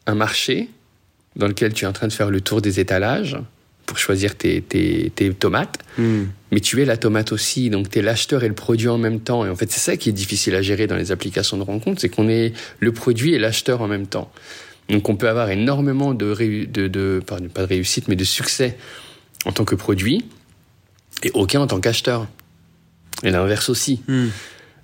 un 0.05 0.15
marché 0.15 0.69
dans 1.35 1.47
lequel 1.47 1.73
tu 1.73 1.85
es 1.85 1.87
en 1.87 1.93
train 1.93 2.07
de 2.07 2.13
faire 2.13 2.29
le 2.29 2.41
tour 2.41 2.61
des 2.61 2.79
étalages 2.79 3.37
pour 3.85 3.97
choisir 3.97 4.35
tes, 4.35 4.61
tes, 4.61 5.33
tomates, 5.33 5.79
hmm. 5.97 6.23
mais 6.51 6.59
tu 6.59 6.81
es 6.81 6.85
la 6.85 6.95
tomate 6.95 7.31
aussi, 7.31 7.69
donc 7.69 7.89
tu 7.89 7.99
es 7.99 8.01
l'acheteur 8.01 8.43
et 8.43 8.47
le 8.47 8.53
produit 8.53 8.87
en 8.87 8.97
même 8.97 9.19
temps. 9.19 9.45
Et 9.45 9.49
en 9.49 9.55
fait, 9.55 9.71
c'est 9.71 9.79
ça 9.79 9.97
qui 9.97 10.09
est 10.09 10.13
difficile 10.13 10.55
à 10.55 10.61
gérer 10.61 10.87
dans 10.87 10.95
les 10.95 11.11
applications 11.11 11.57
de 11.57 11.63
rencontre, 11.63 11.99
c'est 11.99 12.09
qu'on 12.09 12.29
est 12.29 12.53
le 12.79 12.91
produit 12.91 13.33
et 13.33 13.39
l'acheteur 13.39 13.81
en 13.81 13.87
même 13.87 14.07
temps. 14.07 14.31
Donc 14.89 15.09
on 15.09 15.15
peut 15.15 15.29
avoir 15.29 15.49
énormément 15.49 16.13
de, 16.13 16.33
de, 16.65 16.87
de 16.87 17.21
pas 17.25 17.39
de 17.39 17.67
réussite, 17.67 18.07
mais 18.07 18.15
de 18.15 18.23
succès 18.23 18.77
en 19.45 19.51
tant 19.51 19.65
que 19.65 19.75
produit 19.75 20.25
et 21.23 21.31
aucun 21.33 21.61
en 21.61 21.67
tant 21.67 21.79
qu'acheteur. 21.79 22.27
Et 23.23 23.31
l'inverse 23.31 23.69
aussi. 23.69 24.01
Hmm. 24.07 24.27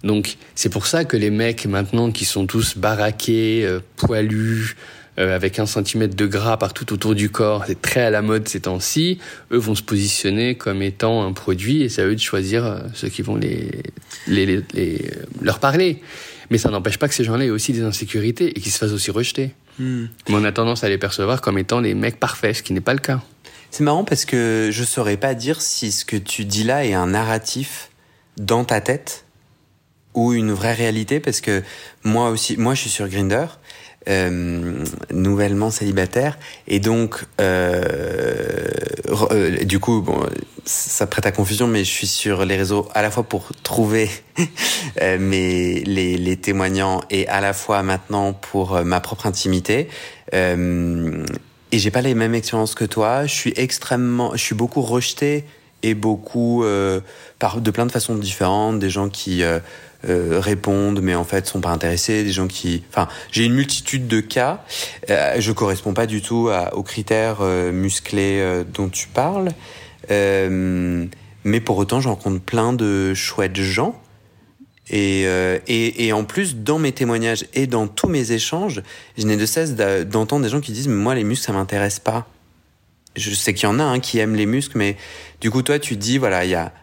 Donc 0.03 0.37
c'est 0.55 0.69
pour 0.69 0.87
ça 0.87 1.05
que 1.05 1.17
les 1.17 1.29
mecs 1.29 1.65
maintenant 1.65 2.11
qui 2.11 2.25
sont 2.25 2.45
tous 2.45 2.77
baraqués, 2.77 3.63
euh, 3.65 3.79
poilus, 3.97 4.75
euh, 5.19 5.35
avec 5.35 5.59
un 5.59 5.65
centimètre 5.65 6.15
de 6.15 6.25
gras 6.27 6.55
partout 6.55 6.93
autour 6.93 7.13
du 7.13 7.29
corps, 7.29 7.65
c'est 7.67 7.81
très 7.81 8.01
à 8.01 8.09
la 8.09 8.21
mode 8.21 8.47
ces 8.47 8.61
temps-ci, 8.61 9.19
eux 9.51 9.57
vont 9.57 9.75
se 9.75 9.83
positionner 9.83 10.55
comme 10.55 10.81
étant 10.81 11.25
un 11.25 11.33
produit 11.33 11.81
et 11.81 11.89
c'est 11.89 12.01
à 12.01 12.05
eux 12.05 12.15
de 12.15 12.21
choisir 12.21 12.65
euh, 12.65 12.79
ceux 12.93 13.09
qui 13.09 13.21
vont 13.21 13.35
les, 13.35 13.69
les, 14.27 14.63
les, 14.73 15.11
leur 15.41 15.59
parler. 15.59 16.01
Mais 16.51 16.57
ça 16.57 16.69
n'empêche 16.69 16.97
pas 16.97 17.09
que 17.09 17.13
ces 17.13 17.25
gens-là 17.25 17.45
aient 17.45 17.49
aussi 17.49 17.73
des 17.73 17.81
insécurités 17.81 18.57
et 18.57 18.61
qu'ils 18.61 18.71
se 18.71 18.77
fassent 18.77 18.93
aussi 18.93 19.11
rejeter. 19.11 19.51
Hmm. 19.77 20.05
Mais 20.29 20.35
on 20.35 20.43
a 20.45 20.53
tendance 20.53 20.85
à 20.85 20.89
les 20.89 20.97
percevoir 20.97 21.41
comme 21.41 21.57
étant 21.57 21.81
des 21.81 21.95
mecs 21.95 22.19
parfaits, 22.19 22.55
ce 22.55 22.63
qui 22.63 22.71
n'est 22.71 22.79
pas 22.79 22.93
le 22.93 22.99
cas. 22.99 23.21
C'est 23.71 23.83
marrant 23.83 24.05
parce 24.05 24.23
que 24.23 24.69
je 24.71 24.83
saurais 24.85 25.17
pas 25.17 25.33
dire 25.33 25.61
si 25.61 25.91
ce 25.91 26.05
que 26.05 26.15
tu 26.15 26.45
dis 26.45 26.63
là 26.63 26.85
est 26.85 26.93
un 26.93 27.07
narratif 27.07 27.89
dans 28.37 28.63
ta 28.63 28.79
tête 28.79 29.25
ou 30.13 30.33
une 30.33 30.51
vraie 30.51 30.73
réalité 30.73 31.19
parce 31.19 31.41
que 31.41 31.63
moi 32.03 32.29
aussi, 32.29 32.57
moi 32.57 32.73
je 32.73 32.81
suis 32.81 32.89
sur 32.89 33.07
Grinder, 33.07 33.45
euh, 34.07 34.85
nouvellement 35.11 35.71
célibataire 35.71 36.39
et 36.67 36.79
donc 36.79 37.25
euh, 37.41 37.83
euh, 39.31 39.63
du 39.65 39.79
coup 39.79 40.01
bon 40.01 40.25
ça 40.65 41.05
prête 41.05 41.25
à 41.25 41.31
confusion 41.31 41.67
mais 41.67 41.83
je 41.83 41.89
suis 41.89 42.07
sur 42.07 42.45
les 42.45 42.55
réseaux 42.55 42.87
à 42.93 43.01
la 43.01 43.11
fois 43.11 43.23
pour 43.23 43.49
trouver 43.61 44.09
euh, 45.01 45.17
mes 45.19 45.81
les, 45.81 46.17
les 46.17 46.37
témoignants 46.37 47.01
et 47.09 47.27
à 47.27 47.41
la 47.41 47.53
fois 47.53 47.83
maintenant 47.83 48.33
pour 48.33 48.77
euh, 48.77 48.83
ma 48.83 49.01
propre 49.01 49.27
intimité 49.27 49.89
et 50.31 51.77
j'ai 51.77 51.91
pas 51.91 52.01
les 52.01 52.13
mêmes 52.13 52.35
expériences 52.35 52.75
que 52.75 52.85
toi. 52.85 53.25
Je 53.25 53.33
suis 53.33 53.53
extrêmement 53.55 54.31
je 54.33 54.43
suis 54.43 54.55
beaucoup 54.55 54.81
rejeté 54.81 55.43
et 55.81 55.95
beaucoup 55.95 56.63
par 57.39 57.61
de 57.61 57.71
plein 57.71 57.87
de 57.87 57.91
façons 57.91 58.15
différentes 58.15 58.79
des 58.79 58.91
gens 58.91 59.09
qui 59.09 59.43
euh, 60.07 60.39
répondent 60.39 61.01
mais 61.01 61.13
en 61.13 61.25
fait 61.25 61.45
sont 61.45 61.61
pas 61.61 61.69
intéressés, 61.69 62.23
des 62.23 62.31
gens 62.31 62.47
qui, 62.47 62.83
enfin, 62.89 63.07
j'ai 63.31 63.45
une 63.45 63.53
multitude 63.53 64.07
de 64.07 64.21
cas. 64.21 64.63
Euh, 65.09 65.35
je 65.39 65.51
corresponds 65.51 65.93
pas 65.93 66.05
du 66.05 66.21
tout 66.21 66.49
aux 66.73 66.83
critères 66.83 67.37
euh, 67.41 67.71
musclés 67.71 68.39
euh, 68.39 68.63
dont 68.63 68.89
tu 68.89 69.07
parles, 69.07 69.49
mais 70.09 71.61
pour 71.61 71.77
autant, 71.77 72.01
j'en 72.01 72.11
rencontre 72.11 72.41
plein 72.41 72.73
de 72.73 73.13
chouettes 73.13 73.55
gens. 73.55 73.99
Et, 74.91 75.21
et, 75.67 76.07
et, 76.07 76.13
en 76.13 76.23
plus, 76.23 76.55
dans 76.55 76.79
mes 76.79 76.91
témoignages 76.91 77.45
et 77.53 77.67
dans 77.67 77.87
tous 77.87 78.07
mes 78.07 78.31
échanges, 78.31 78.81
je 79.19 79.25
n'ai 79.27 79.37
de 79.37 79.45
cesse 79.45 79.75
d'entendre 79.75 80.43
des 80.43 80.49
gens 80.49 80.61
qui 80.61 80.71
disent 80.71 80.87
mais 80.87 80.95
moi 80.95 81.13
les 81.13 81.23
muscles 81.23 81.45
ça 81.45 81.53
m'intéresse 81.53 81.99
pas. 81.99 82.27
Je 83.15 83.29
sais 83.31 83.53
qu'il 83.53 83.69
y 83.69 83.71
en 83.71 83.79
a 83.79 83.83
un 83.83 83.99
qui 83.99 84.17
aiment 84.17 84.35
les 84.35 84.47
muscles, 84.47 84.77
mais 84.77 84.97
du 85.41 85.51
coup 85.51 85.61
toi 85.61 85.77
tu 85.77 85.95
dis 85.95 86.17
voilà 86.17 86.43
il 86.43 86.51
y 86.51 86.55
a 86.55 86.73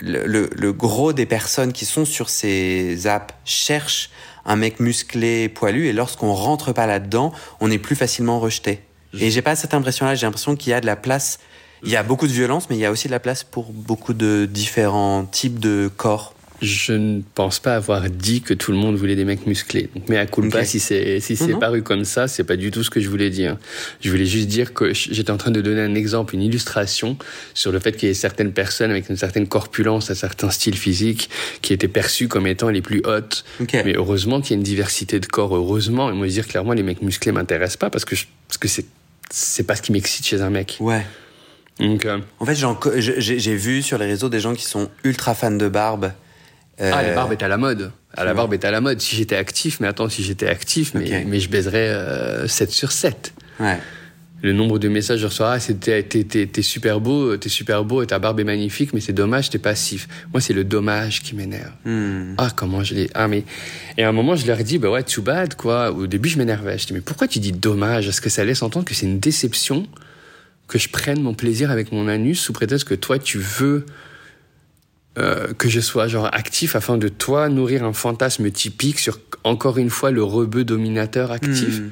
le, 0.00 0.70
gros 0.72 1.12
des 1.12 1.26
personnes 1.26 1.72
qui 1.72 1.84
sont 1.84 2.04
sur 2.04 2.28
ces 2.28 3.06
apps 3.06 3.34
cherchent 3.44 4.10
un 4.44 4.56
mec 4.56 4.80
musclé, 4.80 5.48
poilu, 5.48 5.86
et 5.86 5.92
lorsqu'on 5.92 6.32
rentre 6.32 6.72
pas 6.72 6.86
là-dedans, 6.86 7.32
on 7.60 7.70
est 7.70 7.78
plus 7.78 7.94
facilement 7.94 8.40
rejeté. 8.40 8.82
Et 9.18 9.30
j'ai 9.30 9.42
pas 9.42 9.54
cette 9.56 9.74
impression-là. 9.74 10.14
J'ai 10.14 10.26
l'impression 10.26 10.56
qu'il 10.56 10.70
y 10.70 10.74
a 10.74 10.80
de 10.80 10.86
la 10.86 10.96
place. 10.96 11.38
Il 11.84 11.90
y 11.90 11.96
a 11.96 12.02
beaucoup 12.02 12.26
de 12.26 12.32
violence, 12.32 12.70
mais 12.70 12.76
il 12.76 12.80
y 12.80 12.86
a 12.86 12.90
aussi 12.90 13.08
de 13.08 13.12
la 13.12 13.20
place 13.20 13.44
pour 13.44 13.72
beaucoup 13.72 14.14
de 14.14 14.48
différents 14.50 15.24
types 15.24 15.58
de 15.58 15.90
corps. 15.94 16.34
Je 16.62 16.92
ne 16.92 17.22
pense 17.34 17.58
pas 17.58 17.74
avoir 17.74 18.08
dit 18.08 18.40
que 18.40 18.54
tout 18.54 18.70
le 18.70 18.78
monde 18.78 18.94
voulait 18.96 19.16
des 19.16 19.24
mecs 19.24 19.46
musclés. 19.46 19.90
Mais 20.08 20.16
à 20.16 20.26
culpa, 20.26 20.58
pas 20.58 20.64
si 20.64 20.78
c'est 20.78 21.18
si 21.18 21.34
c'est 21.36 21.58
paru 21.58 21.82
comme 21.82 22.04
ça, 22.04 22.28
c'est 22.28 22.44
pas 22.44 22.56
du 22.56 22.70
tout 22.70 22.84
ce 22.84 22.90
que 22.90 23.00
je 23.00 23.08
voulais 23.08 23.30
dire. 23.30 23.56
Je 24.00 24.10
voulais 24.10 24.26
juste 24.26 24.46
dire 24.48 24.72
que 24.72 24.94
j'étais 24.94 25.32
en 25.32 25.36
train 25.36 25.50
de 25.50 25.60
donner 25.60 25.80
un 25.80 25.96
exemple, 25.96 26.34
une 26.34 26.42
illustration 26.42 27.16
sur 27.52 27.72
le 27.72 27.80
fait 27.80 27.92
qu'il 27.96 28.08
y 28.08 28.10
ait 28.12 28.14
certaines 28.14 28.52
personnes 28.52 28.92
avec 28.92 29.08
une 29.10 29.16
certaine 29.16 29.48
corpulence, 29.48 30.10
un 30.10 30.14
certain 30.14 30.50
style 30.50 30.76
physique, 30.76 31.28
qui 31.62 31.72
étaient 31.72 31.88
perçues 31.88 32.28
comme 32.28 32.46
étant 32.46 32.68
les 32.68 32.80
plus 32.80 33.02
hautes. 33.04 33.44
Mais 33.84 33.96
heureusement 33.96 34.40
qu'il 34.40 34.52
y 34.52 34.54
a 34.54 34.58
une 34.58 34.62
diversité 34.62 35.18
de 35.18 35.26
corps, 35.26 35.56
heureusement. 35.56 36.10
Et 36.10 36.12
moi, 36.12 36.28
je 36.28 36.32
dire 36.32 36.46
clairement, 36.46 36.74
les 36.74 36.84
mecs 36.84 37.02
musclés 37.02 37.32
m'intéressent 37.32 37.76
pas 37.76 37.90
parce 37.90 38.04
que 38.04 38.14
parce 38.48 38.58
que 38.58 38.68
c'est 38.68 38.86
c'est 39.30 39.64
pas 39.64 39.74
ce 39.74 39.82
qui 39.82 39.92
m'excite 39.92 40.26
chez 40.26 40.42
un 40.42 40.50
mec. 40.50 40.76
Ouais. 40.78 41.04
Euh, 41.80 42.18
En 42.38 42.44
fait, 42.44 42.54
j'ai 42.54 43.56
vu 43.56 43.82
sur 43.82 43.98
les 43.98 44.06
réseaux 44.06 44.28
des 44.28 44.40
gens 44.40 44.54
qui 44.54 44.64
sont 44.64 44.90
ultra 45.04 45.34
fans 45.34 45.50
de 45.50 45.68
barbe 45.68 46.12
ah, 46.78 47.02
la 47.02 47.14
barbe 47.14 47.32
est 47.32 47.42
à 47.42 47.48
la 47.48 47.58
mode. 47.58 47.92
Ah, 48.14 48.24
la 48.24 48.34
barbe 48.34 48.54
est 48.54 48.64
à 48.64 48.70
la 48.70 48.80
mode. 48.80 49.00
Si 49.00 49.16
j'étais 49.16 49.36
actif, 49.36 49.80
mais 49.80 49.86
attends, 49.86 50.08
si 50.08 50.22
j'étais 50.22 50.48
actif, 50.48 50.94
mais, 50.94 51.24
mais 51.26 51.40
je 51.40 51.48
baiserais 51.48 52.46
7 52.46 52.68
euh, 52.68 52.72
sur 52.72 52.92
7. 52.92 53.34
Ouais. 53.60 53.78
le 54.42 54.52
nombre 54.52 54.78
de 54.78 54.88
messages 54.88 55.18
que 55.18 55.22
je 55.22 55.26
reçois, 55.26 55.52
ah, 55.52 55.58
t'es 55.60 56.62
super 56.62 57.00
beau, 57.00 57.36
t'es 57.36 57.48
super 57.48 57.84
beau, 57.84 58.04
ta 58.04 58.18
barbe 58.18 58.40
est 58.40 58.44
magnifique, 58.44 58.92
mais 58.92 59.00
c'est 59.00 59.12
dommage, 59.12 59.50
t'es 59.50 59.58
passif. 59.58 60.08
Moi, 60.32 60.40
c'est 60.40 60.54
le 60.54 60.64
dommage 60.64 61.22
qui 61.22 61.34
m'énerve. 61.34 61.72
Hmm. 61.84 62.34
Ah, 62.38 62.50
comment 62.54 62.82
je 62.82 62.94
l'ai, 62.94 63.10
ah, 63.14 63.28
mais, 63.28 63.44
et 63.98 64.02
à 64.02 64.08
un 64.08 64.12
moment, 64.12 64.34
je 64.34 64.46
leur 64.46 64.58
dit, 64.58 64.78
bah 64.78 64.90
ouais, 64.90 65.02
too 65.02 65.22
bad, 65.22 65.54
quoi. 65.54 65.92
Au 65.92 66.06
début, 66.06 66.28
je 66.28 66.38
m'énervais. 66.38 66.78
Je 66.78 66.86
dis, 66.86 66.92
mais 66.94 67.00
pourquoi 67.00 67.28
tu 67.28 67.38
dis 67.38 67.52
dommage? 67.52 68.08
Est-ce 68.08 68.20
que 68.20 68.30
ça 68.30 68.44
laisse 68.44 68.62
entendre 68.62 68.84
que 68.84 68.94
c'est 68.94 69.06
une 69.06 69.20
déception 69.20 69.86
que 70.66 70.78
je 70.78 70.88
prenne 70.88 71.20
mon 71.20 71.34
plaisir 71.34 71.70
avec 71.70 71.92
mon 71.92 72.08
anus 72.08 72.40
sous 72.40 72.52
prétexte 72.52 72.88
que 72.88 72.94
toi, 72.94 73.18
tu 73.18 73.38
veux, 73.38 73.86
euh, 75.18 75.52
que 75.54 75.68
je 75.68 75.80
sois 75.80 76.08
genre 76.08 76.28
actif 76.32 76.76
afin 76.76 76.96
de 76.96 77.08
toi 77.08 77.48
nourrir 77.48 77.84
un 77.84 77.92
fantasme 77.92 78.50
typique 78.50 78.98
sur 78.98 79.18
encore 79.44 79.78
une 79.78 79.90
fois 79.90 80.10
le 80.10 80.22
rebeu 80.22 80.64
dominateur 80.64 81.32
actif. 81.32 81.80
Hmm 81.80 81.90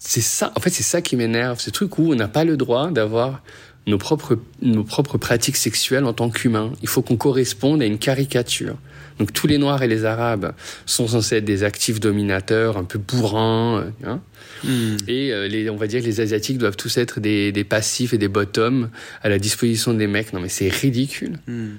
c'est 0.00 0.22
ça, 0.22 0.50
en 0.56 0.60
fait, 0.60 0.70
c'est 0.70 0.82
ça 0.82 1.02
qui 1.02 1.14
m'énerve, 1.14 1.60
ce 1.60 1.70
truc 1.70 1.98
où 1.98 2.10
on 2.10 2.14
n'a 2.14 2.26
pas 2.26 2.44
le 2.44 2.56
droit 2.56 2.90
d'avoir 2.90 3.42
nos 3.86 3.98
propres, 3.98 4.38
nos 4.62 4.82
propres 4.82 5.18
pratiques 5.18 5.56
sexuelles 5.56 6.04
en 6.04 6.14
tant 6.14 6.30
qu'humains. 6.30 6.72
Il 6.82 6.88
faut 6.88 7.02
qu'on 7.02 7.16
corresponde 7.16 7.82
à 7.82 7.84
une 7.84 7.98
caricature. 7.98 8.76
Donc 9.18 9.34
tous 9.34 9.46
les 9.46 9.58
Noirs 9.58 9.82
et 9.82 9.88
les 9.88 10.06
Arabes 10.06 10.54
sont 10.86 11.06
censés 11.06 11.36
être 11.36 11.44
des 11.44 11.64
actifs 11.64 12.00
dominateurs, 12.00 12.78
un 12.78 12.84
peu 12.84 12.98
bourrins, 12.98 13.92
hein. 14.02 14.22
hmm. 14.64 14.96
et 15.06 15.32
euh, 15.32 15.46
les, 15.46 15.68
on 15.68 15.76
va 15.76 15.86
dire 15.86 16.00
que 16.00 16.06
les 16.06 16.22
Asiatiques 16.22 16.56
doivent 16.56 16.76
tous 16.76 16.96
être 16.96 17.20
des, 17.20 17.52
des, 17.52 17.64
passifs 17.64 18.14
et 18.14 18.18
des 18.18 18.28
bottoms 18.28 18.88
à 19.22 19.28
la 19.28 19.38
disposition 19.38 19.92
des 19.92 20.06
mecs. 20.06 20.32
Non 20.32 20.40
mais 20.40 20.48
c'est 20.48 20.70
ridicule. 20.70 21.38
Hmm. 21.46 21.72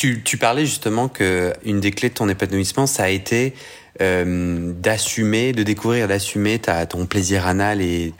Tu, 0.00 0.38
parlais 0.38 0.64
justement 0.64 1.08
que 1.08 1.52
une 1.62 1.78
des 1.78 1.90
clés 1.90 2.08
de 2.08 2.14
ton 2.14 2.30
épanouissement, 2.30 2.86
ça 2.86 3.02
a 3.02 3.08
été 3.10 3.52
euh, 4.00 4.72
d'assumer, 4.72 5.52
de 5.52 5.62
découvrir, 5.62 6.08
d'assumer 6.08 6.58
ton 6.88 7.04
plaisir 7.04 7.46
anal 7.46 7.82
et 7.82 8.14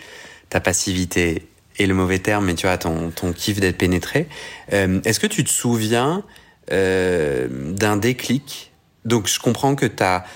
ta 0.50 0.60
passivité 0.60 1.46
et 1.78 1.86
le 1.86 1.94
mauvais 1.94 2.18
terme, 2.18 2.44
mais 2.44 2.54
tu 2.54 2.66
vois, 2.66 2.76
ton, 2.76 3.08
ton 3.08 3.32
kiff 3.32 3.60
d'être 3.60 3.78
pénétré. 3.78 4.26
Euh, 4.74 5.00
est-ce 5.06 5.18
que 5.18 5.26
tu 5.26 5.42
te 5.42 5.48
souviens 5.48 6.22
euh, 6.70 7.48
d'un 7.48 7.96
déclic? 7.96 8.72
Donc, 9.06 9.26
je 9.26 9.38
comprends 9.38 9.74
que 9.74 9.86
tu 9.86 10.02
as, 10.02 10.26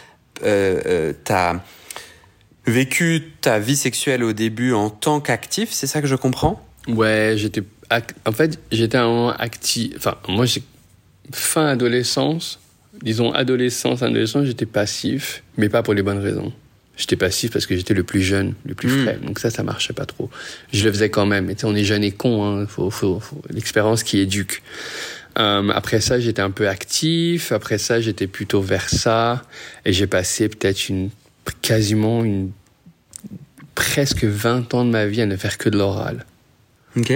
as, 1.28 1.62
vécu 2.66 3.34
ta 3.42 3.58
vie 3.58 3.76
sexuelle 3.76 4.24
au 4.24 4.32
début 4.32 4.72
en 4.72 4.88
tant 4.88 5.20
qu'actif, 5.20 5.72
c'est 5.72 5.86
ça 5.86 6.00
que 6.00 6.06
je 6.06 6.16
comprends? 6.16 6.66
Ouais, 6.88 7.34
j'étais. 7.36 7.62
En 8.24 8.32
fait, 8.32 8.58
j'étais 8.72 8.96
un 8.96 9.28
actif. 9.38 9.92
Enfin, 9.98 10.16
moi, 10.26 10.46
j'ai 10.46 10.62
fin 11.32 11.66
adolescence, 11.66 12.60
disons, 13.02 13.32
adolescence, 13.32 14.02
adolescence, 14.02 14.46
j'étais 14.46 14.66
passif, 14.66 15.42
mais 15.56 15.68
pas 15.68 15.82
pour 15.82 15.94
les 15.94 16.02
bonnes 16.02 16.18
raisons. 16.18 16.52
J'étais 16.96 17.16
passif 17.16 17.50
parce 17.50 17.66
que 17.66 17.76
j'étais 17.76 17.94
le 17.94 18.04
plus 18.04 18.22
jeune, 18.22 18.54
le 18.64 18.74
plus 18.74 18.88
frais. 18.88 19.18
Donc 19.20 19.40
ça, 19.40 19.50
ça 19.50 19.64
marchait 19.64 19.92
pas 19.92 20.06
trop. 20.06 20.30
Je 20.72 20.84
le 20.84 20.92
faisais 20.92 21.10
quand 21.10 21.26
même. 21.26 21.50
Et 21.50 21.56
on 21.64 21.74
est 21.74 21.82
jeune 21.82 22.04
et 22.04 22.12
con. 22.12 22.44
Hein. 22.44 22.66
Faut, 22.68 22.88
faut, 22.88 23.18
faut 23.18 23.42
l'expérience 23.50 24.04
qui 24.04 24.20
éduque. 24.20 24.62
Euh, 25.36 25.70
après 25.70 26.00
ça, 26.00 26.20
j'étais 26.20 26.42
un 26.42 26.52
peu 26.52 26.68
actif. 26.68 27.50
Après 27.50 27.78
ça, 27.78 28.00
j'étais 28.00 28.28
plutôt 28.28 28.60
vers 28.60 28.88
ça. 28.88 29.42
Et 29.84 29.92
j'ai 29.92 30.06
passé 30.06 30.48
peut-être 30.48 30.88
une, 30.88 31.10
quasiment 31.62 32.22
une, 32.22 32.52
presque 33.74 34.22
20 34.22 34.72
ans 34.74 34.84
de 34.84 34.90
ma 34.90 35.06
vie 35.06 35.20
à 35.20 35.26
ne 35.26 35.36
faire 35.36 35.58
que 35.58 35.68
de 35.68 35.76
l'oral. 35.76 36.24
Ok. 36.96 37.12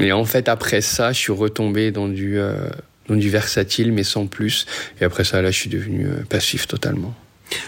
Et 0.00 0.12
en 0.12 0.24
fait, 0.24 0.48
après 0.48 0.80
ça, 0.80 1.12
je 1.12 1.18
suis 1.18 1.32
retombé 1.32 1.92
dans 1.92 2.08
du, 2.08 2.38
euh, 2.38 2.68
du 3.08 3.30
versatile, 3.30 3.92
mais 3.92 4.04
sans 4.04 4.26
plus. 4.26 4.66
Et 5.00 5.04
après 5.04 5.24
ça, 5.24 5.42
là, 5.42 5.50
je 5.50 5.58
suis 5.58 5.70
devenu 5.70 6.06
euh, 6.06 6.22
passif 6.28 6.66
totalement. 6.66 7.14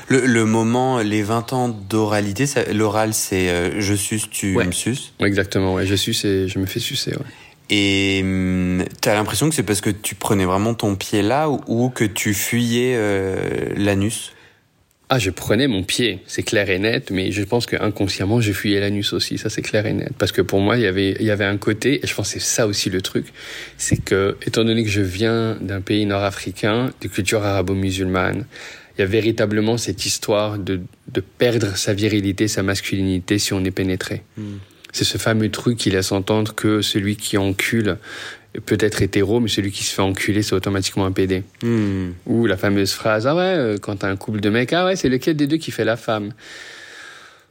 Le, 0.09 0.45
moment, 0.45 1.01
les 1.01 1.23
20 1.23 1.53
ans 1.53 1.69
d'oralité, 1.69 2.45
l'oral, 2.73 3.15
c'est 3.15 3.51
euh, 3.51 3.81
je 3.81 3.95
suce, 3.95 4.31
tu 4.31 4.57
me 4.57 4.71
suces 4.71 5.13
Exactement, 5.19 5.75
ouais. 5.75 5.87
Je 5.87 5.97
suce 5.97 6.25
et 6.25 6.47
je 6.47 6.59
me 6.61 6.67
fais 6.67 6.79
sucer, 6.79 7.11
ouais. 7.11 7.27
Et 7.71 8.21
hum, 8.23 8.85
tu 9.01 9.09
as 9.09 9.15
l'impression 9.15 9.49
que 9.49 9.55
c'est 9.55 9.63
parce 9.63 9.81
que 9.81 9.91
tu 9.91 10.15
prenais 10.15 10.45
vraiment 10.45 10.75
ton 10.75 10.95
pied 10.95 11.23
là 11.23 11.49
ou, 11.49 11.89
que 11.89 12.05
tu 12.05 12.35
fuyais 12.35 12.95
euh, 12.97 13.71
l'anus? 13.77 14.33
Ah, 15.15 15.19
je 15.19 15.29
prenais 15.29 15.69
mon 15.69 15.83
pied, 15.83 16.21
c'est 16.27 16.43
clair 16.43 16.71
et 16.71 16.79
net, 16.79 17.11
mais 17.11 17.33
je 17.33 17.43
pense 17.43 17.67
que 17.67 17.77
inconsciemment, 17.77 18.41
je 18.41 18.51
fuyais 18.51 18.81
l'anus 18.81 19.13
aussi, 19.13 19.37
ça 19.37 19.51
c'est 19.51 19.61
clair 19.61 19.85
et 19.85 19.93
net. 19.93 20.13
Parce 20.17 20.33
que 20.33 20.41
pour 20.41 20.61
moi, 20.61 20.79
il 20.79 20.85
y 20.85 20.87
avait, 20.87 21.17
il 21.21 21.27
y 21.27 21.31
avait 21.31 21.45
un 21.45 21.59
côté, 21.59 22.03
et 22.03 22.07
je 22.07 22.15
pense 22.15 22.33
que 22.33 22.41
c'est 22.41 22.47
ça 22.47 22.67
aussi 22.67 22.89
le 22.89 23.03
truc, 23.03 23.27
c'est 23.77 24.03
que, 24.03 24.39
étant 24.47 24.65
donné 24.65 24.83
que 24.83 24.89
je 24.89 25.03
viens 25.03 25.59
d'un 25.61 25.83
pays 25.83 26.07
nord-africain, 26.07 26.95
de 27.03 27.09
culture 27.09 27.45
arabo-musulmane, 27.45 28.47
il 28.97 29.01
y 29.03 29.05
a 29.05 29.07
véritablement 29.07 29.77
cette 29.77 30.07
histoire 30.07 30.59
de, 30.59 30.81
de 31.09 31.21
perdre 31.21 31.77
sa 31.77 31.93
virilité, 31.93 32.49
sa 32.49 32.63
masculinité 32.63 33.39
si 33.39 33.53
on 33.53 33.63
est 33.67 33.71
pénétré. 33.71 34.23
Hmm. 34.39 34.57
C'est 34.93 35.05
ce 35.05 35.19
fameux 35.19 35.51
truc 35.51 35.79
qui 35.79 35.91
laisse 35.91 36.13
entendre 36.13 36.55
que 36.55 36.83
celui 36.83 37.17
qui 37.17 37.39
encule 37.39 37.97
peut-être 38.67 39.01
hétéro, 39.03 39.41
mais 39.41 39.49
celui 39.49 39.71
qui 39.71 39.85
se 39.85 39.95
fait 39.95 40.03
enculer, 40.03 40.43
c'est 40.43 40.55
automatiquement 40.55 41.07
un 41.07 41.13
PD. 41.13 41.43
Hmm. 41.63 42.11
Ou 42.27 42.47
la 42.47 42.57
fameuse 42.57 42.93
phrase, 42.93 43.27
ah 43.27 43.35
ouais, 43.35 43.43
euh, 43.43 43.79
quand 43.79 43.97
t'as 43.97 44.09
un 44.09 44.17
couple 44.17 44.41
de 44.41 44.51
mecs, 44.51 44.73
ah 44.73 44.85
ouais, 44.85 44.97
c'est 44.97 45.09
lequel 45.09 45.37
des 45.37 45.47
deux 45.47 45.57
qui 45.57 45.71
fait 45.71 45.85
la 45.85 45.97
femme? 45.97 46.33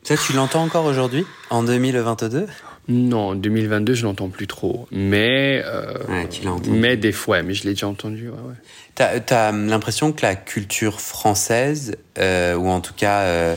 Ça, 0.04 0.16
tu 0.18 0.34
l'entends 0.34 0.64
encore 0.64 0.86
aujourd'hui, 0.86 1.26
en 1.52 1.62
2022 1.64 2.48
Non, 2.88 3.30
en 3.30 3.36
2022, 3.36 3.94
je 3.94 4.04
l'entends 4.04 4.30
plus 4.30 4.48
trop. 4.48 4.88
Mais, 4.92 5.62
euh, 5.64 6.26
mais 6.68 6.98
des 6.98 7.12
fois, 7.12 7.44
mais 7.44 7.54
je 7.54 7.66
l'ai 7.66 7.72
déjà 7.72 7.88
entendu. 7.88 8.30
Ouais, 8.30 8.36
ouais. 8.36 8.56
T'as 8.96 9.50
as, 9.50 9.52
l'impression 9.52 10.12
que 10.12 10.24
la 10.24 10.36
culture 10.36 11.02
française, 11.02 11.98
euh, 12.18 12.56
ou 12.56 12.68
en 12.68 12.82
tout 12.82 12.96
cas, 12.96 13.22
euh, 13.22 13.56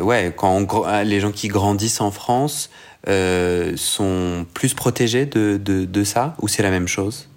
ouais, 0.00 0.32
quand 0.36 0.86
les 1.04 1.18
gens 1.18 1.32
qui 1.32 1.48
grandissent 1.48 2.00
en 2.00 2.12
France, 2.12 2.70
euh, 3.08 3.72
sont 3.76 4.46
plus 4.54 4.74
protégés 4.74 5.26
de, 5.26 5.60
de, 5.62 5.84
de 5.84 6.04
ça 6.04 6.36
ou 6.40 6.48
c'est 6.48 6.62
la 6.62 6.70
même 6.70 6.88
chose? 6.88 7.28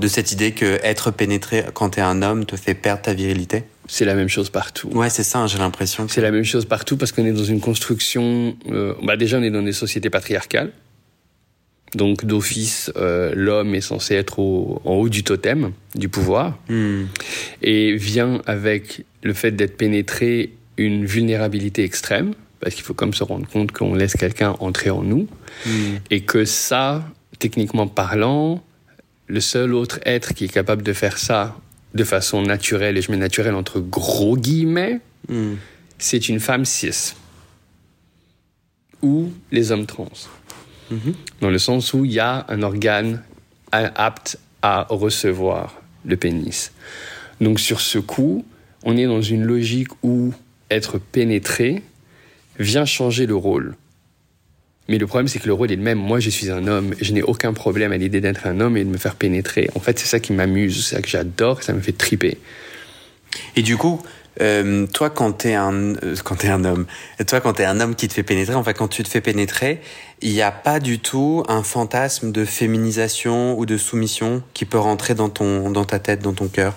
De 0.00 0.08
cette 0.08 0.32
idée 0.32 0.52
que 0.52 0.78
être 0.82 1.10
pénétré 1.12 1.64
quand 1.72 1.90
t'es 1.90 2.00
un 2.00 2.20
homme 2.22 2.46
te 2.46 2.56
fait 2.56 2.74
perdre 2.74 3.02
ta 3.02 3.14
virilité? 3.14 3.64
C'est 3.86 4.04
la 4.04 4.14
même 4.14 4.28
chose 4.28 4.50
partout. 4.50 4.88
Ouais, 4.88 5.10
c'est 5.10 5.22
ça, 5.22 5.46
j'ai 5.46 5.58
l'impression. 5.58 6.08
C'est 6.08 6.22
la 6.22 6.30
même 6.30 6.44
chose 6.44 6.64
partout 6.64 6.96
parce 6.96 7.12
qu'on 7.12 7.26
est 7.26 7.32
dans 7.32 7.44
une 7.44 7.60
construction. 7.60 8.56
Euh, 8.70 8.94
bah 9.02 9.16
déjà, 9.16 9.38
on 9.38 9.42
est 9.42 9.50
dans 9.50 9.62
des 9.62 9.72
sociétés 9.72 10.10
patriarcales. 10.10 10.72
Donc, 11.94 12.24
d'office, 12.24 12.90
euh, 12.96 13.32
l'homme 13.36 13.74
est 13.74 13.80
censé 13.80 14.14
être 14.14 14.40
au, 14.40 14.80
en 14.84 14.94
haut 14.94 15.08
du 15.08 15.22
totem 15.22 15.72
du 15.94 16.08
pouvoir. 16.08 16.58
Hmm. 16.68 17.04
Et 17.62 17.94
vient 17.94 18.42
avec 18.46 19.04
le 19.22 19.32
fait 19.32 19.52
d'être 19.52 19.76
pénétré 19.76 20.54
une 20.76 21.04
vulnérabilité 21.04 21.84
extrême 21.84 22.34
parce 22.64 22.74
qu'il 22.74 22.84
faut 22.84 22.94
comme 22.94 23.12
se 23.12 23.22
rendre 23.22 23.46
compte 23.46 23.72
qu'on 23.72 23.94
laisse 23.94 24.14
quelqu'un 24.14 24.56
entrer 24.58 24.88
en 24.88 25.02
nous, 25.02 25.28
hmm. 25.66 25.96
et 26.10 26.22
que 26.22 26.46
ça, 26.46 27.04
techniquement 27.38 27.86
parlant, 27.86 28.64
le 29.26 29.40
seul 29.40 29.74
autre 29.74 30.00
être 30.06 30.32
qui 30.32 30.46
est 30.46 30.52
capable 30.52 30.82
de 30.82 30.94
faire 30.94 31.18
ça 31.18 31.56
de 31.92 32.04
façon 32.04 32.40
naturelle, 32.40 32.96
et 32.96 33.02
je 33.02 33.10
mets 33.10 33.18
naturelle 33.18 33.54
entre 33.54 33.80
gros 33.80 34.38
guillemets, 34.38 35.00
hmm. 35.28 35.56
c'est 35.98 36.30
une 36.30 36.40
femme 36.40 36.64
cis 36.64 37.14
ou 39.02 39.30
les 39.52 39.70
hommes 39.70 39.84
trans. 39.84 40.08
Mm-hmm. 40.90 41.14
Dans 41.42 41.50
le 41.50 41.58
sens 41.58 41.92
où 41.92 42.06
il 42.06 42.12
y 42.12 42.20
a 42.20 42.46
un 42.48 42.62
organe 42.62 43.22
apte 43.72 44.38
à 44.62 44.86
recevoir 44.88 45.82
le 46.06 46.16
pénis. 46.16 46.72
Donc 47.42 47.60
sur 47.60 47.82
ce 47.82 47.98
coup, 47.98 48.46
on 48.84 48.96
est 48.96 49.04
dans 49.04 49.20
une 49.20 49.42
logique 49.42 49.88
où 50.02 50.32
être 50.70 50.98
pénétré, 50.98 51.82
vient 52.58 52.84
changer 52.84 53.26
le 53.26 53.34
rôle. 53.34 53.76
Mais 54.88 54.98
le 54.98 55.06
problème, 55.06 55.28
c'est 55.28 55.38
que 55.38 55.46
le 55.46 55.54
rôle 55.54 55.72
est 55.72 55.76
le 55.76 55.82
même. 55.82 55.98
Moi, 55.98 56.20
je 56.20 56.28
suis 56.28 56.50
un 56.50 56.66
homme. 56.66 56.94
Je 57.00 57.12
n'ai 57.12 57.22
aucun 57.22 57.54
problème 57.54 57.92
à 57.92 57.96
l'idée 57.96 58.20
d'être 58.20 58.46
un 58.46 58.60
homme 58.60 58.76
et 58.76 58.84
de 58.84 58.90
me 58.90 58.98
faire 58.98 59.14
pénétrer. 59.14 59.70
En 59.74 59.80
fait, 59.80 59.98
c'est 59.98 60.06
ça 60.06 60.20
qui 60.20 60.32
m'amuse, 60.32 60.86
c'est 60.86 60.96
ça 60.96 61.02
que 61.02 61.08
j'adore, 61.08 61.62
ça 61.62 61.72
me 61.72 61.80
fait 61.80 61.96
triper. 61.96 62.38
Et 63.56 63.62
du 63.62 63.76
coup, 63.76 64.02
euh, 64.40 64.86
toi, 64.86 65.10
quand 65.10 65.32
t'es 65.32 65.54
un, 65.54 65.94
euh, 65.94 66.16
quand 66.22 66.36
t'es 66.36 66.48
un 66.48 66.64
homme, 66.64 66.86
toi, 67.26 67.40
quand 67.40 67.54
t'es 67.54 67.64
un 67.64 67.80
homme 67.80 67.94
qui 67.94 68.08
te 68.08 68.14
fait 68.14 68.22
pénétrer, 68.22 68.54
enfin, 68.54 68.72
quand 68.72 68.88
tu 68.88 69.02
te 69.02 69.08
fais 69.08 69.20
pénétrer, 69.20 69.80
il 70.20 70.32
n'y 70.32 70.42
a 70.42 70.52
pas 70.52 70.80
du 70.80 70.98
tout 70.98 71.44
un 71.48 71.62
fantasme 71.62 72.32
de 72.32 72.44
féminisation 72.44 73.58
ou 73.58 73.64
de 73.66 73.76
soumission 73.76 74.42
qui 74.52 74.64
peut 74.64 74.78
rentrer 74.78 75.14
dans 75.14 75.28
ton, 75.28 75.70
dans 75.70 75.84
ta 75.84 75.98
tête, 75.98 76.20
dans 76.20 76.34
ton 76.34 76.48
cœur? 76.48 76.74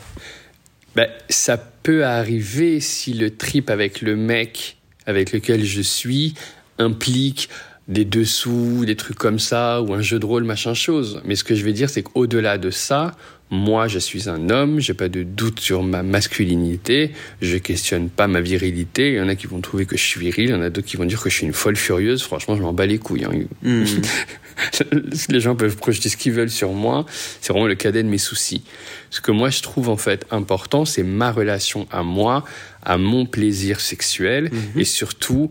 Ben, 0.95 1.09
ça 1.29 1.57
peut 1.57 2.05
arriver 2.05 2.79
si 2.79 3.13
le 3.13 3.35
trip 3.35 3.69
avec 3.69 4.01
le 4.01 4.15
mec 4.15 4.77
avec 5.07 5.31
lequel 5.31 5.65
je 5.65 5.81
suis 5.81 6.35
implique 6.77 7.49
des 7.87 8.05
dessous, 8.05 8.83
des 8.85 8.95
trucs 8.95 9.17
comme 9.17 9.39
ça, 9.39 9.81
ou 9.81 9.93
un 9.93 10.01
jeu 10.01 10.19
de 10.19 10.25
rôle, 10.25 10.43
machin 10.43 10.73
chose. 10.73 11.21
Mais 11.25 11.35
ce 11.35 11.43
que 11.43 11.55
je 11.55 11.63
veux 11.63 11.71
dire, 11.71 11.89
c'est 11.89 12.03
qu'au-delà 12.03 12.57
de 12.57 12.69
ça, 12.69 13.15
moi, 13.49 13.87
je 13.87 13.97
suis 13.97 14.27
un 14.27 14.49
homme, 14.49 14.81
j'ai 14.81 14.93
pas 14.93 15.07
de 15.07 15.23
doute 15.23 15.61
sur 15.61 15.81
ma 15.81 16.03
masculinité, 16.03 17.11
je 17.41 17.57
questionne 17.57 18.09
pas 18.09 18.27
ma 18.27 18.41
virilité. 18.41 19.13
Il 19.13 19.15
y 19.15 19.21
en 19.21 19.29
a 19.29 19.35
qui 19.35 19.47
vont 19.47 19.61
trouver 19.61 19.85
que 19.85 19.95
je 19.95 20.03
suis 20.03 20.19
viril, 20.19 20.49
il 20.49 20.51
y 20.51 20.53
en 20.53 20.61
a 20.61 20.69
d'autres 20.69 20.87
qui 20.87 20.97
vont 20.97 21.05
dire 21.05 21.21
que 21.21 21.29
je 21.29 21.35
suis 21.35 21.45
une 21.45 21.53
folle 21.53 21.77
furieuse. 21.77 22.21
Franchement, 22.23 22.57
je 22.57 22.61
m'en 22.61 22.73
bats 22.73 22.85
les 22.85 22.97
couilles. 22.97 23.23
Hein. 23.23 23.45
Hmm. 23.63 23.85
les 25.29 25.39
gens 25.39 25.55
peuvent 25.55 25.75
projeter 25.75 26.09
ce 26.09 26.17
qu'ils 26.17 26.33
veulent 26.33 26.49
sur 26.49 26.73
moi. 26.73 27.05
C'est 27.41 27.53
vraiment 27.53 27.67
le 27.67 27.75
cadet 27.75 28.03
de 28.03 28.09
mes 28.09 28.17
soucis. 28.17 28.63
Ce 29.09 29.21
que 29.21 29.31
moi, 29.31 29.49
je 29.49 29.61
trouve 29.61 29.89
en 29.89 29.97
fait 29.97 30.25
important, 30.31 30.85
c'est 30.85 31.03
ma 31.03 31.31
relation 31.31 31.87
à 31.91 32.03
moi, 32.03 32.43
à 32.83 32.97
mon 32.97 33.25
plaisir 33.25 33.79
sexuel, 33.79 34.49
mhm. 34.51 34.79
et 34.81 34.85
surtout 34.85 35.49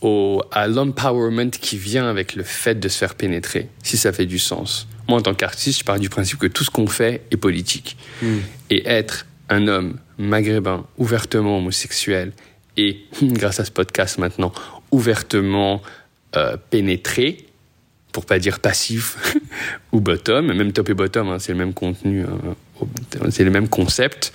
au, 0.00 0.42
à 0.50 0.66
l'empowerment 0.66 1.50
qui 1.50 1.76
vient 1.76 2.08
avec 2.08 2.34
le 2.34 2.42
fait 2.42 2.78
de 2.78 2.88
se 2.88 2.98
faire 2.98 3.14
pénétrer, 3.14 3.68
si 3.82 3.96
ça 3.96 4.12
fait 4.12 4.26
du 4.26 4.38
sens. 4.38 4.88
Moi, 5.08 5.18
en 5.18 5.22
tant 5.22 5.34
qu'artiste, 5.34 5.80
je 5.80 5.84
pars 5.84 5.98
du 5.98 6.08
principe 6.08 6.38
que 6.38 6.46
tout 6.46 6.64
ce 6.64 6.70
qu'on 6.70 6.86
fait 6.86 7.22
est 7.30 7.36
politique. 7.36 7.96
Hmm. 8.22 8.38
Et 8.70 8.88
être 8.88 9.26
un 9.48 9.66
homme 9.66 9.98
maghrébin, 10.18 10.86
ouvertement 10.96 11.58
homosexuel, 11.58 12.32
et, 12.76 13.04
grâce 13.22 13.60
à 13.60 13.64
ce 13.64 13.70
podcast 13.70 14.18
maintenant, 14.18 14.52
ouvertement 14.90 15.82
euh, 16.36 16.56
pénétré, 16.70 17.46
pour 18.12 18.26
pas 18.26 18.38
dire 18.38 18.60
passif 18.60 19.34
ou 19.92 20.00
bottom, 20.00 20.52
même 20.52 20.72
top 20.72 20.90
et 20.90 20.94
bottom, 20.94 21.28
hein, 21.28 21.38
c'est 21.38 21.52
le 21.52 21.58
même 21.58 21.74
contenu, 21.74 22.24
hein, 22.24 23.30
c'est 23.30 23.44
le 23.44 23.50
même 23.50 23.68
concept 23.68 24.32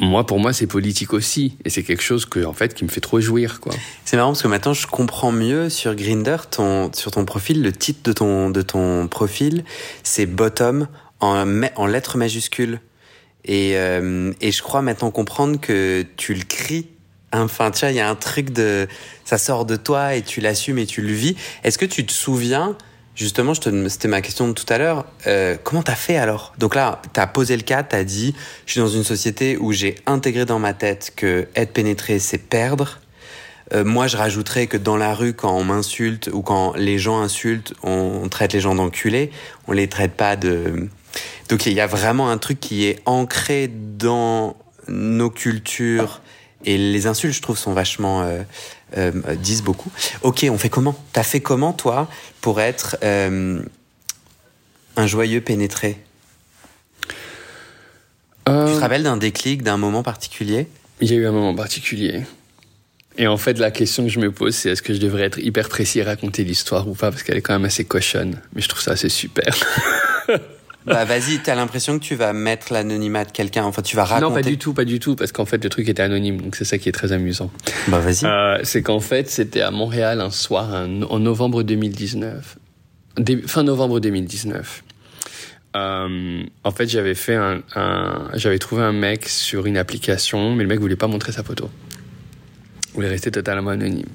moi, 0.00 0.24
pour 0.24 0.38
moi, 0.38 0.52
c'est 0.52 0.66
politique 0.66 1.12
aussi, 1.12 1.56
et 1.64 1.70
c'est 1.70 1.82
quelque 1.82 2.02
chose 2.02 2.24
que, 2.24 2.44
en 2.44 2.52
fait, 2.52 2.74
qui 2.74 2.84
me 2.84 2.88
fait 2.88 3.00
trop 3.00 3.20
jouir, 3.20 3.60
quoi. 3.60 3.74
C'est 4.04 4.16
marrant 4.16 4.30
parce 4.30 4.42
que 4.42 4.48
maintenant, 4.48 4.72
je 4.72 4.86
comprends 4.86 5.32
mieux 5.32 5.68
sur 5.68 5.94
Grinder, 5.96 6.36
sur 6.94 7.10
ton 7.10 7.24
profil, 7.24 7.62
le 7.62 7.72
titre 7.72 8.00
de 8.04 8.12
ton 8.12 8.50
de 8.50 8.62
ton 8.62 9.08
profil, 9.08 9.64
c'est 10.04 10.26
bottom 10.26 10.86
en, 11.20 11.62
en 11.74 11.86
lettres 11.86 12.16
majuscules, 12.16 12.80
et 13.44 13.72
euh, 13.76 14.32
et 14.40 14.52
je 14.52 14.62
crois 14.62 14.82
maintenant 14.82 15.10
comprendre 15.10 15.60
que 15.60 16.04
tu 16.16 16.34
le 16.34 16.44
cries. 16.44 16.86
Enfin, 17.32 17.70
tiens, 17.70 17.90
il 17.90 17.96
y 17.96 18.00
a 18.00 18.08
un 18.08 18.14
truc 18.14 18.50
de, 18.50 18.88
ça 19.24 19.38
sort 19.38 19.64
de 19.64 19.76
toi 19.76 20.14
et 20.14 20.22
tu 20.22 20.40
l'assumes 20.40 20.78
et 20.78 20.86
tu 20.86 21.02
le 21.02 21.12
vis. 21.12 21.36
Est-ce 21.64 21.78
que 21.78 21.86
tu 21.86 22.06
te 22.06 22.12
souviens 22.12 22.76
Justement, 23.14 23.52
c'était 23.52 24.06
ma 24.06 24.20
question 24.20 24.46
de 24.46 24.52
tout 24.52 24.64
à 24.68 24.78
l'heure. 24.78 25.04
Euh, 25.26 25.56
comment 25.64 25.82
t'as 25.82 25.96
fait 25.96 26.16
alors? 26.16 26.54
Donc 26.58 26.76
là, 26.76 27.02
t'as 27.12 27.26
posé 27.26 27.56
le 27.56 27.64
cas, 27.64 27.82
t'as 27.82 28.04
dit, 28.04 28.32
je 28.64 28.72
suis 28.72 28.80
dans 28.80 28.86
une 28.86 29.02
société 29.02 29.56
où 29.56 29.72
j'ai 29.72 29.96
intégré 30.06 30.44
dans 30.44 30.60
ma 30.60 30.72
tête 30.72 31.12
que 31.16 31.48
être 31.56 31.72
pénétré, 31.72 32.20
c'est 32.20 32.38
perdre. 32.38 33.00
Euh, 33.74 33.84
moi, 33.84 34.06
je 34.06 34.16
rajouterais 34.16 34.68
que 34.68 34.76
dans 34.76 34.96
la 34.96 35.14
rue, 35.14 35.34
quand 35.34 35.52
on 35.52 35.64
m'insulte 35.64 36.30
ou 36.32 36.42
quand 36.42 36.74
les 36.76 36.98
gens 36.98 37.20
insultent, 37.20 37.74
on, 37.82 38.28
traite 38.28 38.52
les 38.52 38.60
gens 38.60 38.76
d'enculés. 38.76 39.30
On 39.66 39.72
les 39.72 39.88
traite 39.88 40.12
pas 40.12 40.36
de. 40.36 40.88
Donc 41.48 41.66
il 41.66 41.72
y 41.72 41.80
a 41.80 41.86
vraiment 41.86 42.30
un 42.30 42.38
truc 42.38 42.60
qui 42.60 42.86
est 42.86 43.00
ancré 43.04 43.68
dans 43.68 44.56
nos 44.86 45.30
cultures. 45.30 46.20
Et 46.64 46.76
les 46.76 47.06
insultes, 47.06 47.34
je 47.34 47.42
trouve, 47.42 47.58
sont 47.58 47.72
vachement 47.72 48.22
euh, 48.22 48.42
euh, 48.96 49.12
disent 49.36 49.62
beaucoup. 49.62 49.90
Ok, 50.22 50.46
on 50.50 50.58
fait 50.58 50.68
comment? 50.68 50.96
T'as 51.12 51.22
fait 51.22 51.40
comment, 51.40 51.72
toi, 51.72 52.08
pour 52.40 52.60
être 52.60 52.96
euh, 53.02 53.62
un 54.96 55.06
joyeux 55.06 55.40
pénétré? 55.40 55.98
Tu 58.46 58.54
te 58.54 58.80
rappelles 58.80 59.02
d'un 59.02 59.18
déclic, 59.18 59.62
d'un 59.62 59.76
moment 59.76 60.02
particulier? 60.02 60.68
Il 61.02 61.10
y 61.10 61.12
a 61.12 61.16
eu 61.16 61.26
un 61.26 61.32
moment 61.32 61.54
particulier. 61.54 62.22
Et 63.18 63.26
en 63.26 63.36
fait, 63.36 63.58
la 63.58 63.70
question 63.70 64.04
que 64.04 64.08
je 64.08 64.18
me 64.20 64.32
pose, 64.32 64.54
c'est 64.54 64.70
est-ce 64.70 64.80
que 64.80 64.94
je 64.94 65.00
devrais 65.00 65.24
être 65.24 65.38
hyper 65.38 65.68
précis 65.68 65.98
et 65.98 66.02
raconter 66.02 66.44
l'histoire 66.44 66.88
ou 66.88 66.94
pas 66.94 67.10
Parce 67.10 67.22
qu'elle 67.22 67.36
est 67.36 67.42
quand 67.42 67.52
même 67.52 67.66
assez 67.66 67.84
cochonne. 67.84 68.40
Mais 68.54 68.62
je 68.62 68.68
trouve 68.68 68.80
ça 68.80 68.92
assez 68.92 69.10
super. 69.10 69.54
Bah 70.88 71.04
vas-y, 71.04 71.38
t'as 71.38 71.54
l'impression 71.54 71.98
que 71.98 72.04
tu 72.04 72.14
vas 72.14 72.32
mettre 72.32 72.72
l'anonymat 72.72 73.24
de 73.24 73.32
quelqu'un, 73.32 73.64
enfin 73.64 73.82
tu 73.82 73.96
vas 73.96 74.04
raconter. 74.04 74.28
Non, 74.28 74.34
pas 74.34 74.42
du 74.42 74.58
tout, 74.58 74.74
pas 74.74 74.84
du 74.84 75.00
tout, 75.00 75.16
parce 75.16 75.32
qu'en 75.32 75.44
fait 75.44 75.62
le 75.62 75.70
truc 75.70 75.88
était 75.88 76.02
anonyme, 76.02 76.40
donc 76.40 76.56
c'est 76.56 76.64
ça 76.64 76.78
qui 76.78 76.88
est 76.88 76.92
très 76.92 77.12
amusant. 77.12 77.50
Bah 77.88 77.98
vas-y. 77.98 78.24
Euh, 78.24 78.58
c'est 78.64 78.82
qu'en 78.82 79.00
fait 79.00 79.28
c'était 79.28 79.60
à 79.60 79.70
Montréal 79.70 80.20
un 80.20 80.30
soir 80.30 80.72
en 80.72 81.18
novembre 81.18 81.62
2019, 81.62 82.58
fin 83.46 83.62
novembre 83.62 84.00
2019. 84.00 84.84
Euh, 85.76 86.42
en 86.64 86.70
fait 86.70 86.88
j'avais 86.88 87.14
fait 87.14 87.34
un, 87.34 87.60
un 87.76 88.30
j'avais 88.34 88.58
trouvé 88.58 88.82
un 88.82 88.92
mec 88.92 89.28
sur 89.28 89.66
une 89.66 89.76
application, 89.76 90.54
mais 90.54 90.62
le 90.62 90.68
mec 90.68 90.80
voulait 90.80 90.96
pas 90.96 91.08
montrer 91.08 91.32
sa 91.32 91.42
photo. 91.42 91.70
Il 92.88 92.94
voulait 92.94 93.08
rester 93.08 93.30
totalement 93.30 93.70
anonyme. 93.70 94.06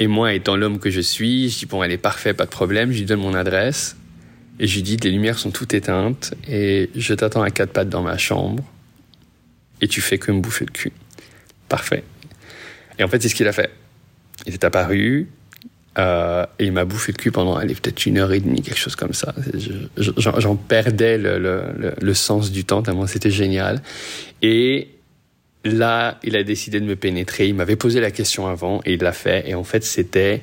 Et 0.00 0.06
moi, 0.06 0.32
étant 0.32 0.56
l'homme 0.56 0.78
que 0.78 0.88
je 0.88 1.00
suis, 1.02 1.50
je 1.50 1.58
dis 1.58 1.66
bon, 1.66 1.82
elle 1.82 1.92
est 1.92 1.98
parfait, 1.98 2.32
pas 2.32 2.46
de 2.46 2.50
problème. 2.50 2.90
Je 2.90 2.98
lui 2.98 3.04
donne 3.04 3.20
mon 3.20 3.34
adresse. 3.34 3.96
Et 4.60 4.66
je 4.66 4.74
lui 4.76 4.82
dis, 4.82 4.98
les 4.98 5.10
lumières 5.10 5.38
sont 5.38 5.50
toutes 5.50 5.72
éteintes 5.72 6.34
et 6.46 6.90
je 6.94 7.14
t'attends 7.14 7.42
à 7.42 7.50
quatre 7.50 7.72
pattes 7.72 7.88
dans 7.88 8.02
ma 8.02 8.18
chambre 8.18 8.62
et 9.80 9.88
tu 9.88 10.02
fais 10.02 10.18
que 10.18 10.30
me 10.30 10.40
bouffer 10.40 10.66
le 10.66 10.72
cul. 10.72 10.92
Parfait. 11.70 12.04
Et 12.98 13.02
en 13.02 13.08
fait, 13.08 13.22
c'est 13.22 13.30
ce 13.30 13.34
qu'il 13.34 13.48
a 13.48 13.52
fait. 13.52 13.70
Il 14.46 14.52
est 14.52 14.62
apparu 14.62 15.30
euh, 15.98 16.44
et 16.58 16.66
il 16.66 16.72
m'a 16.72 16.84
bouffé 16.84 17.12
le 17.12 17.16
cul 17.16 17.32
pendant 17.32 17.58
peut-être 17.58 18.04
une 18.04 18.18
heure 18.18 18.32
et 18.32 18.40
demie, 18.40 18.60
quelque 18.60 18.78
chose 18.78 18.96
comme 18.96 19.14
ça. 19.14 19.34
J'en 19.96 20.56
perdais 20.56 21.16
le, 21.16 21.38
le, 21.38 21.94
le, 21.98 22.14
sens 22.14 22.52
du 22.52 22.66
temps 22.66 22.82
tellement 22.82 23.06
c'était 23.06 23.30
génial. 23.30 23.80
Et 24.42 24.88
là, 25.64 26.18
il 26.22 26.36
a 26.36 26.42
décidé 26.42 26.80
de 26.80 26.84
me 26.84 26.96
pénétrer. 26.96 27.48
Il 27.48 27.54
m'avait 27.54 27.76
posé 27.76 27.98
la 27.98 28.10
question 28.10 28.46
avant 28.46 28.82
et 28.84 28.92
il 28.92 29.00
l'a 29.00 29.12
fait. 29.12 29.48
Et 29.48 29.54
en 29.54 29.64
fait, 29.64 29.84
c'était 29.84 30.42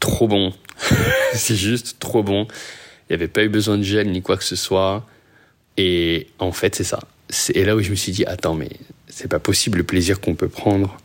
trop 0.00 0.28
bon. 0.28 0.52
c'est 1.32 1.56
juste 1.56 1.96
trop 1.98 2.22
bon. 2.22 2.46
Il 3.10 3.16
n'y 3.16 3.22
avait 3.22 3.28
pas 3.28 3.42
eu 3.42 3.48
besoin 3.48 3.76
de 3.76 3.82
gel 3.82 4.08
ni 4.10 4.22
quoi 4.22 4.36
que 4.36 4.44
ce 4.44 4.54
soit. 4.54 5.04
Et 5.76 6.28
en 6.38 6.52
fait, 6.52 6.76
c'est 6.76 6.84
ça. 6.84 7.00
Et 7.54 7.64
là 7.64 7.74
où 7.74 7.80
je 7.80 7.90
me 7.90 7.96
suis 7.96 8.12
dit, 8.12 8.24
attends, 8.24 8.54
mais 8.54 8.70
c'est 9.08 9.28
pas 9.28 9.40
possible 9.40 9.78
le 9.78 9.84
plaisir 9.84 10.20
qu'on 10.20 10.36
peut 10.36 10.48
prendre 10.48 10.96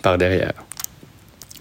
par 0.00 0.16
derrière. 0.16 0.52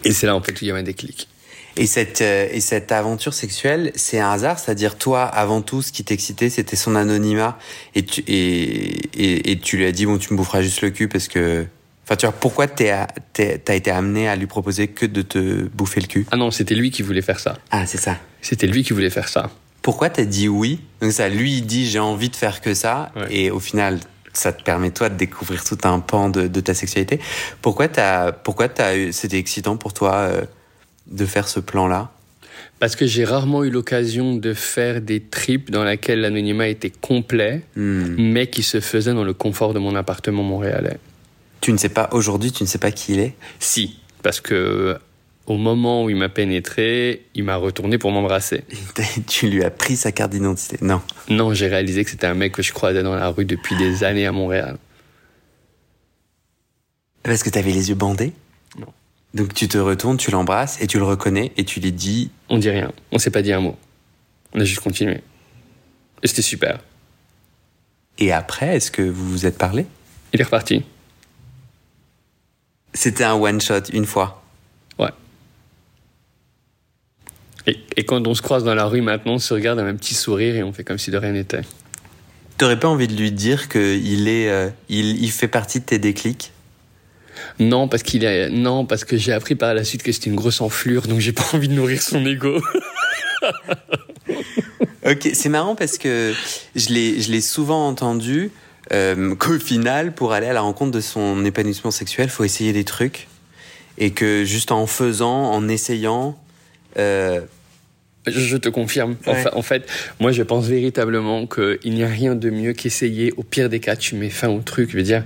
Et 0.04 0.12
c'est 0.12 0.28
là 0.28 0.36
en 0.36 0.42
fait 0.42 0.54
où 0.54 0.58
il 0.64 0.68
y 0.68 0.72
a 0.72 0.76
un 0.76 0.84
déclic. 0.84 1.28
Et 1.76 1.88
cette, 1.88 2.22
euh, 2.22 2.48
et 2.52 2.60
cette 2.60 2.92
aventure 2.92 3.34
sexuelle, 3.34 3.92
c'est 3.96 4.20
un 4.20 4.32
hasard, 4.32 4.60
c'est-à-dire 4.60 4.98
toi, 4.98 5.24
avant 5.24 5.62
tout, 5.62 5.82
ce 5.82 5.92
qui 5.92 6.04
t'excitait, 6.04 6.50
c'était 6.50 6.76
son 6.76 6.96
anonymat, 6.96 7.58
et 7.96 8.06
et, 8.28 9.52
et, 9.52 9.60
tu 9.60 9.78
lui 9.78 9.86
as 9.86 9.92
dit, 9.92 10.06
bon, 10.06 10.18
tu 10.18 10.34
me 10.34 10.38
boufferas 10.38 10.62
juste 10.62 10.82
le 10.82 10.90
cul 10.90 11.08
parce 11.08 11.28
que 11.28 11.66
Enfin, 12.10 12.16
tu 12.16 12.26
vois, 12.26 12.34
pourquoi 12.34 12.66
t'as 12.66 13.06
été 13.36 13.92
amené 13.92 14.28
à 14.28 14.36
lui 14.36 14.48
proposer 14.48 14.88
que 14.88 15.06
de 15.06 15.22
te 15.22 15.68
bouffer 15.68 16.02
le 16.02 16.08
cul? 16.08 16.26
Ah 16.32 16.38
non, 16.38 16.50
c'était 16.50 16.74
lui 16.74 16.90
qui 16.90 17.04
voulait 17.04 17.22
faire 17.22 17.40
ça. 17.40 17.60
Ah, 17.70 17.86
c'est 17.86 18.00
ça. 18.00 18.18
C'était 18.42 18.66
lui 18.66 18.84
qui 18.84 18.94
voulait 18.94 19.12
faire 19.12 19.28
ça. 19.28 19.52
Pourquoi 19.84 20.10
t'as 20.10 20.26
dit 20.26 20.48
oui? 20.48 20.80
Donc 21.02 21.12
ça, 21.12 21.30
lui, 21.30 21.58
il 21.58 21.68
dit 21.68 21.88
j'ai 21.88 22.00
envie 22.00 22.30
de 22.30 22.36
faire 22.36 22.62
que 22.62 22.74
ça, 22.74 23.12
et 23.30 23.52
au 23.52 23.60
final, 23.60 24.00
ça 24.34 24.52
te 24.52 24.64
permet 24.64 24.90
toi 24.90 25.10
de 25.10 25.18
découvrir 25.18 25.64
tout 25.64 25.78
un 25.84 26.00
pan 26.00 26.30
de, 26.30 26.48
ta 26.60 26.74
sexualité. 26.74 27.20
Pourquoi 27.62 27.88
t'as, 27.88 28.32
pourquoi 28.32 28.70
t'as, 28.70 29.12
c'était 29.12 29.38
excitant 29.38 29.78
pour 29.78 29.94
toi 29.94 30.16
euh, 30.16 30.42
de 31.06 31.28
faire 31.28 31.48
ce 31.48 31.60
plan-là? 31.60 32.12
Parce 32.80 32.96
que 32.96 33.06
j'ai 33.06 33.24
rarement 33.24 33.64
eu 33.64 33.70
l'occasion 33.70 34.36
de 34.36 34.56
faire 34.56 35.02
des 35.02 35.20
trips 35.20 35.70
dans 35.70 35.84
lesquels 35.84 36.22
l'anonymat 36.22 36.70
était 36.70 36.90
complet, 36.90 37.62
hmm. 37.76 38.16
mais 38.18 38.48
qui 38.48 38.64
se 38.64 38.80
faisaient 38.80 39.14
dans 39.14 39.24
le 39.24 39.36
confort 39.36 39.76
de 39.76 39.80
mon 39.80 39.94
appartement 39.94 40.42
montréalais. 40.42 40.98
Tu 41.62 41.72
ne 41.72 41.78
sais 41.78 41.90
pas, 41.90 42.10
aujourd'hui, 42.12 42.52
tu 42.52 42.64
ne 42.64 42.68
sais 42.68 42.78
pas 42.78 42.92
qui 42.92 43.14
il 43.14 43.20
est 43.20 43.36
Si, 43.60 44.00
parce 44.22 44.40
que 44.40 44.98
au 45.50 45.58
moment 45.58 46.04
où 46.04 46.10
il 46.10 46.16
m'a 46.16 46.30
pénétré, 46.30 47.26
il 47.34 47.44
m'a 47.44 47.56
retourné 47.56 47.98
pour 47.98 48.12
m'embrasser. 48.12 48.64
tu 49.28 49.50
lui 49.50 49.64
as 49.64 49.72
pris 49.72 49.98
sa 49.98 50.12
carte 50.12 50.32
d'identité 50.32 50.78
Non. 50.82 51.02
Non, 51.28 51.54
j'ai 51.54 51.68
réalisé 51.68 52.04
que 52.04 52.12
c'était 52.12 52.28
un 52.28 52.36
mec 52.36 52.54
que 52.54 52.62
je 52.62 52.72
croisais 52.72 53.02
dans 53.02 53.16
la 53.16 53.30
rue 53.30 53.46
depuis 53.46 53.76
des 53.76 54.04
années 54.04 54.28
à 54.28 54.32
Montréal. 54.32 54.78
Parce 57.24 57.44
que 57.44 57.50
tu 57.50 57.58
avais 57.58 57.72
les 57.72 57.90
yeux 57.90 57.96
bandés 57.96 58.34
Non. 58.78 58.94
Donc 59.34 59.54
tu 59.56 59.68
te 59.68 59.80
retournes, 59.80 60.18
tu 60.18 60.30
l'embrasses 60.30 60.80
et 60.82 60.88
tu 60.88 61.00
le 61.00 61.04
reconnais 61.04 61.52
et 61.58 61.66
tu 61.66 61.80
lui 61.80 61.92
dis. 61.92 62.30
On 62.50 62.60
dit 62.60 62.70
rien. 62.70 62.92
On 63.12 63.18
s'est 63.18 63.32
pas 63.32 63.42
dit 63.42 63.52
un 63.52 63.60
mot. 63.60 63.76
On 64.54 64.60
a 64.60 64.64
juste 64.64 64.82
continué. 64.82 65.22
Et 66.22 66.28
c'était 66.28 66.42
super. 66.42 66.80
Et 68.20 68.32
après, 68.32 68.76
est-ce 68.76 68.92
que 68.92 69.02
vous 69.02 69.30
vous 69.30 69.46
êtes 69.46 69.58
parlé? 69.58 69.86
Il 70.34 70.42
est 70.42 70.44
reparti. 70.44 70.84
C'était 72.94 73.24
un 73.24 73.34
one 73.34 73.62
shot 73.62 73.84
une 73.94 74.06
fois. 74.06 74.44
Ouais. 74.98 75.12
Et, 77.68 78.04
quand 78.04 78.26
on 78.28 78.34
se 78.34 78.42
croise 78.42 78.64
dans 78.64 78.76
la 78.76 78.86
rue 78.86 79.02
maintenant, 79.02 79.34
on 79.34 79.40
se 79.40 79.54
regarde 79.54 79.80
avec 79.80 79.94
un 79.94 79.98
petit 79.98 80.16
sourire 80.16 80.56
et 80.56 80.64
on 80.64 80.74
fait 80.74 80.84
comme 80.84 80.98
si 80.98 81.12
de 81.12 81.18
rien 81.18 81.32
n'était. 81.32 81.62
T'aurais 82.58 82.80
pas 82.80 82.88
envie 82.88 83.08
de 83.08 83.16
lui 83.16 83.32
dire 83.32 83.70
qu'il 83.70 84.28
est, 84.28 84.50
euh, 84.50 84.70
il, 84.90 85.24
il 85.24 85.32
fait 85.32 85.48
partie 85.48 85.80
de 85.80 85.86
tes 85.86 86.00
déclics? 86.00 86.52
Non, 87.60 87.88
parce 87.88 88.04
qu'il 88.04 88.24
est, 88.24 88.50
non, 88.50 88.86
parce 88.86 89.04
que 89.04 89.18
j'ai 89.18 89.34
appris 89.34 89.56
par 89.56 89.74
la 89.74 89.84
suite 89.84 90.04
que 90.04 90.12
c'était 90.12 90.30
une 90.30 90.36
grosse 90.36 90.62
enflure, 90.62 91.08
donc 91.08 91.20
j'ai 91.20 91.34
pas 91.34 91.46
envie 91.54 91.68
de 91.68 91.74
nourrir 91.74 92.02
son 92.02 92.26
ego. 92.26 92.62
ok, 95.06 95.30
c'est 95.34 95.50
marrant 95.50 95.76
parce 95.76 95.98
que 95.98 96.34
je 96.76 96.90
l'ai, 96.90 97.22
je 97.22 97.32
l'ai 97.32 97.42
souvent 97.42 97.88
entendu 97.88 98.52
euh, 98.92 99.36
qu'au 99.36 99.60
final, 99.60 100.14
pour 100.14 100.34
aller 100.34 100.48
à 100.48 100.54
la 100.54 100.62
rencontre 100.62 100.92
de 100.92 101.02
son 101.02 101.46
épanouissement 101.46 101.92
sexuel, 101.92 102.30
faut 102.30 102.44
essayer 102.44 102.74
des 102.74 102.84
trucs. 102.84 103.28
Et 103.98 104.12
que 104.12 104.46
juste 104.46 104.72
en 104.72 104.88
faisant, 104.88 105.52
en 105.52 105.68
essayant. 105.68 106.40
Euh... 106.98 107.42
Je 108.28 108.58
te 108.58 108.70
confirme. 108.70 109.16
En, 109.54 109.62
fait, 109.62 109.90
moi, 110.20 110.32
je 110.32 110.44
pense 110.44 110.68
véritablement 110.68 111.48
qu'il 111.48 111.94
n'y 111.94 112.04
a 112.04 112.08
rien 112.08 112.36
de 112.36 112.50
mieux 112.50 112.74
qu'essayer. 112.74 113.34
Au 113.38 113.44
pire 113.44 113.70
des 113.70 113.80
cas, 113.80 113.96
tu 113.96 114.16
mets 114.16 114.30
fin 114.30 114.50
au 114.50 114.62
truc. 114.62 114.92
Je 114.92 114.98
veux 114.98 115.04
dire, 115.04 115.24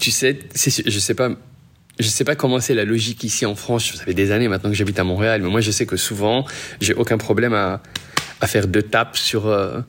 tu 0.00 0.10
sais, 0.10 0.38
je 0.54 0.98
sais 0.98 1.14
pas. 1.14 1.30
Je 2.00 2.06
sais 2.06 2.22
pas 2.22 2.36
comment 2.36 2.60
c'est 2.60 2.74
la 2.74 2.84
logique 2.84 3.24
ici 3.24 3.44
en 3.44 3.56
France. 3.56 3.92
Ça 3.92 4.04
fait 4.04 4.14
des 4.14 4.30
années 4.30 4.48
maintenant 4.48 4.70
que 4.70 4.76
j'habite 4.76 5.00
à 5.00 5.04
Montréal, 5.04 5.42
mais 5.42 5.48
moi 5.48 5.60
je 5.60 5.72
sais 5.72 5.84
que 5.84 5.96
souvent 5.96 6.44
j'ai 6.80 6.94
aucun 6.94 7.18
problème 7.18 7.54
à, 7.54 7.82
à 8.40 8.46
faire 8.46 8.68
deux 8.68 8.82
tapes 8.82 9.16
sur 9.16 9.46
euh, 9.46 9.80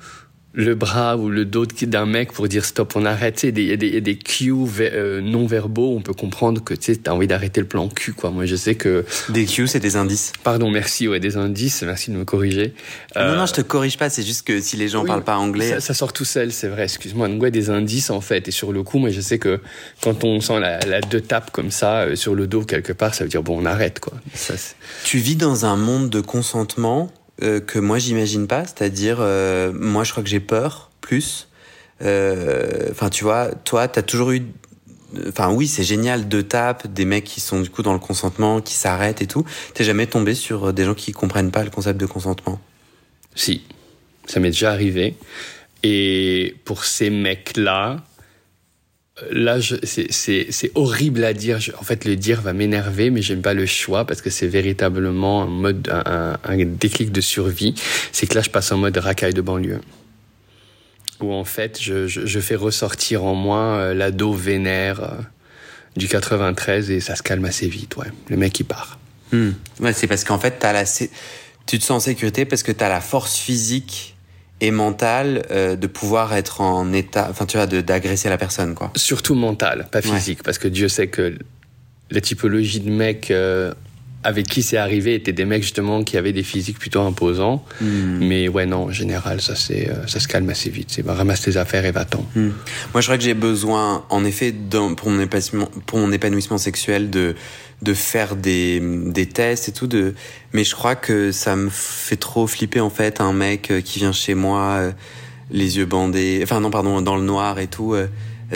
le 0.54 0.74
bras 0.74 1.16
ou 1.16 1.30
le 1.30 1.45
dos 1.45 1.66
d'un 1.66 2.06
mec 2.06 2.34
pour 2.34 2.47
dire 2.47 2.66
stop, 2.66 2.95
on 2.95 3.06
arrête. 3.06 3.43
Il 3.43 3.60
y, 3.60 3.72
a 3.72 3.78
des, 3.78 4.02
des 4.02 4.18
cues 4.18 4.52
euh, 4.80 5.22
non 5.22 5.45
verbaux, 5.45 5.95
on 5.95 6.02
peut 6.02 6.14
comprendre 6.14 6.64
que 6.64 6.74
tu 6.74 7.00
as 7.06 7.14
envie 7.14 7.28
d'arrêter 7.28 7.62
le 7.62 7.68
plan 7.68 7.88
cul. 7.88 8.14
Quoi. 8.14 8.32
Moi, 8.32 8.45
je 8.45 8.56
sais 8.56 8.76
que 8.76 9.06
des 9.30 9.45
cues, 9.45 9.68
c'est 9.68 9.80
des 9.80 9.95
indices. 9.95 10.34
Pardon, 10.43 10.72
merci. 10.72 11.08
Ouais, 11.08 11.20
des 11.20 11.38
indices. 11.38 11.84
Merci 11.84 12.12
de 12.12 12.18
me 12.18 12.26
corriger. 12.26 12.74
Non, 13.16 13.36
non, 13.36 13.45
je 13.45 13.54
te 13.54 13.62
corrige 13.62 13.97
pas. 13.97 14.10
C'est 14.10 14.24
juste 14.24 14.45
que 14.45 14.60
si 14.60 14.76
les 14.76 14.88
gens 14.88 15.06
parlent 15.06 15.24
pas 15.24 15.38
anglais, 15.38 15.80
ça, 15.80 15.93
sort 15.93 16.14
tout 16.14 16.26
seul, 16.26 16.52
c'est 16.52 16.68
vrai. 16.68 16.84
Excuse-moi. 16.84 17.28
Donc 17.28 17.41
ouais, 17.41 17.52
des 17.52 17.70
indices 17.70 18.10
en 18.10 18.22
fait. 18.22 18.47
Et 18.47 18.52
sur 18.52 18.72
le 18.72 18.82
coup, 18.82 18.97
moi, 18.97 19.12
je 19.12 19.22
sais 19.22 19.38
que 19.38 19.60
quand 20.02 20.24
on 20.24 20.41
sent 20.41 20.60
la, 20.60 20.80
la 20.80 21.02
deux 21.02 21.22
tapes 21.22 21.52
comme 21.52 21.72
ça 21.72 22.02
euh, 22.02 22.16
sur 22.16 22.34
le 22.34 22.47
dos 22.47 22.64
quelque 22.64 22.93
part, 22.93 23.14
ça 23.14 23.24
veut 23.24 23.30
dire 23.30 23.43
bon, 23.43 23.62
on 23.62 23.66
arrête 23.66 24.00
quoi. 24.00 24.14
Ça, 24.34 24.56
tu 25.04 25.20
vis 25.20 25.36
dans 25.36 25.66
un 25.66 25.76
monde 25.76 26.10
de 26.10 26.22
consentement 26.22 27.12
euh, 27.42 27.60
que 27.60 27.80
moi 27.80 28.00
j'imagine 28.00 28.48
pas, 28.48 28.66
c'est-à-dire 28.66 29.18
euh, 29.20 29.72
moi 29.74 30.04
je 30.04 30.12
crois 30.12 30.24
que 30.24 30.30
j'ai 30.30 30.40
peur 30.40 30.92
plus. 31.02 31.48
Euh, 32.02 32.88
enfin 32.92 33.10
tu 33.10 33.24
vois, 33.24 33.50
toi 33.64 33.88
t'as 33.88 34.02
toujours 34.02 34.32
eu, 34.32 34.44
enfin 35.28 35.52
oui 35.52 35.68
c'est 35.68 35.84
génial 35.84 36.28
deux 36.28 36.44
tapes, 36.44 36.88
des 36.88 37.06
mecs 37.06 37.26
qui 37.26 37.40
sont 37.42 37.62
du 37.62 37.70
coup 37.70 37.84
dans 37.84 37.94
le 37.94 38.00
consentement, 38.00 38.62
qui 38.62 38.74
s'arrêtent 38.74 39.22
et 39.22 39.28
tout. 39.28 39.46
T'es 39.74 39.84
jamais 39.84 40.08
tombé 40.08 40.34
sur 40.36 40.74
des 40.74 40.86
gens 40.86 40.96
qui 40.96 41.12
comprennent 41.12 41.52
pas 41.52 41.64
le 41.64 41.70
concept 41.70 42.00
de 42.00 42.06
consentement? 42.06 42.60
Si, 43.36 43.64
ça 44.26 44.40
m'est 44.40 44.52
déjà 44.52 44.72
arrivé. 44.72 45.16
Et 45.84 46.56
pour 46.66 46.84
ces 46.84 47.10
mecs-là, 47.10 47.98
là, 49.32 49.58
c'est 49.84 50.72
horrible 50.76 51.24
à 51.24 51.34
dire. 51.34 51.60
en 51.80 51.84
fait, 51.84 52.06
le 52.06 52.16
dire 52.16 52.42
va 52.42 52.54
m'énerver, 52.54 53.10
mais 53.10 53.22
j'aime 53.22 53.42
pas 53.42 53.54
le 53.54 53.66
choix 53.66 54.06
parce 54.06 54.22
que 54.22 54.30
c'est 54.30 54.48
véritablement 54.48 55.44
un 55.44 55.48
mode, 55.48 55.90
un, 55.90 56.58
déclic 56.66 57.12
de 57.12 57.22
survie. 57.22 57.76
C'est 58.12 58.28
que 58.28 58.36
là, 58.36 58.42
je 58.42 58.50
passe 58.50 58.72
en 58.72 58.78
mode 58.78 58.98
racaille 58.98 59.34
de 59.34 59.42
banlieue. 59.42 59.82
Où 61.22 61.34
en 61.34 61.44
fait, 61.44 61.80
je, 61.82 62.40
fais 62.40 62.56
ressortir 62.56 63.26
en 63.26 63.36
moi 63.36 63.60
euh, 63.60 63.94
l'ado 63.94 64.32
vénère 64.34 65.04
euh, 65.04 65.18
du 65.98 66.08
93 66.08 66.92
et 66.92 67.02
ça 67.02 67.16
se 67.16 67.24
calme 67.24 67.44
assez 67.46 67.68
vite, 67.68 67.98
ouais. 67.98 68.08
Le 68.30 68.38
mec, 68.38 68.58
il 68.60 68.64
part. 68.64 69.00
Hmm. 69.34 69.52
Ouais, 69.82 69.94
c'est 69.94 70.08
parce 70.08 70.24
qu'en 70.24 70.40
fait, 70.40 70.64
as 70.64 70.72
la, 70.72 70.86
tu 70.86 71.78
te 71.78 71.84
sens 71.84 71.92
en 71.92 72.00
sécurité 72.00 72.46
parce 72.46 72.64
que 72.64 72.72
tu 72.72 72.84
as 72.84 72.90
la 72.90 73.02
force 73.02 73.38
physique 73.38 74.16
et 74.62 74.72
mental 74.72 75.45
euh, 75.51 75.76
de 75.76 75.88
pouvoir 75.88 76.34
être 76.34 76.62
en 76.62 76.91
état, 76.93 77.28
enfin 77.30 77.45
tu 77.45 77.57
vois, 77.57 77.66
d'agresser 77.66 78.30
la 78.30 78.38
personne 78.38 78.76
quoi. 78.76 78.91
Surtout 78.95 79.36
mental, 79.36 79.88
pas 79.91 80.01
physique, 80.01 80.43
parce 80.43 80.57
que 80.57 80.68
Dieu 80.68 80.89
sait 80.89 81.07
que 81.07 81.38
la 82.12 82.22
typologie 82.22 82.80
de 82.80 82.89
mecs 82.89 83.32
euh, 83.32 83.74
avec 84.24 84.48
qui 84.48 84.64
c'est 84.64 84.78
arrivé 84.78 85.16
étaient 85.16 85.34
des 85.34 85.46
mecs 85.46 85.64
justement 85.64 86.04
qui 86.04 86.18
avaient 86.18 86.34
des 86.34 86.44
physiques 86.44 86.78
plutôt 86.78 87.02
imposants. 87.02 87.64
Hmm. 87.80 88.18
Mais 88.20 88.48
ouais 88.48 88.66
non, 88.66 88.86
en 88.86 88.92
général 88.92 89.42
ça 89.42 89.56
c'est 89.56 89.90
euh, 89.90 90.08
ça 90.08 90.20
se 90.20 90.28
calme 90.28 90.50
assez 90.50 90.70
vite. 90.70 90.90
C'est 90.92 91.04
bah, 91.04 91.14
ramasse 91.14 91.42
tes 91.42 91.58
affaires 91.58 91.86
et 91.86 91.92
va-t'en. 91.92 92.26
Hmm. 92.36 92.50
Moi 92.94 93.02
je 93.02 93.08
crois 93.08 93.18
que 93.18 93.24
j'ai 93.24 93.34
besoin, 93.34 94.06
en 94.10 94.26
effet, 94.26 94.54
pour 94.98 95.10
mon 95.10 95.22
épanouissement, 95.22 95.70
pour 95.86 96.00
mon 96.00 96.12
épanouissement 96.12 96.58
sexuel 96.58 97.10
de 97.10 97.36
de 97.82 97.94
faire 97.94 98.36
des, 98.36 98.82
des 98.82 99.26
tests 99.26 99.70
et 99.70 99.72
tout 99.72 99.88
de 99.88 100.14
mais 100.54 100.64
je 100.64 100.76
crois 100.76 100.96
que 100.96 101.32
ça 101.32 101.56
me 101.56 101.70
fait 101.70 102.18
trop 102.18 102.46
flipper 102.46 102.82
en 102.82 102.90
fait 102.90 103.22
un 103.22 103.32
mec 103.32 103.72
euh, 103.72 103.82
qui 103.82 104.00
vient 104.00 104.12
chez 104.12 104.36
moi 104.36 104.76
euh, 104.80 104.92
les 105.50 105.78
yeux 105.78 105.86
bandés 105.86 106.42
enfin 106.44 106.60
non 106.60 106.72
pardon 106.72 107.02
dans 107.02 107.16
le 107.16 107.24
noir 107.24 107.60
et 107.60 107.68
tout 107.68 107.94
euh, 107.94 108.08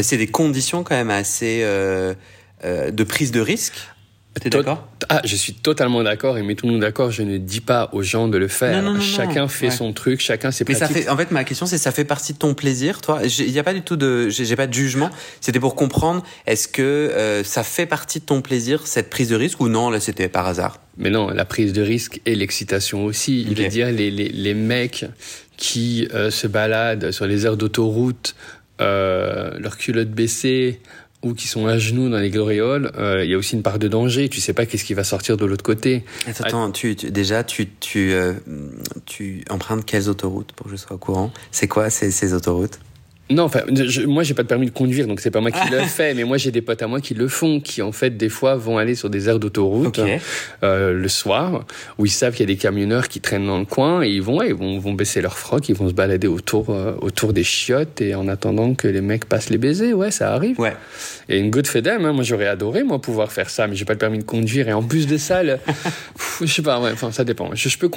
c'est 0.02 0.18
des 0.18 0.28
conditions 0.28 0.84
quand 0.84 0.96
même 0.96 1.12
assez 1.12 1.62
de 1.64 3.04
prise 3.04 3.32
de 3.32 3.40
risque 3.40 3.93
T'es 4.42 4.50
d'accord? 4.50 4.88
Ah, 5.10 5.22
je 5.26 5.36
suis 5.36 5.54
totalement 5.54 6.02
d'accord 6.02 6.38
et 6.38 6.44
mettons-nous 6.44 6.80
d'accord. 6.80 7.12
Je 7.12 7.22
ne 7.22 7.38
dis 7.38 7.62
pas 7.62 7.90
aux 7.94 8.02
gens 8.02 8.28
de 8.28 8.38
le 8.38 8.48
faire. 8.48 8.84
chacun 9.02 9.48
fait 9.48 9.70
son 9.70 9.94
truc, 9.94 10.22
chacun 10.22 10.52
ses 10.52 10.66
Mais 10.68 10.74
ça 10.74 10.88
fait. 10.88 11.08
En 11.08 11.18
fait, 11.18 11.32
ma 11.32 11.44
question 11.44 11.66
c'est, 11.66 11.78
ça 11.78 11.92
fait 11.92 12.06
partie 12.06 12.34
de 12.34 12.40
ton 12.40 12.54
plaisir, 12.54 13.02
toi? 13.02 13.22
Il 13.24 13.52
n'y 13.52 13.60
a 13.60 13.64
pas 13.64 13.74
du 13.74 13.82
tout 13.82 13.96
de, 13.96 14.30
j'ai 14.30 14.56
pas 14.56 14.68
de 14.68 14.74
jugement. 14.74 15.10
C'était 15.40 15.60
pour 15.60 15.76
comprendre. 15.76 16.24
Est-ce 16.48 16.68
que 16.68 16.82
euh, 16.82 17.44
ça 17.44 17.64
fait 17.64 17.86
partie 17.86 18.20
de 18.20 18.26
ton 18.26 18.42
plaisir 18.42 18.88
cette 18.88 19.10
prise 19.10 19.30
de 19.30 19.36
risque 19.36 19.60
ou 19.60 19.70
non 19.70 19.90
Là, 19.90 20.00
c'était 20.00 20.30
par 20.30 20.48
hasard? 20.48 20.80
Mais 20.98 21.10
non, 21.10 21.30
la 21.30 21.46
prise 21.46 21.74
de 21.74 21.82
risque 21.82 22.22
et 22.26 22.36
l'excitation 22.36 23.06
aussi. 23.06 23.42
Il 23.42 23.56
veut 23.56 23.68
dire 23.68 23.92
les, 23.92 24.10
les, 24.10 24.30
les 24.30 24.54
mecs 24.54 25.06
qui 25.58 26.08
euh, 26.14 26.32
se 26.32 26.48
baladent 26.48 27.12
sur 27.12 27.26
les 27.26 27.46
aires 27.46 27.58
d'autoroute, 27.58 28.36
euh, 28.82 29.58
leur 29.60 29.78
culotte 29.78 30.10
baissée 30.10 30.82
ou 31.24 31.34
qui 31.34 31.48
sont 31.48 31.68
à 31.68 31.78
genoux 31.78 32.10
dans 32.10 32.18
les 32.18 32.30
glorioles, 32.30 32.92
euh, 32.98 33.24
il 33.24 33.32
y 33.32 33.34
a 33.34 33.38
aussi 33.38 33.56
une 33.56 33.64
part 33.64 33.80
de 33.80 33.88
danger. 33.88 34.30
Tu 34.30 34.42
sais 34.42 34.54
pas 34.54 34.66
qu'est-ce 34.66 34.84
qui 34.84 34.94
va 34.94 35.04
sortir 35.04 35.38
de 35.38 35.46
l'autre 35.46 35.64
côté. 35.64 36.04
Attends, 36.28 36.44
attends 36.44 36.72
tu, 36.72 36.96
déjà, 36.96 37.44
tu, 37.44 37.70
tu, 37.80 38.12
euh, 38.14 38.34
tu 39.06 39.44
empruntes 39.50 39.86
quelles 39.86 40.10
autoroutes 40.10 40.52
pour 40.54 40.68
que 40.68 40.72
je 40.72 40.76
sois 40.78 40.96
au 40.96 41.00
courant? 41.00 41.32
C'est 41.52 41.68
quoi 41.68 41.90
ces 41.90 42.34
autoroutes? 42.34 42.80
Non, 43.30 43.44
enfin, 43.44 43.62
je, 43.72 44.02
moi 44.02 44.24
j'ai 44.24 44.34
pas 44.34 44.44
de 44.44 44.50
permis 44.50 44.66
de 44.66 44.72
conduire, 44.72 45.08
donc 45.08 45.22
c'est 45.22 45.32
pas 45.32 45.40
moi 45.40 45.50
qui 45.50 45.70
le 45.72 45.80
fais, 45.88 46.14
mais 46.14 46.26
moi 46.26 46.38
j'ai 46.38 46.52
des 46.52 46.62
potes 46.62 46.82
à 46.82 46.88
moi 46.88 47.00
qui 47.00 47.14
le 47.14 47.30
font, 47.30 47.62
qui 47.62 47.82
en 47.82 47.94
fait 47.94 48.18
des 48.18 48.28
fois 48.28 48.56
vont 48.56 48.78
aller 48.78 48.96
sur 48.96 49.10
des 49.10 49.30
aires 49.30 49.40
d'autoroute 49.40 50.02
euh, 50.62 50.94
le 50.94 51.08
soir, 51.08 51.66
où 51.98 52.06
ils 52.06 52.12
savent 52.12 52.34
qu'il 52.34 52.42
y 52.42 52.52
a 52.52 52.54
des 52.54 52.60
camionneurs 52.60 53.08
qui 53.08 53.22
traînent 53.22 53.48
dans 53.48 53.60
le 53.60 53.66
coin 53.66 54.04
et 54.04 54.10
ils 54.10 54.22
vont, 54.22 54.42
ils 54.42 54.54
vont, 54.54 54.78
vont 54.78 54.94
baisser 54.94 55.22
leur 55.22 55.38
froc, 55.38 55.70
ils 55.70 55.76
vont 55.76 55.88
se 55.88 55.94
balader 55.94 56.28
autour, 56.28 56.70
euh, 56.70 56.96
autour 57.00 57.32
des 57.32 57.46
chiottes 57.46 58.02
et 58.02 58.14
en 58.14 58.28
attendant 58.28 58.74
que 58.74 58.90
les 58.90 59.02
mecs 59.02 59.26
passent 59.26 59.50
les 59.50 59.58
baisers, 59.58 59.94
ouais, 59.94 60.12
ça 60.12 60.34
arrive. 60.34 60.60
Ouais. 60.60 60.74
Et 61.30 61.40
une 61.40 61.50
good 61.50 61.66
them, 61.66 62.06
hein, 62.06 62.12
moi 62.12 62.24
j'aurais 62.24 62.48
adoré 62.48 62.84
moi 62.84 63.00
pouvoir 63.00 63.32
faire 63.32 63.50
ça, 63.50 63.68
mais 63.68 63.76
j'ai 63.76 63.86
pas 63.86 63.94
le 63.94 64.00
permis 64.00 64.20
de 64.20 64.24
conduire 64.24 64.68
et 64.68 64.74
en 64.74 64.84
plus 64.84 65.08
de 65.08 65.16
ça, 65.16 65.42
je 66.42 66.46
sais 66.46 66.62
pas, 66.62 66.80
ouais, 66.80 66.92
enfin 66.92 67.12
ça 67.12 67.24
dépend. 67.24 67.54
Je, 67.54 67.70
je 67.70 67.78
peux, 67.78 67.90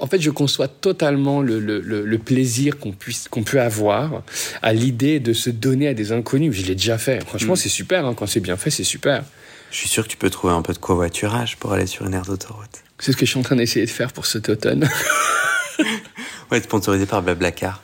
en 0.00 0.06
fait, 0.06 0.20
je 0.20 0.30
conçois 0.30 0.68
totalement 0.68 1.40
le, 1.40 1.58
le, 1.60 1.80
le, 1.80 2.18
plaisir 2.18 2.78
qu'on 2.78 2.92
puisse, 2.92 3.28
qu'on 3.28 3.42
peut 3.42 3.60
avoir 3.60 4.22
à 4.62 4.72
l'idée 4.72 5.20
de 5.20 5.32
se 5.32 5.50
donner 5.50 5.88
à 5.88 5.94
des 5.94 6.12
inconnus. 6.12 6.54
Je 6.54 6.66
l'ai 6.66 6.74
déjà 6.74 6.98
fait. 6.98 7.24
Franchement, 7.26 7.54
mm. 7.54 7.56
c'est 7.56 7.68
super. 7.68 8.06
Hein. 8.06 8.14
Quand 8.14 8.26
c'est 8.26 8.40
bien 8.40 8.56
fait, 8.56 8.70
c'est 8.70 8.84
super. 8.84 9.24
Je 9.70 9.76
suis 9.76 9.88
sûr 9.88 10.04
que 10.04 10.08
tu 10.08 10.16
peux 10.16 10.30
trouver 10.30 10.54
un 10.54 10.62
peu 10.62 10.72
de 10.72 10.78
covoiturage 10.78 11.56
pour 11.56 11.72
aller 11.72 11.86
sur 11.86 12.06
une 12.06 12.14
aire 12.14 12.22
d'autoroute. 12.22 12.82
C'est 12.98 13.12
ce 13.12 13.16
que 13.16 13.26
je 13.26 13.30
suis 13.30 13.38
en 13.38 13.42
train 13.42 13.56
d'essayer 13.56 13.84
de 13.84 13.90
faire 13.90 14.12
pour 14.12 14.26
cet 14.26 14.48
automne. 14.48 14.88
ouais, 16.50 16.60
sponsorisé 16.60 17.06
par 17.06 17.22
Blablacar. 17.22 17.80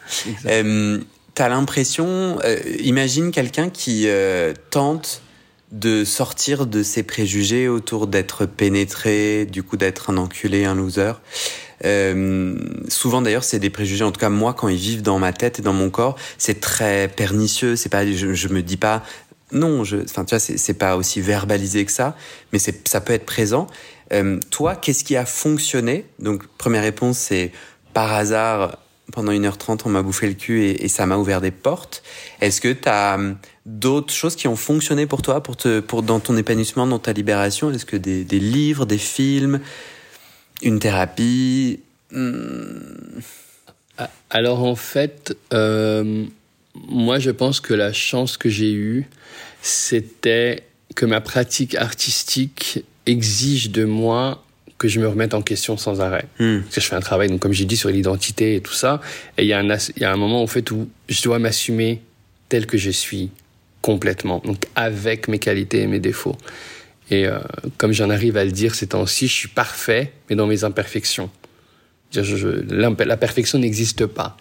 Euh, 0.46 0.98
T'as 1.34 1.48
l'impression, 1.48 2.38
euh, 2.44 2.60
imagine 2.78 3.32
quelqu'un 3.32 3.68
qui 3.68 4.04
euh, 4.06 4.54
tente 4.70 5.20
de 5.74 6.04
sortir 6.04 6.66
de 6.66 6.84
ses 6.84 7.02
préjugés 7.02 7.66
autour 7.66 8.06
d'être 8.06 8.46
pénétré, 8.46 9.44
du 9.44 9.64
coup 9.64 9.76
d'être 9.76 10.10
un 10.10 10.16
enculé, 10.16 10.64
un 10.64 10.76
loser. 10.76 11.14
Euh, 11.84 12.56
souvent 12.88 13.20
d'ailleurs, 13.20 13.42
c'est 13.42 13.58
des 13.58 13.70
préjugés. 13.70 14.04
En 14.04 14.12
tout 14.12 14.20
cas, 14.20 14.28
moi, 14.28 14.54
quand 14.54 14.68
ils 14.68 14.78
vivent 14.78 15.02
dans 15.02 15.18
ma 15.18 15.32
tête 15.32 15.58
et 15.58 15.62
dans 15.62 15.72
mon 15.72 15.90
corps, 15.90 16.16
c'est 16.38 16.60
très 16.60 17.08
pernicieux. 17.08 17.74
C'est 17.74 17.88
pas, 17.88 18.06
je, 18.06 18.34
je 18.34 18.48
me 18.48 18.62
dis 18.62 18.76
pas, 18.76 19.02
non, 19.50 19.82
je, 19.82 19.96
enfin, 19.96 20.24
tu 20.24 20.36
vois, 20.36 20.38
c'est 20.38 20.78
pas 20.78 20.96
aussi 20.96 21.20
verbalisé 21.20 21.84
que 21.84 21.92
ça, 21.92 22.16
mais 22.52 22.60
c'est, 22.60 22.86
ça 22.86 23.00
peut 23.00 23.12
être 23.12 23.26
présent. 23.26 23.66
Euh, 24.12 24.38
toi, 24.50 24.76
qu'est-ce 24.76 25.02
qui 25.02 25.16
a 25.16 25.26
fonctionné? 25.26 26.06
Donc, 26.20 26.46
première 26.56 26.82
réponse, 26.82 27.18
c'est 27.18 27.50
par 27.92 28.12
hasard. 28.12 28.78
Pendant 29.12 29.32
1h30, 29.32 29.82
on 29.84 29.90
m'a 29.90 30.02
bouffé 30.02 30.26
le 30.26 30.34
cul 30.34 30.64
et, 30.64 30.88
ça 30.88 31.04
m'a 31.04 31.18
ouvert 31.18 31.40
des 31.40 31.50
portes. 31.50 32.02
Est-ce 32.40 32.60
que 32.60 32.72
tu 32.72 32.88
as 32.88 33.16
hum, 33.16 33.36
d'autres 33.66 34.12
choses 34.12 34.36
qui 34.36 34.48
ont 34.48 34.56
fonctionné 34.56 35.06
pour 35.06 35.22
toi, 35.22 35.42
pour 35.42 35.56
te, 35.56 35.80
pour 35.80 36.02
dans 36.02 36.20
ton 36.20 36.36
épanouissement, 36.36 36.86
dans 36.86 36.98
ta 36.98 37.12
libération? 37.12 37.70
Est-ce 37.70 37.86
que 37.86 37.96
des, 37.96 38.24
des 38.24 38.40
livres, 38.40 38.86
des 38.86 38.98
films, 38.98 39.60
une 40.62 40.78
thérapie? 40.78 41.80
Hmm. 42.10 43.20
Alors 44.30 44.64
en 44.64 44.76
fait, 44.76 45.36
euh, 45.52 46.24
moi 46.74 47.18
je 47.18 47.30
pense 47.30 47.60
que 47.60 47.72
la 47.74 47.92
chance 47.92 48.36
que 48.36 48.48
j'ai 48.48 48.72
eue, 48.72 49.06
c'était 49.62 50.64
que 50.94 51.06
ma 51.06 51.20
pratique 51.20 51.74
artistique 51.76 52.84
exige 53.06 53.70
de 53.70 53.84
moi 53.84 54.44
que 54.76 54.88
je 54.88 54.98
me 54.98 55.08
remette 55.08 55.34
en 55.34 55.42
question 55.42 55.76
sans 55.76 56.00
arrêt. 56.00 56.26
Hmm. 56.40 56.60
Parce 56.62 56.74
que 56.74 56.80
je 56.80 56.86
fais 56.88 56.96
un 56.96 57.00
travail, 57.00 57.28
donc 57.28 57.40
comme 57.40 57.52
j'ai 57.52 57.64
dit, 57.64 57.76
sur 57.76 57.90
l'identité 57.90 58.56
et 58.56 58.60
tout 58.60 58.72
ça. 58.72 59.00
Et 59.38 59.44
il 59.44 59.48
y, 59.48 59.52
a 59.52 59.60
un, 59.60 59.76
il 59.96 60.02
y 60.02 60.04
a 60.04 60.12
un 60.12 60.16
moment 60.16 60.42
en 60.42 60.46
fait 60.46 60.70
où 60.72 60.88
je 61.08 61.22
dois 61.22 61.38
m'assumer 61.38 62.02
tel 62.48 62.66
que 62.66 62.76
je 62.76 62.90
suis 62.90 63.30
complètement, 63.84 64.40
donc 64.46 64.64
avec 64.76 65.28
mes 65.28 65.38
qualités 65.38 65.82
et 65.82 65.86
mes 65.86 66.00
défauts. 66.00 66.38
Et 67.10 67.26
euh, 67.26 67.38
comme 67.76 67.92
j'en 67.92 68.08
arrive 68.08 68.38
à 68.38 68.44
le 68.46 68.50
dire 68.50 68.74
ces 68.74 68.86
temps-ci, 68.86 69.28
je 69.28 69.34
suis 69.34 69.48
parfait, 69.48 70.10
mais 70.30 70.36
dans 70.36 70.46
mes 70.46 70.64
imperfections. 70.64 71.28
la 72.14 73.16
perfection 73.18 73.58
n'existe 73.58 74.06
pas. 74.06 74.38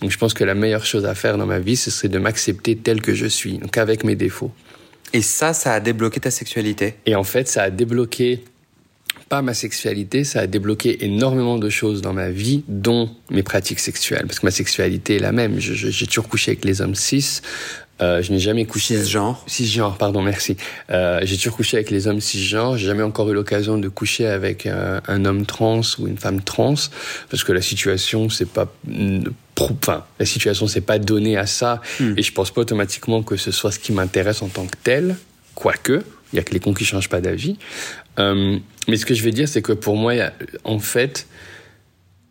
Donc 0.00 0.12
je 0.12 0.16
pense 0.16 0.32
que 0.32 0.44
la 0.44 0.54
meilleure 0.54 0.86
chose 0.86 1.06
à 1.06 1.16
faire 1.16 1.38
dans 1.38 1.46
ma 1.46 1.58
vie, 1.58 1.74
ce 1.74 1.90
serait 1.90 2.08
de 2.08 2.20
m'accepter 2.20 2.76
tel 2.76 3.02
que 3.02 3.14
je 3.14 3.26
suis, 3.26 3.58
donc 3.58 3.76
avec 3.78 4.04
mes 4.04 4.14
défauts. 4.14 4.52
Et 5.12 5.22
ça, 5.22 5.54
ça 5.54 5.72
a 5.72 5.80
débloqué 5.80 6.20
ta 6.20 6.30
sexualité? 6.30 6.94
Et 7.04 7.16
en 7.16 7.24
fait, 7.24 7.48
ça 7.48 7.64
a 7.64 7.70
débloqué 7.70 8.44
pas 9.28 9.42
ma 9.42 9.54
sexualité, 9.54 10.22
ça 10.22 10.40
a 10.40 10.46
débloqué 10.46 11.04
énormément 11.04 11.58
de 11.58 11.68
choses 11.68 12.00
dans 12.00 12.12
ma 12.12 12.30
vie, 12.30 12.62
dont 12.68 13.10
mes 13.30 13.42
pratiques 13.42 13.80
sexuelles. 13.80 14.26
Parce 14.26 14.38
que 14.38 14.46
ma 14.46 14.52
sexualité 14.52 15.16
est 15.16 15.20
la 15.20 15.32
même. 15.32 15.58
J'ai 15.58 16.06
toujours 16.06 16.28
couché 16.28 16.52
avec 16.52 16.64
les 16.64 16.80
hommes 16.80 16.94
cis. 16.94 17.40
Euh, 18.02 18.22
je 18.22 18.32
n'ai 18.32 18.38
jamais 18.38 18.64
couché. 18.64 18.96
Cisgenre. 18.96 19.42
Cisgenre, 19.46 19.96
pardon, 19.96 20.20
merci. 20.20 20.56
Euh, 20.90 21.20
j'ai 21.22 21.36
toujours 21.36 21.56
couché 21.56 21.76
avec 21.76 21.90
les 21.90 22.08
hommes 22.08 22.20
cisgenres. 22.20 22.76
J'ai 22.76 22.86
jamais 22.86 23.02
encore 23.02 23.30
eu 23.30 23.34
l'occasion 23.34 23.78
de 23.78 23.88
coucher 23.88 24.26
avec 24.26 24.66
un, 24.66 25.00
un, 25.06 25.24
homme 25.24 25.46
trans 25.46 25.80
ou 25.98 26.08
une 26.08 26.18
femme 26.18 26.42
trans, 26.42 26.74
parce 27.30 27.44
que 27.44 27.52
la 27.52 27.62
situation, 27.62 28.28
c'est 28.28 28.48
pas, 28.48 28.72
enfin, 29.60 30.04
la 30.18 30.26
situation, 30.26 30.66
c'est 30.66 30.80
pas 30.80 30.98
donné 30.98 31.36
à 31.36 31.46
ça, 31.46 31.80
hmm. 32.00 32.14
et 32.16 32.22
je 32.22 32.32
pense 32.32 32.50
pas 32.50 32.62
automatiquement 32.62 33.22
que 33.22 33.36
ce 33.36 33.52
soit 33.52 33.70
ce 33.70 33.78
qui 33.78 33.92
m'intéresse 33.92 34.42
en 34.42 34.48
tant 34.48 34.66
que 34.66 34.76
tel, 34.82 35.16
quoique. 35.54 36.02
Il 36.32 36.36
y 36.36 36.40
a 36.40 36.42
que 36.42 36.52
les 36.52 36.60
cons 36.60 36.74
qui 36.74 36.84
changent 36.84 37.08
pas 37.08 37.20
d'avis. 37.20 37.56
Euh, 38.18 38.58
mais 38.88 38.96
ce 38.96 39.06
que 39.06 39.14
je 39.14 39.22
vais 39.22 39.30
dire, 39.30 39.48
c'est 39.48 39.62
que 39.62 39.72
pour 39.72 39.96
moi, 39.96 40.14
en 40.64 40.80
fait, 40.80 41.28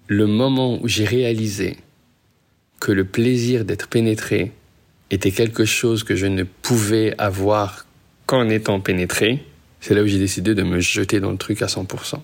le 0.07 0.27
moment 0.27 0.77
où 0.81 0.89
j'ai 0.89 1.05
réalisé 1.05 1.77
que 2.81 2.91
le 2.91 3.05
plaisir 3.05 3.63
d'être 3.63 3.87
pénétré 3.87 4.51
était 5.11 5.31
quelque 5.31 5.65
chose 5.65 6.03
que 6.03 6.15
je 6.15 6.25
ne 6.25 6.43
pouvais 6.43 7.13
avoir 7.17 7.85
qu'en 8.25 8.49
étant 8.49 8.79
pénétré, 8.79 9.43
c'est 9.81 9.93
là 9.93 10.01
où 10.01 10.07
j'ai 10.07 10.19
décidé 10.19 10.55
de 10.55 10.63
me 10.63 10.79
jeter 10.79 11.19
dans 11.19 11.31
le 11.31 11.37
truc 11.37 11.61
à 11.61 11.67
100%. 11.67 12.19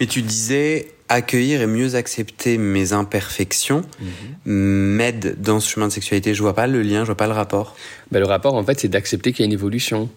Mais 0.00 0.06
tu 0.06 0.22
disais 0.22 0.88
accueillir 1.08 1.62
et 1.62 1.66
mieux 1.66 1.94
accepter 1.94 2.58
mes 2.58 2.92
imperfections 2.92 3.82
mhm. 4.00 4.52
m'aide 4.96 5.40
dans 5.40 5.60
ce 5.60 5.70
chemin 5.70 5.88
de 5.88 5.92
sexualité. 5.92 6.34
Je 6.34 6.42
vois 6.42 6.54
pas 6.54 6.66
le 6.66 6.82
lien, 6.82 7.00
je 7.00 7.06
vois 7.06 7.16
pas 7.16 7.26
le 7.26 7.32
rapport. 7.32 7.76
Ben, 8.10 8.18
le 8.20 8.26
rapport, 8.26 8.54
en 8.54 8.64
fait, 8.64 8.80
c'est 8.80 8.88
d'accepter 8.88 9.32
qu'il 9.32 9.40
y 9.40 9.44
a 9.44 9.46
une 9.46 9.52
évolution. 9.52 10.08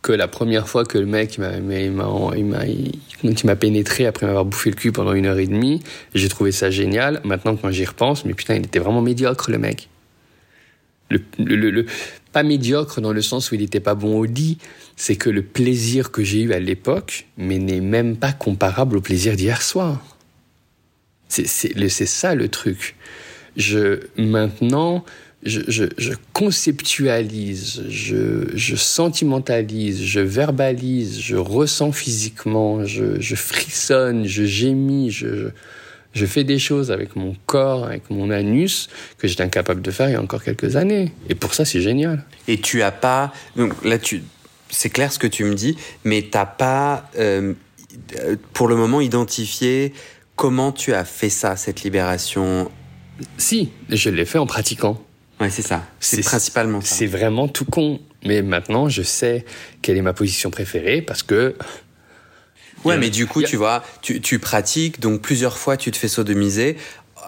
Que 0.00 0.12
la 0.12 0.26
première 0.26 0.68
fois 0.68 0.84
que 0.84 0.98
le 0.98 1.06
mec 1.06 1.38
m'a 1.38 1.60
m'a 3.44 3.56
pénétré 3.56 4.04
après 4.04 4.26
m'avoir 4.26 4.44
bouffé 4.44 4.70
le 4.70 4.74
cul 4.74 4.90
pendant 4.90 5.12
une 5.12 5.26
heure 5.26 5.38
et 5.38 5.46
demie, 5.46 5.80
j'ai 6.14 6.28
trouvé 6.28 6.50
ça 6.50 6.70
génial. 6.70 7.20
Maintenant, 7.22 7.54
quand 7.54 7.70
j'y 7.70 7.84
repense, 7.84 8.24
mais 8.24 8.34
putain, 8.34 8.56
il 8.56 8.64
était 8.64 8.80
vraiment 8.80 9.00
médiocre 9.00 9.48
le 9.52 9.58
mec 9.58 9.88
le, 11.10 11.86
pas 12.32 12.42
médiocre 12.42 13.00
dans 13.00 13.12
le 13.12 13.22
sens 13.22 13.50
où 13.50 13.54
il 13.54 13.60
n'était 13.60 13.80
pas 13.80 13.94
bon 13.94 14.18
au 14.18 14.24
lit, 14.24 14.58
c'est 14.96 15.16
que 15.16 15.30
le 15.30 15.42
plaisir 15.42 16.10
que 16.10 16.22
j'ai 16.24 16.42
eu 16.42 16.52
à 16.52 16.60
l'époque, 16.60 17.26
mais 17.36 17.58
n'est 17.58 17.80
même 17.80 18.16
pas 18.16 18.32
comparable 18.32 18.96
au 18.96 19.00
plaisir 19.00 19.36
d'hier 19.36 19.62
soir. 19.62 20.04
C'est 21.28 22.06
ça 22.06 22.34
le 22.34 22.48
truc. 22.48 22.96
Je 23.56 24.00
maintenant, 24.16 25.04
je, 25.42 26.14
conceptualise, 26.32 27.84
je, 27.88 28.48
je, 28.54 28.76
sentimentalise, 28.76 30.02
je 30.02 30.20
verbalise, 30.20 31.20
je 31.20 31.36
ressens 31.36 31.92
physiquement, 31.92 32.84
je, 32.84 33.20
je 33.20 33.34
frissonne, 33.34 34.26
je 34.26 34.44
gémis, 34.44 35.10
je, 35.10 35.50
je 36.12 36.26
fais 36.26 36.44
des 36.44 36.58
choses 36.58 36.90
avec 36.90 37.16
mon 37.16 37.34
corps, 37.46 37.84
avec 37.84 38.10
mon 38.10 38.30
anus, 38.30 38.88
que 39.18 39.28
j'étais 39.28 39.42
incapable 39.42 39.82
de 39.82 39.90
faire 39.90 40.08
il 40.08 40.12
y 40.12 40.16
a 40.16 40.22
encore 40.22 40.42
quelques 40.42 40.76
années. 40.76 41.12
Et 41.28 41.34
pour 41.34 41.54
ça, 41.54 41.64
c'est 41.64 41.80
génial. 41.80 42.24
Et 42.48 42.58
tu 42.58 42.82
as 42.82 42.92
pas. 42.92 43.32
Donc 43.56 43.72
là, 43.84 43.98
tu... 43.98 44.22
c'est 44.68 44.90
clair 44.90 45.12
ce 45.12 45.18
que 45.18 45.26
tu 45.26 45.44
me 45.44 45.54
dis, 45.54 45.76
mais 46.04 46.22
t'as 46.30 46.46
pas, 46.46 47.10
euh, 47.18 47.54
pour 48.52 48.68
le 48.68 48.76
moment, 48.76 49.00
identifié 49.00 49.92
comment 50.36 50.72
tu 50.72 50.92
as 50.94 51.04
fait 51.04 51.30
ça, 51.30 51.56
cette 51.56 51.82
libération? 51.82 52.70
Si, 53.38 53.70
je 53.88 54.10
l'ai 54.10 54.24
fait 54.24 54.38
en 54.38 54.46
pratiquant. 54.46 55.00
Ouais, 55.40 55.50
c'est 55.50 55.62
ça. 55.62 55.84
C'est 56.00 56.22
principalement 56.22 56.80
ça. 56.80 56.94
C'est 56.96 57.06
vraiment 57.06 57.48
tout 57.48 57.64
con. 57.64 58.00
Mais 58.24 58.42
maintenant, 58.42 58.88
je 58.88 59.02
sais 59.02 59.44
quelle 59.82 59.96
est 59.96 60.02
ma 60.02 60.12
position 60.12 60.50
préférée 60.50 61.02
parce 61.02 61.22
que 61.22 61.56
Ouais, 62.84 62.98
mais 62.98 63.10
du 63.10 63.26
coup, 63.26 63.42
tu 63.42 63.56
vois, 63.56 63.82
tu, 64.00 64.20
tu 64.20 64.38
pratiques, 64.38 65.00
donc 65.00 65.20
plusieurs 65.20 65.58
fois 65.58 65.76
tu 65.76 65.90
te 65.90 65.96
fais 65.96 66.08
sodomiser. 66.08 66.76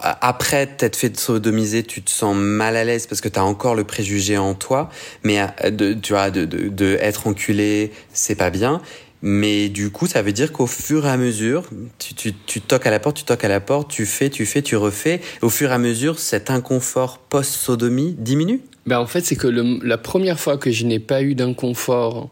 Après 0.01 0.67
t'être 0.67 0.97
fait 0.97 1.17
sodomiser, 1.17 1.83
tu 1.83 2.01
te 2.01 2.11
sens 2.11 2.35
mal 2.35 2.75
à 2.75 2.83
l'aise 2.83 3.07
parce 3.07 3.21
que 3.21 3.29
tu 3.29 3.39
as 3.39 3.45
encore 3.45 3.75
le 3.75 3.85
préjugé 3.85 4.37
en 4.37 4.53
toi. 4.53 4.89
Mais 5.23 5.39
euh, 5.39 5.69
de, 5.69 5.93
tu 5.93 6.11
vois, 6.13 6.31
de, 6.31 6.43
de, 6.43 6.67
de 6.67 6.97
être 6.99 7.27
enculé, 7.27 7.91
c'est 8.13 8.35
pas 8.35 8.49
bien. 8.49 8.81
Mais 9.21 9.69
du 9.69 9.89
coup, 9.89 10.05
ça 10.05 10.21
veut 10.21 10.33
dire 10.33 10.51
qu'au 10.51 10.67
fur 10.67 11.05
et 11.07 11.09
à 11.09 11.17
mesure, 11.17 11.63
tu, 11.97 12.13
tu, 12.13 12.33
tu, 12.45 12.61
toques 12.61 12.85
à 12.85 12.91
la 12.91 12.99
porte, 12.99 13.17
tu 13.17 13.23
toques 13.23 13.43
à 13.43 13.47
la 13.47 13.59
porte, 13.59 13.89
tu 13.89 14.05
fais, 14.05 14.29
tu 14.29 14.45
fais, 14.45 14.61
tu 14.61 14.75
refais. 14.75 15.21
Au 15.41 15.49
fur 15.49 15.71
et 15.71 15.73
à 15.73 15.77
mesure, 15.79 16.19
cet 16.19 16.51
inconfort 16.51 17.17
post-sodomie 17.17 18.15
diminue? 18.19 18.61
Ben 18.85 18.99
En 18.99 19.07
fait, 19.07 19.21
c'est 19.21 19.35
que 19.35 19.47
le, 19.47 19.79
la 19.81 19.97
première 19.97 20.39
fois 20.39 20.57
que 20.57 20.69
je 20.69 20.85
n'ai 20.85 20.99
pas 20.99 21.23
eu 21.23 21.33
d'inconfort 21.33 22.29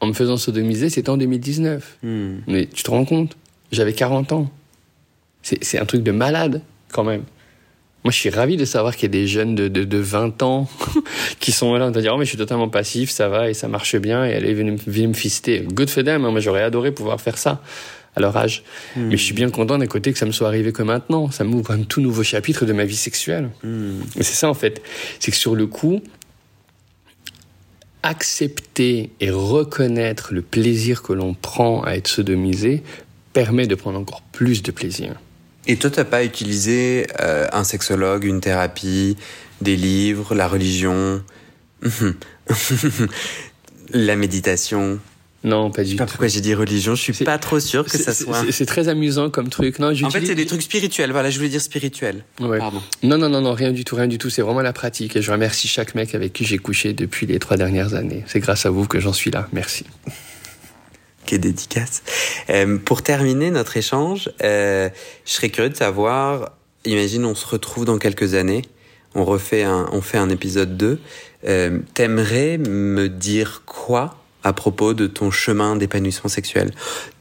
en 0.00 0.06
me 0.06 0.12
faisant 0.12 0.36
sodomiser, 0.36 0.90
c'était 0.90 1.10
en 1.10 1.16
2019. 1.16 1.98
Hmm. 2.02 2.38
Mais 2.46 2.66
tu 2.66 2.82
te 2.82 2.90
rends 2.90 3.04
compte? 3.04 3.36
J'avais 3.72 3.92
40 3.92 4.32
ans. 4.32 4.50
C'est 5.42 5.78
un 5.78 5.86
truc 5.86 6.02
de 6.02 6.10
malade, 6.10 6.62
quand 6.92 7.04
même. 7.04 7.22
Moi, 8.04 8.12
je 8.12 8.16
suis 8.16 8.30
ravi 8.30 8.56
de 8.56 8.64
savoir 8.64 8.96
qu'il 8.96 9.02
y 9.02 9.18
a 9.18 9.20
des 9.20 9.26
jeunes 9.26 9.54
de, 9.54 9.68
de, 9.68 9.84
de 9.84 9.98
20 9.98 10.42
ans 10.42 10.68
qui 11.40 11.52
sont 11.52 11.74
là, 11.74 11.86
on 11.86 11.90
va 11.90 12.00
dire, 12.00 12.12
oh, 12.14 12.18
mais 12.18 12.24
je 12.24 12.30
suis 12.30 12.38
totalement 12.38 12.68
passif, 12.68 13.10
ça 13.10 13.28
va, 13.28 13.50
et 13.50 13.54
ça 13.54 13.68
marche 13.68 13.96
bien, 13.96 14.24
et 14.24 14.32
allez, 14.32 14.54
venez, 14.54 15.06
me 15.06 15.12
fister. 15.12 15.60
Good 15.60 15.90
for 15.90 16.02
them, 16.02 16.24
hein. 16.24 16.30
moi, 16.30 16.40
j'aurais 16.40 16.62
adoré 16.62 16.92
pouvoir 16.92 17.20
faire 17.20 17.36
ça 17.36 17.62
à 18.16 18.20
leur 18.20 18.36
âge. 18.36 18.64
Hmm. 18.96 19.08
Mais 19.08 19.16
je 19.18 19.22
suis 19.22 19.34
bien 19.34 19.50
content 19.50 19.76
d'un 19.76 19.86
côté 19.86 20.12
que 20.12 20.18
ça 20.18 20.26
me 20.26 20.32
soit 20.32 20.48
arrivé 20.48 20.72
que 20.72 20.82
maintenant. 20.82 21.30
Ça 21.30 21.44
m'ouvre 21.44 21.72
un 21.72 21.82
tout 21.82 22.00
nouveau 22.00 22.22
chapitre 22.22 22.64
de 22.64 22.72
ma 22.72 22.84
vie 22.84 22.96
sexuelle. 22.96 23.50
Hmm. 23.62 24.00
Et 24.16 24.22
c'est 24.22 24.34
ça, 24.34 24.48
en 24.48 24.54
fait. 24.54 24.82
C'est 25.18 25.30
que 25.30 25.36
sur 25.36 25.54
le 25.54 25.66
coup, 25.66 26.02
accepter 28.02 29.10
et 29.20 29.30
reconnaître 29.30 30.32
le 30.32 30.42
plaisir 30.42 31.02
que 31.02 31.12
l'on 31.12 31.34
prend 31.34 31.82
à 31.82 31.92
être 31.92 32.08
sodomisé 32.08 32.82
permet 33.32 33.66
de 33.66 33.74
prendre 33.74 33.98
encore 33.98 34.22
plus 34.32 34.62
de 34.62 34.70
plaisir. 34.70 35.20
Et 35.66 35.76
toi, 35.76 35.90
t'as 35.90 36.04
pas 36.04 36.24
utilisé 36.24 37.06
euh, 37.20 37.46
un 37.52 37.64
sexologue, 37.64 38.24
une 38.24 38.40
thérapie, 38.40 39.16
des 39.60 39.76
livres, 39.76 40.34
la 40.34 40.48
religion, 40.48 41.22
la 43.90 44.16
méditation? 44.16 44.98
Non, 45.42 45.70
pas 45.70 45.84
du 45.84 45.96
tout. 45.96 46.04
Pourquoi 46.04 46.28
j'ai 46.28 46.42
dit 46.42 46.54
religion 46.54 46.94
Je 46.94 47.12
suis 47.12 47.24
pas 47.24 47.38
trop 47.38 47.60
sûr 47.60 47.84
que 47.84 47.96
ça 47.96 48.12
soit. 48.12 48.44
C'est 48.50 48.66
très 48.66 48.88
amusant 48.88 49.30
comme 49.30 49.48
truc. 49.48 49.78
Non, 49.78 49.92
en 50.02 50.10
fait, 50.10 50.26
c'est 50.26 50.34
des 50.34 50.46
trucs 50.46 50.62
spirituels. 50.62 51.12
Voilà, 51.12 51.30
je 51.30 51.38
voulais 51.38 51.48
dire 51.48 51.62
spirituel. 51.62 52.24
Pardon. 52.36 52.82
Non, 53.02 53.16
non, 53.16 53.28
non, 53.28 53.40
non, 53.40 53.54
rien 53.54 53.72
du 53.72 53.84
tout, 53.84 53.96
rien 53.96 54.06
du 54.06 54.18
tout. 54.18 54.28
C'est 54.28 54.42
vraiment 54.42 54.60
la 54.60 54.72
pratique. 54.72 55.16
Et 55.16 55.22
je 55.22 55.32
remercie 55.32 55.68
chaque 55.68 55.94
mec 55.94 56.14
avec 56.14 56.32
qui 56.32 56.44
j'ai 56.44 56.58
couché 56.58 56.92
depuis 56.92 57.26
les 57.26 57.38
trois 57.38 57.56
dernières 57.56 57.94
années. 57.94 58.22
C'est 58.26 58.40
grâce 58.40 58.66
à 58.66 58.70
vous 58.70 58.86
que 58.86 59.00
j'en 59.00 59.14
suis 59.14 59.30
là. 59.30 59.48
Merci. 59.52 59.84
Quelle 61.24 61.40
dédicace. 61.40 62.02
Euh, 62.50 62.76
pour 62.76 63.02
terminer 63.02 63.50
notre 63.50 63.76
échange, 63.76 64.30
euh, 64.42 64.90
je 65.24 65.32
serais 65.32 65.48
curieux 65.48 65.70
de 65.70 65.76
savoir. 65.76 66.52
Imagine, 66.84 67.24
on 67.24 67.34
se 67.34 67.46
retrouve 67.46 67.86
dans 67.86 67.98
quelques 67.98 68.34
années. 68.34 68.62
On 69.14 69.24
refait 69.24 69.62
un, 69.62 69.88
on 69.92 70.02
fait 70.02 70.18
un 70.18 70.28
épisode 70.28 70.76
2. 70.76 71.00
Euh, 71.46 71.78
T'aimerais 71.94 72.58
me 72.58 73.08
dire 73.08 73.62
quoi 73.64 74.19
à 74.44 74.52
propos 74.52 74.94
de 74.94 75.06
ton 75.06 75.30
chemin 75.30 75.76
d'épanouissement 75.76 76.28
sexuel. 76.28 76.72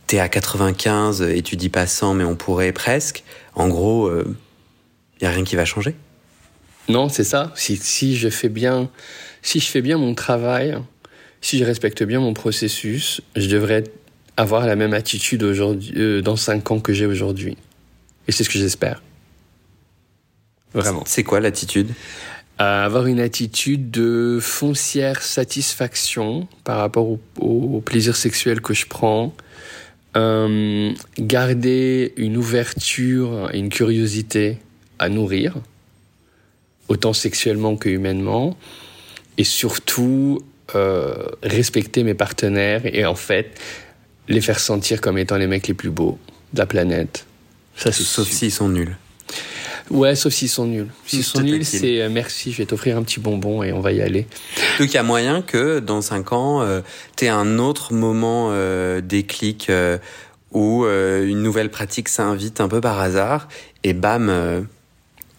T'es 0.07 0.20
à 0.20 0.30
95 0.30 1.22
et 1.22 1.41
tu 1.41 1.55
dis 1.55 1.70
pas 1.70 1.86
100, 1.86 2.15
mais 2.15 2.24
on 2.24 2.36
pourrait 2.36 2.72
presque. 2.72 3.24
En 3.55 3.67
gros, 3.67 4.09
il 4.09 4.17
euh, 4.17 4.24
y 5.22 5.26
a 5.26 5.30
rien 5.30 5.43
qui 5.43 5.55
va 5.55 5.65
changer? 5.65 5.95
Non, 6.88 7.09
c'est 7.09 7.24
ça. 7.24 7.51
Si, 7.55 7.78
si 7.78 8.17
je 8.17 8.30
fais 8.30 8.49
bien, 8.49 8.89
si 9.41 9.59
je 9.59 9.67
fais 9.67 9.82
bien 9.82 9.97
mon 9.97 10.15
travail, 10.15 10.78
si 11.41 11.59
je 11.59 11.63
respecte 11.63 12.03
bien 12.03 12.20
mon 12.20 12.34
processus, 12.34 13.22
je 13.36 13.47
devrais 13.47 13.84
avoir 14.38 14.65
la 14.65 14.76
même 14.76 14.93
attitude 14.93 15.43
aujourd'hui, 15.43 15.93
euh, 15.97 16.22
dans 16.22 16.36
5 16.36 16.72
ans 16.72 16.80
que 16.80 16.93
j'ai 16.93 17.05
aujourd'hui. 17.05 17.57
Et 18.28 18.32
c'est 18.32 18.43
ce 18.43 18.49
que 18.49 18.57
j'espère. 18.57 19.03
Vraiment. 20.74 21.03
C'est 21.05 21.24
quoi 21.24 21.39
l'attitude? 21.39 21.89
À 22.60 22.84
avoir 22.84 23.07
une 23.07 23.22
attitude 23.22 23.89
de 23.89 24.38
foncière 24.41 25.24
satisfaction 25.24 26.47
par 26.66 26.78
rapport 26.78 27.18
au, 27.39 27.82
plaisir 27.86 28.18
sexuel 28.18 28.60
que 28.60 28.74
je 28.74 28.86
prends, 28.86 29.34
euh, 30.18 30.91
garder 31.18 32.14
une 32.18 32.36
ouverture 32.36 33.49
et 33.53 33.60
une 33.60 33.70
curiosité 33.70 34.57
à 34.99 35.07
nourrir, 35.07 35.55
autant 36.89 37.14
sexuellement 37.14 37.78
que 37.78 37.88
humainement, 37.88 38.57
et 39.38 39.45
surtout 39.45 40.41
euh, 40.76 41.30
respecter 41.41 42.03
mes 42.03 42.14
partenaires 42.14 42.82
et 42.86 43.05
en 43.05 43.16
fait 43.16 43.57
les 44.28 44.41
faire 44.41 44.60
sentir 44.60 44.99
comme 44.99 45.18
étant 45.18 45.38
les 45.38 45.47
mecs 45.47 45.68
les 45.68 45.74
plus 45.74 45.89
beaux 45.89 46.20
de 46.51 46.60
la 46.60 46.66
planète. 46.66 47.26
Ça, 47.78 47.93
Sauf 47.93 48.28
s'ils 48.28 48.51
sont 48.51 48.68
nuls. 48.68 48.97
Ouais, 49.89 50.15
sauf 50.15 50.33
s'ils 50.33 50.49
sont 50.49 50.65
nuls. 50.65 50.87
S'ils 51.05 51.23
sont 51.23 51.41
nuls, 51.41 51.65
c'est 51.65 52.01
euh, 52.01 52.09
merci, 52.09 52.51
je 52.51 52.57
vais 52.57 52.65
t'offrir 52.65 52.97
un 52.97 53.03
petit 53.03 53.19
bonbon 53.19 53.63
et 53.63 53.73
on 53.73 53.79
va 53.79 53.91
y 53.91 54.01
aller. 54.01 54.27
Donc 54.79 54.89
il 54.89 54.93
y 54.93 54.97
a 54.97 55.03
moyen 55.03 55.41
que 55.41 55.79
dans 55.79 56.01
5 56.01 56.31
ans, 56.33 56.61
euh, 56.61 56.81
tu 57.17 57.25
aies 57.25 57.29
un 57.29 57.57
autre 57.57 57.93
moment 57.93 58.49
euh, 58.51 59.01
déclic 59.01 59.69
euh, 59.69 59.97
où 60.51 60.85
une 60.85 61.43
nouvelle 61.43 61.69
pratique 61.69 62.09
s'invite 62.09 62.59
un 62.59 62.67
peu 62.67 62.81
par 62.81 62.99
hasard 62.99 63.47
et 63.83 63.93
bam. 63.93 64.65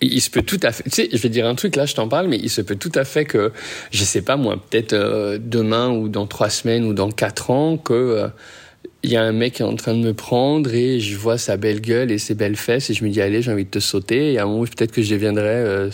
Il 0.01 0.20
se 0.22 0.30
peut 0.30 0.42
tout 0.42 0.61
à 0.62 0.72
fait. 0.72 0.84
Tu 0.84 0.90
sais, 0.90 1.09
je 1.12 1.18
vais 1.18 1.28
dire 1.28 1.46
un 1.46 1.55
truc 1.57 1.74
là, 1.76 1.84
je 1.84 1.94
t'en 1.94 2.09
parle, 2.09 2.28
mais 2.28 2.38
il 2.38 2.48
se 2.48 2.61
peut 2.61 2.76
tout 2.76 2.92
à 2.94 3.05
fait 3.05 3.24
que, 3.24 3.53
je 3.90 4.05
sais 4.05 4.22
pas 4.22 4.36
moi, 4.36 4.57
peut-être 4.57 4.94
demain 5.38 5.90
ou 5.90 6.09
dans 6.09 6.26
trois 6.26 6.48
semaines 6.48 6.84
ou 6.84 6.94
dans 6.94 7.11
quatre 7.11 7.51
ans, 7.51 7.76
que 7.76 8.30
il 9.03 9.11
y 9.11 9.16
a 9.16 9.22
un 9.22 9.32
mec 9.32 9.55
qui 9.55 9.62
est 9.62 9.64
en 9.64 9.76
train 9.76 9.94
de 9.94 10.01
me 10.01 10.12
prendre 10.12 10.72
et 10.74 11.01
je 11.01 11.16
vois 11.16 11.38
sa 11.38 11.57
belle 11.57 11.80
gueule 11.80 12.11
et 12.11 12.18
ses 12.18 12.34
belles 12.34 12.57
fesses 12.57 12.90
et 12.90 12.94
je 12.94 13.05
me 13.05 13.11
dis 13.11 13.20
allez 13.20 13.42
j'ai 13.42 13.53
envie 13.53 13.64
de 13.64 13.70
te 13.70 13.78
sauter 13.78 14.32
et 14.32 14.38
à 14.38 14.44
un 14.44 14.46
moment 14.46 14.64
peut-être 14.64 14.92
que 14.92 15.03
je 15.03 15.11
deviendrai 15.11 15.46
euh, 15.46 15.90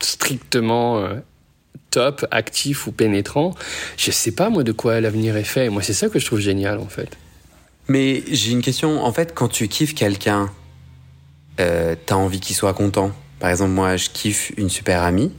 strictement 0.00 0.98
euh, 0.98 1.14
top, 1.90 2.26
actif 2.30 2.86
ou 2.86 2.92
pénétrant, 2.92 3.54
je 3.96 4.10
sais 4.10 4.32
pas 4.32 4.50
moi 4.50 4.62
de 4.62 4.72
quoi 4.72 5.00
l'avenir 5.00 5.36
est 5.36 5.44
fait. 5.44 5.68
Moi, 5.68 5.82
c'est 5.82 5.92
ça 5.92 6.08
que 6.08 6.18
je 6.18 6.26
trouve 6.26 6.40
génial 6.40 6.78
en 6.78 6.88
fait. 6.88 7.16
Mais 7.88 8.22
j'ai 8.30 8.52
une 8.52 8.62
question. 8.62 9.02
En 9.02 9.12
fait, 9.12 9.34
quand 9.34 9.48
tu 9.48 9.66
kiffes 9.68 9.94
quelqu'un, 9.94 10.50
euh, 11.60 11.96
t'as 12.06 12.16
envie 12.16 12.40
qu'il 12.40 12.54
soit 12.54 12.74
content. 12.74 13.12
Par 13.40 13.50
exemple, 13.50 13.70
moi, 13.70 13.96
je 13.96 14.10
kiffe 14.10 14.52
une 14.56 14.68
super 14.68 15.02
amie. 15.02 15.32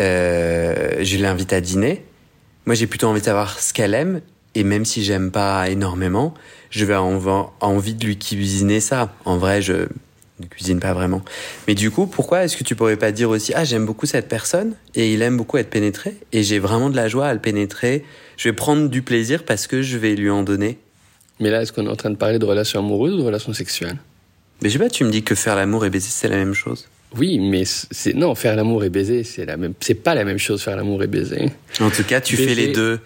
Euh, 0.00 1.02
je 1.02 1.18
l'invite 1.18 1.52
à 1.52 1.60
dîner. 1.60 2.04
Moi, 2.66 2.74
j'ai 2.74 2.86
plutôt 2.86 3.08
envie 3.08 3.20
de 3.20 3.26
savoir 3.26 3.58
ce 3.58 3.74
qu'elle 3.74 3.94
aime. 3.94 4.20
Et 4.54 4.64
même 4.64 4.84
si 4.84 5.04
j'aime 5.04 5.30
pas 5.30 5.68
énormément, 5.68 6.34
je 6.70 6.84
vais 6.84 6.94
avoir 6.94 7.52
envie 7.60 7.94
de 7.94 8.04
lui 8.04 8.18
cuisiner 8.18 8.80
ça. 8.80 9.12
En 9.24 9.36
vrai, 9.36 9.62
je 9.62 9.86
ne 10.40 10.46
cuisine 10.46 10.80
pas 10.80 10.92
vraiment. 10.92 11.22
Mais 11.66 11.74
du 11.74 11.90
coup, 11.90 12.06
pourquoi 12.06 12.44
est-ce 12.44 12.56
que 12.56 12.64
tu 12.64 12.74
pourrais 12.74 12.96
pas 12.96 13.12
dire 13.12 13.30
aussi, 13.30 13.52
ah, 13.54 13.64
j'aime 13.64 13.86
beaucoup 13.86 14.06
cette 14.06 14.28
personne 14.28 14.74
et 14.94 15.12
il 15.12 15.22
aime 15.22 15.36
beaucoup 15.36 15.56
être 15.58 15.70
pénétré 15.70 16.16
et 16.32 16.42
j'ai 16.42 16.58
vraiment 16.58 16.90
de 16.90 16.96
la 16.96 17.08
joie 17.08 17.26
à 17.26 17.34
le 17.34 17.40
pénétrer. 17.40 18.04
Je 18.36 18.48
vais 18.48 18.54
prendre 18.54 18.88
du 18.88 19.02
plaisir 19.02 19.44
parce 19.44 19.66
que 19.66 19.82
je 19.82 19.98
vais 19.98 20.14
lui 20.14 20.30
en 20.30 20.42
donner. 20.42 20.78
Mais 21.40 21.50
là, 21.50 21.62
est-ce 21.62 21.72
qu'on 21.72 21.86
est 21.86 21.90
en 21.90 21.96
train 21.96 22.10
de 22.10 22.16
parler 22.16 22.38
de 22.38 22.44
relations 22.44 22.80
amoureuses 22.80 23.14
ou 23.14 23.18
de 23.18 23.22
relations 23.22 23.52
sexuelles? 23.52 23.96
Mais 24.62 24.68
je 24.68 24.74
sais 24.74 24.78
pas, 24.78 24.90
tu 24.90 25.04
me 25.04 25.10
dis 25.10 25.22
que 25.22 25.34
faire 25.34 25.54
l'amour 25.54 25.84
et 25.84 25.90
baiser, 25.90 26.08
c'est 26.10 26.28
la 26.28 26.36
même 26.36 26.54
chose. 26.54 26.88
Oui, 27.16 27.38
mais 27.38 27.62
c'est 27.64 28.12
non, 28.12 28.34
faire 28.34 28.54
l'amour 28.54 28.84
et 28.84 28.90
baiser, 28.90 29.24
c'est 29.24 29.46
la 29.46 29.56
même, 29.56 29.72
c'est 29.80 29.94
pas 29.94 30.14
la 30.14 30.24
même 30.24 30.38
chose 30.38 30.62
faire 30.62 30.76
l'amour 30.76 31.02
et 31.02 31.06
baiser. 31.06 31.50
En 31.80 31.90
tout 31.90 32.04
cas, 32.04 32.20
tu 32.20 32.36
fais 32.36 32.54
les 32.54 32.72
deux. 32.72 33.00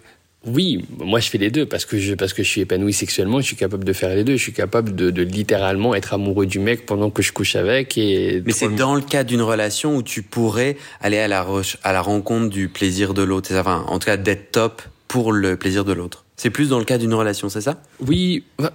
Oui, 0.45 0.85
moi 0.99 1.21
je 1.21 1.29
fais 1.29 1.39
les 1.39 1.51
deux 1.51 1.67
parce 1.67 1.85
que 1.85 1.99
je 1.99 2.15
parce 2.15 2.33
que 2.33 2.43
je 2.43 2.49
suis 2.49 2.61
épanoui 2.63 2.93
sexuellement, 2.93 3.41
je 3.41 3.47
suis 3.47 3.57
capable 3.57 3.85
de 3.85 3.93
faire 3.93 4.15
les 4.15 4.25
deux. 4.25 4.37
Je 4.37 4.43
suis 4.43 4.53
capable 4.53 4.95
de, 4.95 5.11
de 5.11 5.23
littéralement 5.23 5.95
être 5.95 6.15
amoureux 6.15 6.47
du 6.47 6.59
mec 6.59 6.85
pendant 6.85 7.11
que 7.11 7.23
je 7.23 7.33
couche 7.33 7.55
avec 7.55 7.97
et. 7.97 8.43
Mais 8.45 8.53
c'est 8.53 8.75
dans 8.75 8.95
le 8.95 9.03
cas 9.03 9.23
d'une 9.23 9.43
relation 9.43 9.97
où 9.97 10.03
tu 10.03 10.23
pourrais 10.23 10.77
aller 11.01 11.19
à 11.19 11.29
la 11.29 11.47
à 11.85 11.93
la 11.93 12.03
rencontre 12.03 12.49
du 12.49 12.69
plaisir 12.69 13.15
de 13.15 13.23
l'autre. 13.23 13.55
Enfin, 13.55 13.85
en 13.87 13.99
tout 13.99 14.07
cas, 14.07 14.17
d'être 14.17 14.51
top 14.51 14.83
pour 15.07 15.33
le 15.33 15.57
plaisir 15.57 15.85
de 15.85 15.93
l'autre. 15.93 16.25
C'est 16.37 16.51
plus 16.51 16.71
dans 16.71 16.79
le 16.79 16.85
cas 16.85 16.99
d'une 16.99 17.15
relation, 17.15 17.49
c'est 17.49 17.61
ça? 17.61 17.83
Oui, 18.01 18.45
bah, 18.59 18.73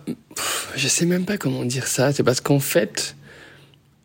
je 0.76 0.88
sais 0.88 1.06
même 1.06 1.26
pas 1.26 1.38
comment 1.38 1.66
dire 1.66 1.88
ça. 1.88 2.14
C'est 2.14 2.24
parce 2.24 2.40
qu'en 2.40 2.60
fait, 2.60 3.16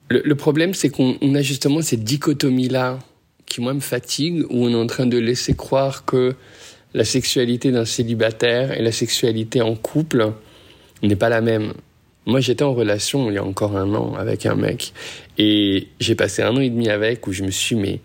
le, 0.08 0.34
problème, 0.34 0.74
c'est 0.74 0.88
qu'on 0.88 1.34
a 1.34 1.42
justement 1.42 1.82
cette 1.82 2.02
dichotomie-là 2.02 2.98
qui, 3.46 3.60
moi, 3.60 3.74
me 3.74 3.80
fatigue, 3.80 4.44
où 4.50 4.64
on 4.64 4.70
est 4.70 4.74
en 4.74 4.86
train 4.86 5.06
de 5.06 5.18
laisser 5.18 5.54
croire 5.54 6.04
que 6.04 6.34
la 6.94 7.04
sexualité 7.04 7.70
d'un 7.70 7.84
célibataire 7.84 8.72
et 8.72 8.82
la 8.82 8.92
sexualité 8.92 9.62
en 9.62 9.74
couple 9.74 10.32
n'est 11.02 11.16
pas 11.16 11.28
la 11.28 11.40
même. 11.40 11.72
Moi, 12.26 12.40
j'étais 12.40 12.62
en 12.62 12.74
relation 12.74 13.30
il 13.30 13.34
y 13.34 13.38
a 13.38 13.44
encore 13.44 13.76
un 13.76 13.94
an 13.94 14.14
avec 14.14 14.46
un 14.46 14.54
mec, 14.54 14.92
et 15.38 15.88
j'ai 15.98 16.14
passé 16.14 16.42
un 16.42 16.56
an 16.56 16.60
et 16.60 16.70
demi 16.70 16.88
avec, 16.88 17.26
où 17.26 17.32
je 17.32 17.42
me 17.42 17.50
suis 17.50 17.74
mais 17.74 18.00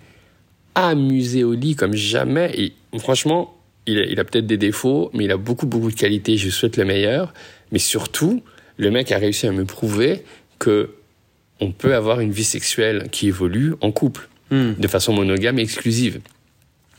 amusé 0.74 1.44
au 1.44 1.54
lit 1.54 1.76
comme 1.76 1.94
jamais. 1.94 2.52
Et 2.56 3.00
franchement, 3.00 3.56
il 3.86 4.00
a, 4.00 4.06
il 4.06 4.20
a 4.20 4.24
peut-être 4.24 4.48
des 4.48 4.58
défauts, 4.58 5.12
mais 5.14 5.26
il 5.26 5.32
a 5.32 5.38
beaucoup, 5.38 5.68
beaucoup 5.68 5.92
de 5.92 5.96
qualités. 5.96 6.38
Je 6.38 6.50
souhaite 6.50 6.78
le 6.78 6.86
meilleur. 6.86 7.34
Mais 7.72 7.80
surtout, 7.80 8.44
le 8.78 8.92
mec 8.92 9.12
a 9.12 9.18
réussi 9.18 9.48
à 9.48 9.52
me 9.52 9.66
prouver 9.66 10.24
que 10.60 10.92
on 11.60 11.72
peut 11.72 11.96
avoir 11.96 12.20
une 12.20 12.32
vie 12.32 12.44
sexuelle 12.44 13.08
qui 13.12 13.28
évolue 13.28 13.74
en 13.82 13.92
couple, 13.92 14.30
hmm. 14.52 14.74
de 14.78 14.88
façon 14.88 15.14
monogame 15.14 15.58
et 15.60 15.64
exclusive. 15.64 16.20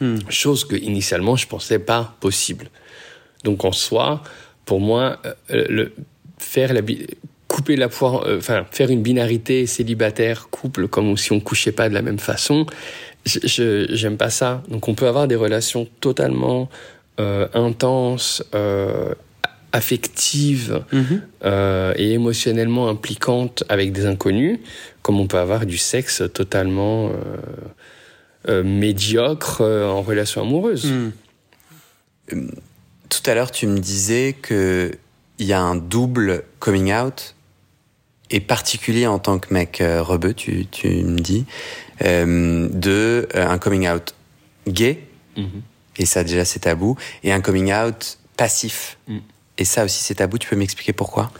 Hmm. 0.01 0.17
Chose 0.29 0.65
que 0.65 0.77
initialement 0.77 1.37
je 1.37 1.47
pensais 1.47 1.79
pas 1.79 2.17
possible. 2.21 2.71
Donc 3.45 3.65
en 3.65 3.73
soi, 3.73 4.23
pour 4.65 4.81
moi, 4.81 5.21
euh, 5.51 5.65
le, 5.69 5.93
faire 6.39 6.73
la 6.73 6.83
couper 7.49 7.77
la 7.77 7.89
poire, 7.89 8.25
euh, 8.27 8.39
enfin 8.39 8.67
faire 8.71 8.91
une 8.91 9.03
binarité 9.03 9.67
célibataire 9.67 10.49
couple 10.51 10.87
comme 10.89 11.17
si 11.17 11.33
on 11.33 11.41
couchait 11.41 11.73
pas 11.73 11.89
de 11.89 11.95
la 11.95 12.03
même 12.03 12.19
façon, 12.19 12.67
je 13.25 13.87
j'aime 13.91 14.17
pas 14.17 14.31
ça. 14.31 14.63
Donc 14.69 14.89
on 14.89 14.95
peut 14.95 15.07
avoir 15.07 15.27
des 15.27 15.37
relations 15.37 15.89
totalement 16.01 16.69
euh, 17.21 17.49
intenses, 17.53 18.45
euh, 18.55 19.13
affective 19.73 20.85
mhm. 20.93 21.21
euh, 21.45 21.93
et 21.97 22.13
émotionnellement 22.13 22.89
impliquante 22.89 23.65
avec 23.69 23.91
des 23.91 24.07
inconnus, 24.07 24.61
comme 25.03 25.19
on 25.19 25.27
peut 25.27 25.39
avoir 25.39 25.67
du 25.67 25.79
sexe 25.79 26.23
totalement 26.33 27.11
médiocre 28.49 29.63
en 29.63 30.03
relation 30.03 30.43
amoureuse. 30.43 30.87
Mhm. 30.87 32.51
Tout 33.09 33.23
à 33.27 33.35
l'heure, 33.35 33.51
tu 33.51 33.67
me 33.67 33.79
disais 33.79 34.35
que 34.41 34.93
il 35.39 35.47
y 35.47 35.53
a 35.53 35.61
un 35.61 35.77
double 35.77 36.45
coming 36.59 36.93
out 36.93 37.35
et 38.31 38.41
particulier 38.41 39.07
en 39.07 39.19
tant 39.19 39.39
que 39.39 39.55
mec 39.55 39.83
rebeu, 39.83 40.35
tu, 40.35 40.67
tu 40.67 40.89
me 40.89 41.19
dis, 41.19 41.47
de 42.01 43.29
un 43.35 43.59
coming 43.59 43.89
out 43.89 44.15
gay, 44.67 45.05
mhm. 45.37 45.63
et 45.97 46.07
ça 46.07 46.25
déjà 46.25 46.45
c'est 46.45 46.61
tabou, 46.61 46.97
et 47.23 47.33
un 47.33 47.41
coming 47.41 47.73
out 47.73 48.19
passif. 48.37 48.99
Et 49.59 49.65
ça 49.65 49.85
aussi, 49.85 50.03
c'est 50.03 50.15
tabou. 50.15 50.39
Tu 50.39 50.49
peux 50.49 50.57
m'expliquer 50.57 50.93
pourquoi? 50.93 51.31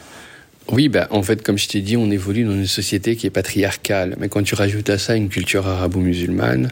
Oui, 0.71 0.89
bah, 0.89 1.09
en 1.11 1.23
fait, 1.23 1.43
comme 1.43 1.57
je 1.57 1.69
t'ai 1.69 1.81
dit, 1.81 1.97
on 1.97 2.11
évolue 2.11 2.45
dans 2.45 2.53
une 2.53 2.67
société 2.67 3.17
qui 3.17 3.27
est 3.27 3.31
patriarcale. 3.31 4.17
Mais 4.19 4.29
quand 4.29 4.43
tu 4.43 4.55
rajoutes 4.55 4.91
à 4.91 4.99
ça 4.99 5.15
une 5.15 5.29
culture 5.29 5.67
arabo-musulmane, 5.67 6.71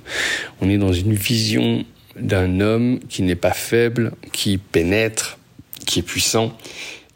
on 0.61 0.69
est 0.69 0.79
dans 0.79 0.93
une 0.93 1.15
vision 1.15 1.85
d'un 2.19 2.61
homme 2.61 3.01
qui 3.09 3.23
n'est 3.23 3.37
pas 3.37 3.53
faible, 3.53 4.13
qui 4.33 4.59
pénètre, 4.59 5.39
qui 5.87 6.01
est 6.01 6.03
puissant. 6.03 6.57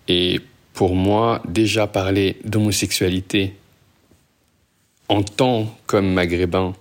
Et 0.08 0.40
pour 0.72 0.94
moi, 0.94 1.42
déjà 1.46 1.86
parler 1.86 2.36
d'homosexualité 2.44 3.54
en 5.08 5.22
tant 5.22 5.76
comme 5.86 6.12
maghrébin 6.12 6.74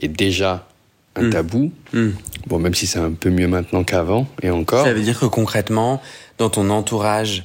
est 0.00 0.08
déjà 0.08 0.68
un 1.16 1.24
hmm. 1.24 1.30
tabou. 1.30 1.72
Hmm. 1.92 2.10
Bon, 2.46 2.58
même 2.58 2.74
si 2.74 2.86
c'est 2.86 2.98
un 2.98 3.12
peu 3.12 3.30
mieux 3.30 3.48
maintenant 3.48 3.84
qu'avant, 3.84 4.26
et 4.42 4.50
encore. 4.50 4.84
Ça 4.84 4.94
veut 4.94 5.02
dire 5.02 5.18
que 5.18 5.26
concrètement, 5.26 6.00
dans 6.38 6.50
ton 6.50 6.70
entourage 6.70 7.44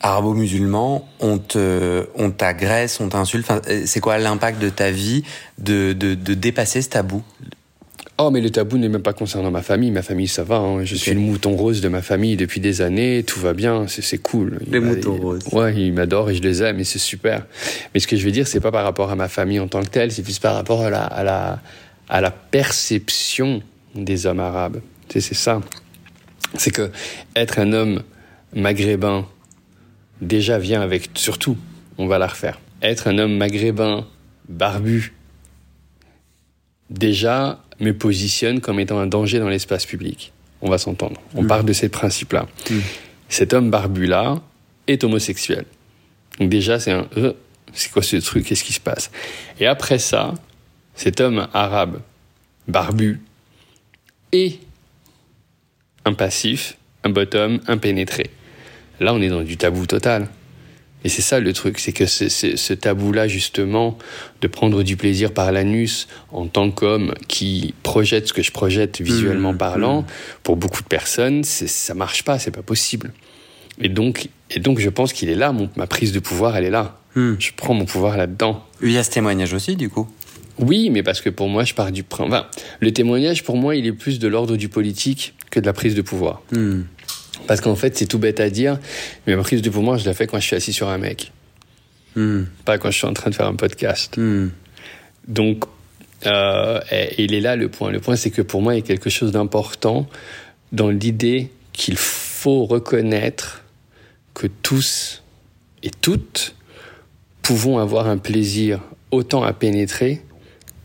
arabo-musulman, 0.00 1.06
on 1.20 1.38
te, 1.38 2.06
on 2.14 2.30
t'agresse, 2.30 3.00
on 3.00 3.08
t'insulte. 3.08 3.50
c'est 3.86 4.00
quoi 4.00 4.18
l'impact 4.18 4.60
de 4.60 4.68
ta 4.68 4.90
vie 4.90 5.24
de, 5.58 5.92
de, 5.92 6.14
de 6.14 6.34
dépasser 6.34 6.82
ce 6.82 6.90
tabou? 6.90 7.22
Oh, 8.16 8.30
mais 8.30 8.40
le 8.40 8.50
tabou 8.50 8.78
n'est 8.78 8.88
même 8.88 9.02
pas 9.02 9.12
concernant 9.12 9.50
ma 9.50 9.62
famille. 9.62 9.90
Ma 9.90 10.02
famille, 10.02 10.28
ça 10.28 10.44
va. 10.44 10.56
Hein. 10.56 10.84
Je 10.84 10.94
suis 10.94 11.12
le 11.12 11.18
mouton 11.18 11.56
rose 11.56 11.80
de 11.80 11.88
ma 11.88 12.00
famille 12.00 12.36
depuis 12.36 12.60
des 12.60 12.80
années. 12.80 13.24
Tout 13.24 13.40
va 13.40 13.54
bien. 13.54 13.86
C'est 13.88 14.18
cool. 14.18 14.60
Les 14.70 14.78
moutons 14.78 15.16
roses. 15.16 15.42
Ouais, 15.50 15.74
ils 15.74 15.92
m'adorent 15.92 16.30
et 16.30 16.36
je 16.36 16.42
les 16.42 16.62
aime 16.62 16.78
et 16.78 16.84
c'est 16.84 17.00
super. 17.00 17.44
Mais 17.92 17.98
ce 17.98 18.06
que 18.06 18.16
je 18.16 18.24
veux 18.24 18.30
dire, 18.30 18.46
c'est 18.46 18.60
pas 18.60 18.70
par 18.70 18.84
rapport 18.84 19.10
à 19.10 19.16
ma 19.16 19.26
famille 19.26 19.58
en 19.58 19.66
tant 19.66 19.82
que 19.82 19.88
telle. 19.88 20.12
C'est 20.12 20.22
plus 20.22 20.38
par 20.38 20.54
rapport 20.54 20.82
à 20.82 20.90
la, 20.90 21.02
à 21.02 21.24
la, 21.24 21.60
à 22.08 22.20
la 22.20 22.30
perception 22.30 23.62
des 23.96 24.26
hommes 24.26 24.40
arabes. 24.40 24.80
C'est 25.08 25.20
ça. 25.34 25.60
C'est 26.56 26.70
que 26.70 26.92
être 27.34 27.58
un 27.58 27.72
homme 27.72 28.02
maghrébin 28.54 29.26
déjà 30.24 30.58
vient 30.58 30.82
avec, 30.82 31.10
surtout, 31.14 31.56
on 31.98 32.06
va 32.06 32.18
la 32.18 32.26
refaire, 32.26 32.60
être 32.82 33.08
un 33.08 33.18
homme 33.18 33.36
maghrébin 33.36 34.06
barbu 34.48 35.14
déjà 36.90 37.62
me 37.80 37.92
positionne 37.92 38.60
comme 38.60 38.80
étant 38.80 38.98
un 38.98 39.06
danger 39.06 39.38
dans 39.38 39.48
l'espace 39.48 39.86
public. 39.86 40.32
On 40.62 40.70
va 40.70 40.78
s'entendre. 40.78 41.20
On 41.34 41.42
mm. 41.42 41.46
part 41.46 41.64
de 41.64 41.72
ces 41.72 41.88
principes-là. 41.88 42.46
Mm. 42.70 42.78
Cet 43.28 43.52
homme 43.52 43.70
barbu-là 43.70 44.40
est 44.86 45.02
homosexuel. 45.04 45.64
Donc 46.38 46.48
déjà, 46.48 46.78
c'est 46.78 46.92
un... 46.92 47.08
Euh, 47.16 47.32
c'est 47.72 47.90
quoi 47.90 48.02
ce 48.02 48.16
truc? 48.16 48.46
Qu'est-ce 48.46 48.62
qui 48.62 48.72
se 48.72 48.80
passe? 48.80 49.10
Et 49.58 49.66
après 49.66 49.98
ça, 49.98 50.34
cet 50.94 51.20
homme 51.20 51.48
arabe, 51.52 52.00
barbu, 52.68 53.20
est 54.30 54.60
un 56.04 56.14
passif, 56.14 56.76
un 57.02 57.10
bottom, 57.10 57.60
un 57.66 57.78
pénétré. 57.78 58.30
Là, 59.00 59.14
on 59.14 59.20
est 59.20 59.28
dans 59.28 59.42
du 59.42 59.56
tabou 59.56 59.86
total. 59.86 60.28
Et 61.04 61.10
c'est 61.10 61.22
ça 61.22 61.38
le 61.38 61.52
truc, 61.52 61.78
c'est 61.78 61.92
que 61.92 62.06
ce 62.06 62.72
tabou-là, 62.72 63.28
justement, 63.28 63.98
de 64.40 64.48
prendre 64.48 64.82
du 64.82 64.96
plaisir 64.96 65.32
par 65.32 65.52
l'anus 65.52 66.08
en 66.32 66.46
tant 66.46 66.70
qu'homme 66.70 67.12
qui 67.28 67.74
projette 67.82 68.28
ce 68.28 68.32
que 68.32 68.42
je 68.42 68.50
projette 68.50 69.02
visuellement 69.02 69.52
mmh, 69.52 69.58
parlant, 69.58 70.00
mmh. 70.02 70.06
pour 70.42 70.56
beaucoup 70.56 70.82
de 70.82 70.88
personnes, 70.88 71.44
ça 71.44 71.94
marche 71.94 72.22
pas, 72.22 72.38
c'est 72.38 72.50
pas 72.50 72.62
possible. 72.62 73.12
Et 73.82 73.90
donc, 73.90 74.28
et 74.50 74.60
donc 74.60 74.78
je 74.78 74.88
pense 74.88 75.12
qu'il 75.12 75.28
est 75.28 75.34
là, 75.34 75.54
ma 75.76 75.86
prise 75.86 76.12
de 76.12 76.20
pouvoir, 76.20 76.56
elle 76.56 76.64
est 76.64 76.70
là. 76.70 76.98
Mmh. 77.16 77.34
Je 77.38 77.50
prends 77.54 77.74
mon 77.74 77.84
pouvoir 77.84 78.16
là-dedans. 78.16 78.64
Il 78.82 78.90
y 78.90 78.96
a 78.96 79.04
ce 79.04 79.10
témoignage 79.10 79.52
aussi, 79.52 79.76
du 79.76 79.90
coup? 79.90 80.08
Oui, 80.58 80.88
mais 80.88 81.02
parce 81.02 81.20
que 81.20 81.28
pour 81.28 81.48
moi, 81.48 81.64
je 81.64 81.74
pars 81.74 81.92
du... 81.92 82.02
Enfin, 82.18 82.46
le 82.80 82.92
témoignage, 82.92 83.44
pour 83.44 83.56
moi, 83.56 83.76
il 83.76 83.86
est 83.86 83.92
plus 83.92 84.18
de 84.18 84.28
l'ordre 84.28 84.56
du 84.56 84.70
politique 84.70 85.34
que 85.50 85.60
de 85.60 85.66
la 85.66 85.72
prise 85.74 85.94
de 85.94 86.02
pouvoir. 86.02 86.42
Parce 87.46 87.60
qu'en 87.60 87.76
fait, 87.76 87.96
c'est 87.96 88.06
tout 88.06 88.18
bête 88.18 88.40
à 88.40 88.50
dire, 88.50 88.78
mais 89.26 89.36
ma 89.36 89.42
prise 89.42 89.62
de 89.62 89.70
pouvoir, 89.70 89.98
je 89.98 90.06
la 90.06 90.14
fais 90.14 90.26
quand 90.26 90.38
je 90.38 90.46
suis 90.46 90.56
assis 90.56 90.72
sur 90.72 90.88
un 90.88 90.98
mec. 90.98 91.32
Hmm. 92.16 92.42
Pas 92.64 92.78
quand 92.78 92.90
je 92.90 92.98
suis 92.98 93.06
en 93.06 93.12
train 93.12 93.30
de 93.30 93.34
faire 93.34 93.46
un 93.46 93.56
podcast. 93.56 94.16
Hmm. 94.16 94.48
Donc, 95.26 95.64
euh, 96.26 96.80
il 97.18 97.34
est 97.34 97.40
là 97.40 97.56
le 97.56 97.68
point. 97.68 97.90
Le 97.90 98.00
point, 98.00 98.16
c'est 98.16 98.30
que 98.30 98.42
pour 98.42 98.62
moi, 98.62 98.74
il 98.74 98.78
y 98.78 98.82
a 98.82 98.86
quelque 98.86 99.10
chose 99.10 99.32
d'important 99.32 100.06
dans 100.72 100.90
l'idée 100.90 101.50
qu'il 101.72 101.96
faut 101.96 102.64
reconnaître 102.64 103.62
que 104.32 104.46
tous 104.46 105.22
et 105.82 105.90
toutes 105.90 106.54
pouvons 107.42 107.78
avoir 107.78 108.08
un 108.08 108.18
plaisir 108.18 108.80
autant 109.10 109.42
à 109.42 109.52
pénétrer 109.52 110.22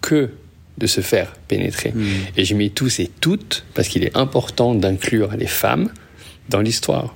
que 0.01 0.29
de 0.77 0.87
se 0.87 1.01
faire 1.01 1.33
pénétrer. 1.47 1.91
Hmm. 1.91 2.07
Et 2.37 2.45
je 2.45 2.55
mets 2.55 2.69
tous 2.69 2.99
et 2.99 3.09
toutes 3.19 3.65
parce 3.73 3.87
qu'il 3.87 4.03
est 4.03 4.15
important 4.15 4.75
d'inclure 4.75 5.31
les 5.35 5.47
femmes 5.47 5.89
dans 6.49 6.61
l'histoire. 6.61 7.15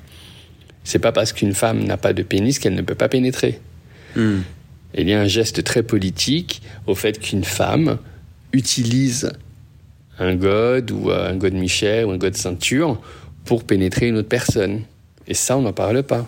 C'est 0.84 1.00
pas 1.00 1.12
parce 1.12 1.34
qu'une 1.34 1.54
femme 1.54 1.84
n'a 1.84 1.98
pas 1.98 2.14
de 2.14 2.24
pénis 2.24 2.60
qu'elle 2.60 2.76
ne 2.76 2.82
peut 2.82 2.96
pas 2.96 3.10
pénétrer. 3.10 3.60
Hmm. 4.16 4.42
Il 4.96 5.10
y 5.10 5.14
a 5.14 5.20
un 5.20 5.28
geste 5.28 5.64
très 5.64 5.84
politique 5.84 6.62
au 6.86 6.96
fait 6.96 7.20
qu'une 7.20 7.44
femme 7.44 7.98
utilise 8.52 9.32
un 10.20 10.36
god 10.36 10.92
ou 10.92 11.10
un 11.10 11.36
god 11.36 11.54
Michel 11.54 12.06
ou 12.06 12.12
un 12.12 12.18
god 12.18 12.36
ceinture 12.36 13.02
pour 13.46 13.64
pénétrer 13.64 14.08
une 14.08 14.18
autre 14.18 14.30
personne. 14.30 14.82
Et 15.28 15.34
ça, 15.34 15.58
on 15.58 15.62
n'en 15.62 15.74
parle 15.74 16.04
pas 16.04 16.28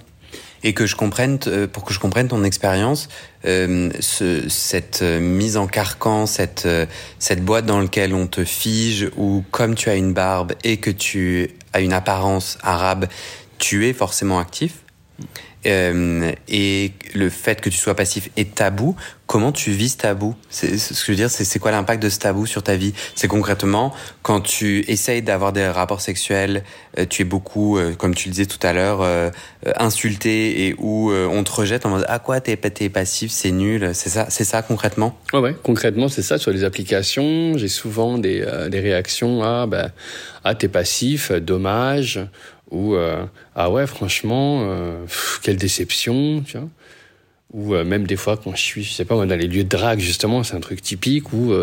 et 0.65 0.73
que 0.73 0.87
je 0.87 0.95
comprenne, 0.95 1.37
euh, 1.45 1.67
pour 1.67 1.85
que 1.85 1.93
je 1.93 1.99
comprenne 1.99 2.27
ton 2.27 2.43
expérience, 2.43 3.07
euh, 3.45 3.91
ce, 3.99 4.49
cette 4.49 5.01
euh, 5.03 5.19
mise 5.19 5.57
en 5.57 5.67
carcan, 5.67 6.25
cette, 6.25 6.67
cette 7.19 7.45
boîte 7.45 7.67
dans 7.67 7.79
laquelle 7.79 8.15
on 8.15 8.25
te 8.25 8.43
fige, 8.43 9.11
ou 9.15 9.43
comme 9.51 9.75
tu 9.75 9.89
as 9.89 9.95
une 9.95 10.11
barbe 10.11 10.53
et 10.63 10.77
que 10.77 10.89
tu 10.89 11.51
as 11.75 11.81
une 11.81 11.93
apparence 11.93 12.57
arabe, 12.63 13.07
tu 13.57 13.85
es 13.87 13.93
forcément 13.93 14.39
actif. 14.39 14.77
Euh, 15.65 16.31
et 16.47 16.91
le 17.13 17.29
fait 17.29 17.61
que 17.61 17.69
tu 17.69 17.77
sois 17.77 17.95
passif 17.95 18.29
est 18.37 18.55
tabou, 18.55 18.95
comment 19.25 19.51
tu 19.51 19.71
vis 19.71 19.89
ce 19.89 19.97
tabou? 19.97 20.35
C'est, 20.49 20.77
Ce 20.77 20.89
que 20.93 21.05
je 21.07 21.11
veux 21.11 21.15
dire, 21.15 21.29
c'est, 21.29 21.59
quoi 21.59 21.71
l'impact 21.71 22.01
de 22.03 22.09
ce 22.09 22.19
tabou 22.19 22.45
sur 22.45 22.63
ta 22.63 22.75
vie? 22.75 22.93
C'est 23.15 23.27
concrètement, 23.27 23.93
quand 24.21 24.41
tu 24.41 24.85
essayes 24.87 25.21
d'avoir 25.21 25.53
des 25.53 25.67
rapports 25.67 26.01
sexuels, 26.01 26.63
euh, 26.99 27.05
tu 27.09 27.23
es 27.23 27.25
beaucoup, 27.25 27.77
euh, 27.77 27.93
comme 27.95 28.13
tu 28.13 28.29
le 28.29 28.33
disais 28.33 28.45
tout 28.45 28.65
à 28.65 28.73
l'heure, 28.73 29.01
insulté 29.77 30.67
et 30.67 30.75
où 30.77 31.11
on 31.11 31.43
te 31.43 31.51
rejette 31.51 31.85
en 31.85 31.89
mode 31.89 32.05
Ah 32.07 32.19
quoi, 32.19 32.39
t'es, 32.39 32.55
t'es 32.57 32.89
passif, 32.89 33.31
c'est 33.31 33.51
nul. 33.51 33.91
C'est 33.93 34.09
ça, 34.09 34.27
c'est 34.29 34.43
ça 34.43 34.61
concrètement? 34.61 35.17
Ouais, 35.33 35.39
ouais, 35.39 35.55
concrètement, 35.63 36.07
c'est 36.07 36.21
ça. 36.21 36.37
Sur 36.37 36.51
les 36.51 36.63
applications, 36.63 37.57
j'ai 37.57 37.67
souvent 37.67 38.17
des, 38.17 38.45
des 38.69 38.79
réactions 38.79 39.41
Ah, 39.43 39.65
ben, 39.67 39.91
ah, 40.43 40.53
t'es 40.53 40.67
passif, 40.67 41.31
dommage 41.31 42.19
ou 42.71 42.95
euh, 42.95 43.25
ah 43.55 43.69
ouais 43.69 43.87
franchement 43.87 44.61
euh, 44.63 45.05
quelle 45.43 45.57
déception 45.57 46.43
tu 46.45 46.57
vois. 46.57 46.69
Ou 47.53 47.75
euh, 47.75 47.83
même 47.83 48.07
des 48.07 48.15
fois 48.15 48.37
quand 48.37 48.55
je 48.55 48.61
suis 48.61 48.83
je 48.83 48.91
sais 48.91 49.05
pas 49.05 49.15
dans 49.15 49.35
les 49.35 49.47
lieux 49.47 49.63
de 49.63 49.69
drague 49.69 49.99
justement 49.99 50.43
c'est 50.43 50.55
un 50.55 50.59
truc 50.59 50.81
typique 50.81 51.31
où 51.33 51.53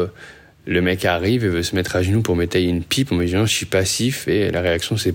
le 0.65 0.81
mec 0.81 1.05
arrive 1.05 1.45
et 1.45 1.49
veut 1.49 1.63
se 1.63 1.75
mettre 1.75 1.97
à 1.97 2.03
genoux 2.03 2.23
pour 2.23 2.37
me 2.37 2.47
tailler 2.47 2.69
une 2.69 2.85
pipe 2.85 3.11
on 3.11 3.17
me 3.17 3.27
dit 3.27 3.35
non 3.35 3.47
je 3.47 3.55
suis 3.55 3.67
passif 3.67 4.29
et 4.29 4.51
la 4.51 4.61
réaction 4.61 4.97
c'est 4.97 5.15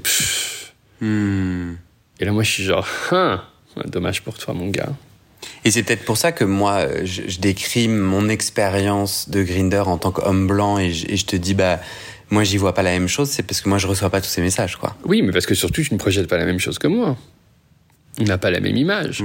hmm. 1.01 1.73
et 2.19 2.25
là 2.25 2.31
moi 2.31 2.43
je 2.43 2.51
suis 2.51 2.63
genre 2.63 2.87
hein, 3.11 3.41
dommage 3.85 4.21
pour 4.23 4.37
toi 4.37 4.53
mon 4.53 4.67
gars. 4.67 4.89
Et 5.63 5.71
c'est 5.71 5.83
peut-être 5.83 6.05
pour 6.05 6.17
ça 6.17 6.31
que 6.31 6.43
moi, 6.43 6.87
je, 7.03 7.23
je 7.27 7.39
décris 7.39 7.87
mon 7.87 8.29
expérience 8.29 9.29
de 9.29 9.43
grinder 9.43 9.83
en 9.85 9.97
tant 9.97 10.11
qu'homme 10.11 10.47
blanc 10.47 10.77
et 10.77 10.91
je, 10.91 11.07
et 11.09 11.17
je 11.17 11.25
te 11.25 11.35
dis, 11.35 11.53
bah, 11.53 11.79
moi 12.29 12.43
j'y 12.43 12.57
vois 12.57 12.73
pas 12.73 12.83
la 12.83 12.91
même 12.91 13.07
chose, 13.07 13.29
c'est 13.29 13.43
parce 13.43 13.61
que 13.61 13.69
moi 13.69 13.77
je 13.77 13.87
reçois 13.87 14.09
pas 14.09 14.21
tous 14.21 14.29
ces 14.29 14.41
messages, 14.41 14.75
quoi. 14.75 14.95
Oui, 15.05 15.21
mais 15.21 15.31
parce 15.31 15.45
que 15.45 15.55
surtout 15.55 15.81
tu 15.81 15.93
ne 15.93 15.99
projettes 15.99 16.27
pas 16.27 16.37
la 16.37 16.45
même 16.45 16.59
chose 16.59 16.79
que 16.79 16.87
moi. 16.87 17.17
On 18.19 18.23
n'a 18.23 18.37
pas 18.37 18.51
la 18.51 18.59
même 18.59 18.75
image. 18.75 19.23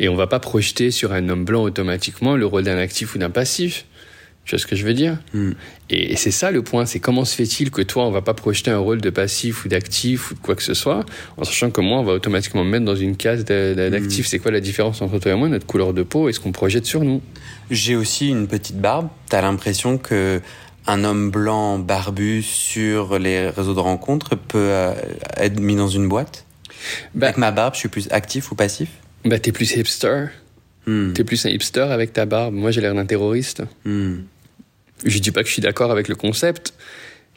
Et 0.00 0.08
on 0.08 0.16
va 0.16 0.26
pas 0.26 0.40
projeter 0.40 0.90
sur 0.90 1.12
un 1.12 1.28
homme 1.28 1.44
blanc 1.44 1.62
automatiquement 1.62 2.36
le 2.36 2.46
rôle 2.46 2.64
d'un 2.64 2.78
actif 2.78 3.14
ou 3.14 3.18
d'un 3.18 3.30
passif. 3.30 3.84
Tu 4.44 4.56
vois 4.56 4.58
ce 4.58 4.66
que 4.66 4.74
je 4.74 4.84
veux 4.84 4.94
dire? 4.94 5.18
Hmm. 5.34 5.52
Et, 5.88 6.16
c'est 6.16 6.32
ça 6.32 6.50
le 6.50 6.62
point, 6.62 6.84
c'est 6.84 6.98
comment 6.98 7.24
se 7.24 7.36
fait-il 7.36 7.70
que 7.70 7.80
toi, 7.80 8.04
on 8.06 8.10
va 8.10 8.22
pas 8.22 8.34
projeter 8.34 8.72
un 8.72 8.78
rôle 8.78 9.00
de 9.00 9.10
passif 9.10 9.64
ou 9.64 9.68
d'actif 9.68 10.32
ou 10.32 10.34
de 10.34 10.40
quoi 10.40 10.56
que 10.56 10.64
ce 10.64 10.74
soit, 10.74 11.06
en 11.36 11.44
sachant 11.44 11.70
que 11.70 11.80
moi, 11.80 12.00
on 12.00 12.02
va 12.02 12.14
automatiquement 12.14 12.64
me 12.64 12.70
mettre 12.70 12.84
dans 12.84 12.96
une 12.96 13.16
case 13.16 13.44
d'actif. 13.44 14.26
Hmm. 14.26 14.28
C'est 14.28 14.38
quoi 14.40 14.50
la 14.50 14.58
différence 14.58 15.00
entre 15.00 15.20
toi 15.20 15.30
et 15.30 15.34
moi, 15.36 15.48
notre 15.48 15.66
couleur 15.66 15.94
de 15.94 16.02
peau 16.02 16.28
et 16.28 16.32
ce 16.32 16.40
qu'on 16.40 16.50
projette 16.50 16.86
sur 16.86 17.04
nous 17.04 17.22
J'ai 17.70 17.94
aussi 17.94 18.30
une 18.30 18.48
petite 18.48 18.80
barbe. 18.80 19.08
T'as 19.28 19.42
l'impression 19.42 19.96
que 19.96 20.40
un 20.86 21.04
homme 21.04 21.30
blanc 21.30 21.78
barbu 21.78 22.42
sur 22.42 23.18
les 23.18 23.48
réseaux 23.48 23.74
de 23.74 23.80
rencontres 23.80 24.36
peut 24.36 24.58
euh, 24.58 24.94
être 25.36 25.60
mis 25.60 25.76
dans 25.76 25.88
une 25.88 26.08
boîte? 26.08 26.44
Bah, 27.14 27.28
Avec 27.28 27.38
ma 27.38 27.50
barbe, 27.50 27.74
je 27.74 27.80
suis 27.80 27.88
plus 27.88 28.08
actif 28.10 28.50
ou 28.50 28.54
passif? 28.54 28.88
Bah, 29.24 29.38
t'es 29.38 29.52
plus 29.52 29.76
hipster. 29.76 30.26
Hmm. 30.86 31.12
T'es 31.12 31.24
plus 31.24 31.46
un 31.46 31.50
hipster 31.50 31.82
avec 31.82 32.12
ta 32.12 32.26
barbe. 32.26 32.54
Moi, 32.54 32.70
j'ai 32.72 32.80
l'air 32.80 32.94
d'un 32.94 33.06
terroriste. 33.06 33.62
Hmm. 33.84 34.16
Je 35.04 35.18
dis 35.18 35.30
pas 35.30 35.42
que 35.42 35.48
je 35.48 35.52
suis 35.52 35.62
d'accord 35.62 35.90
avec 35.90 36.08
le 36.08 36.14
concept, 36.14 36.74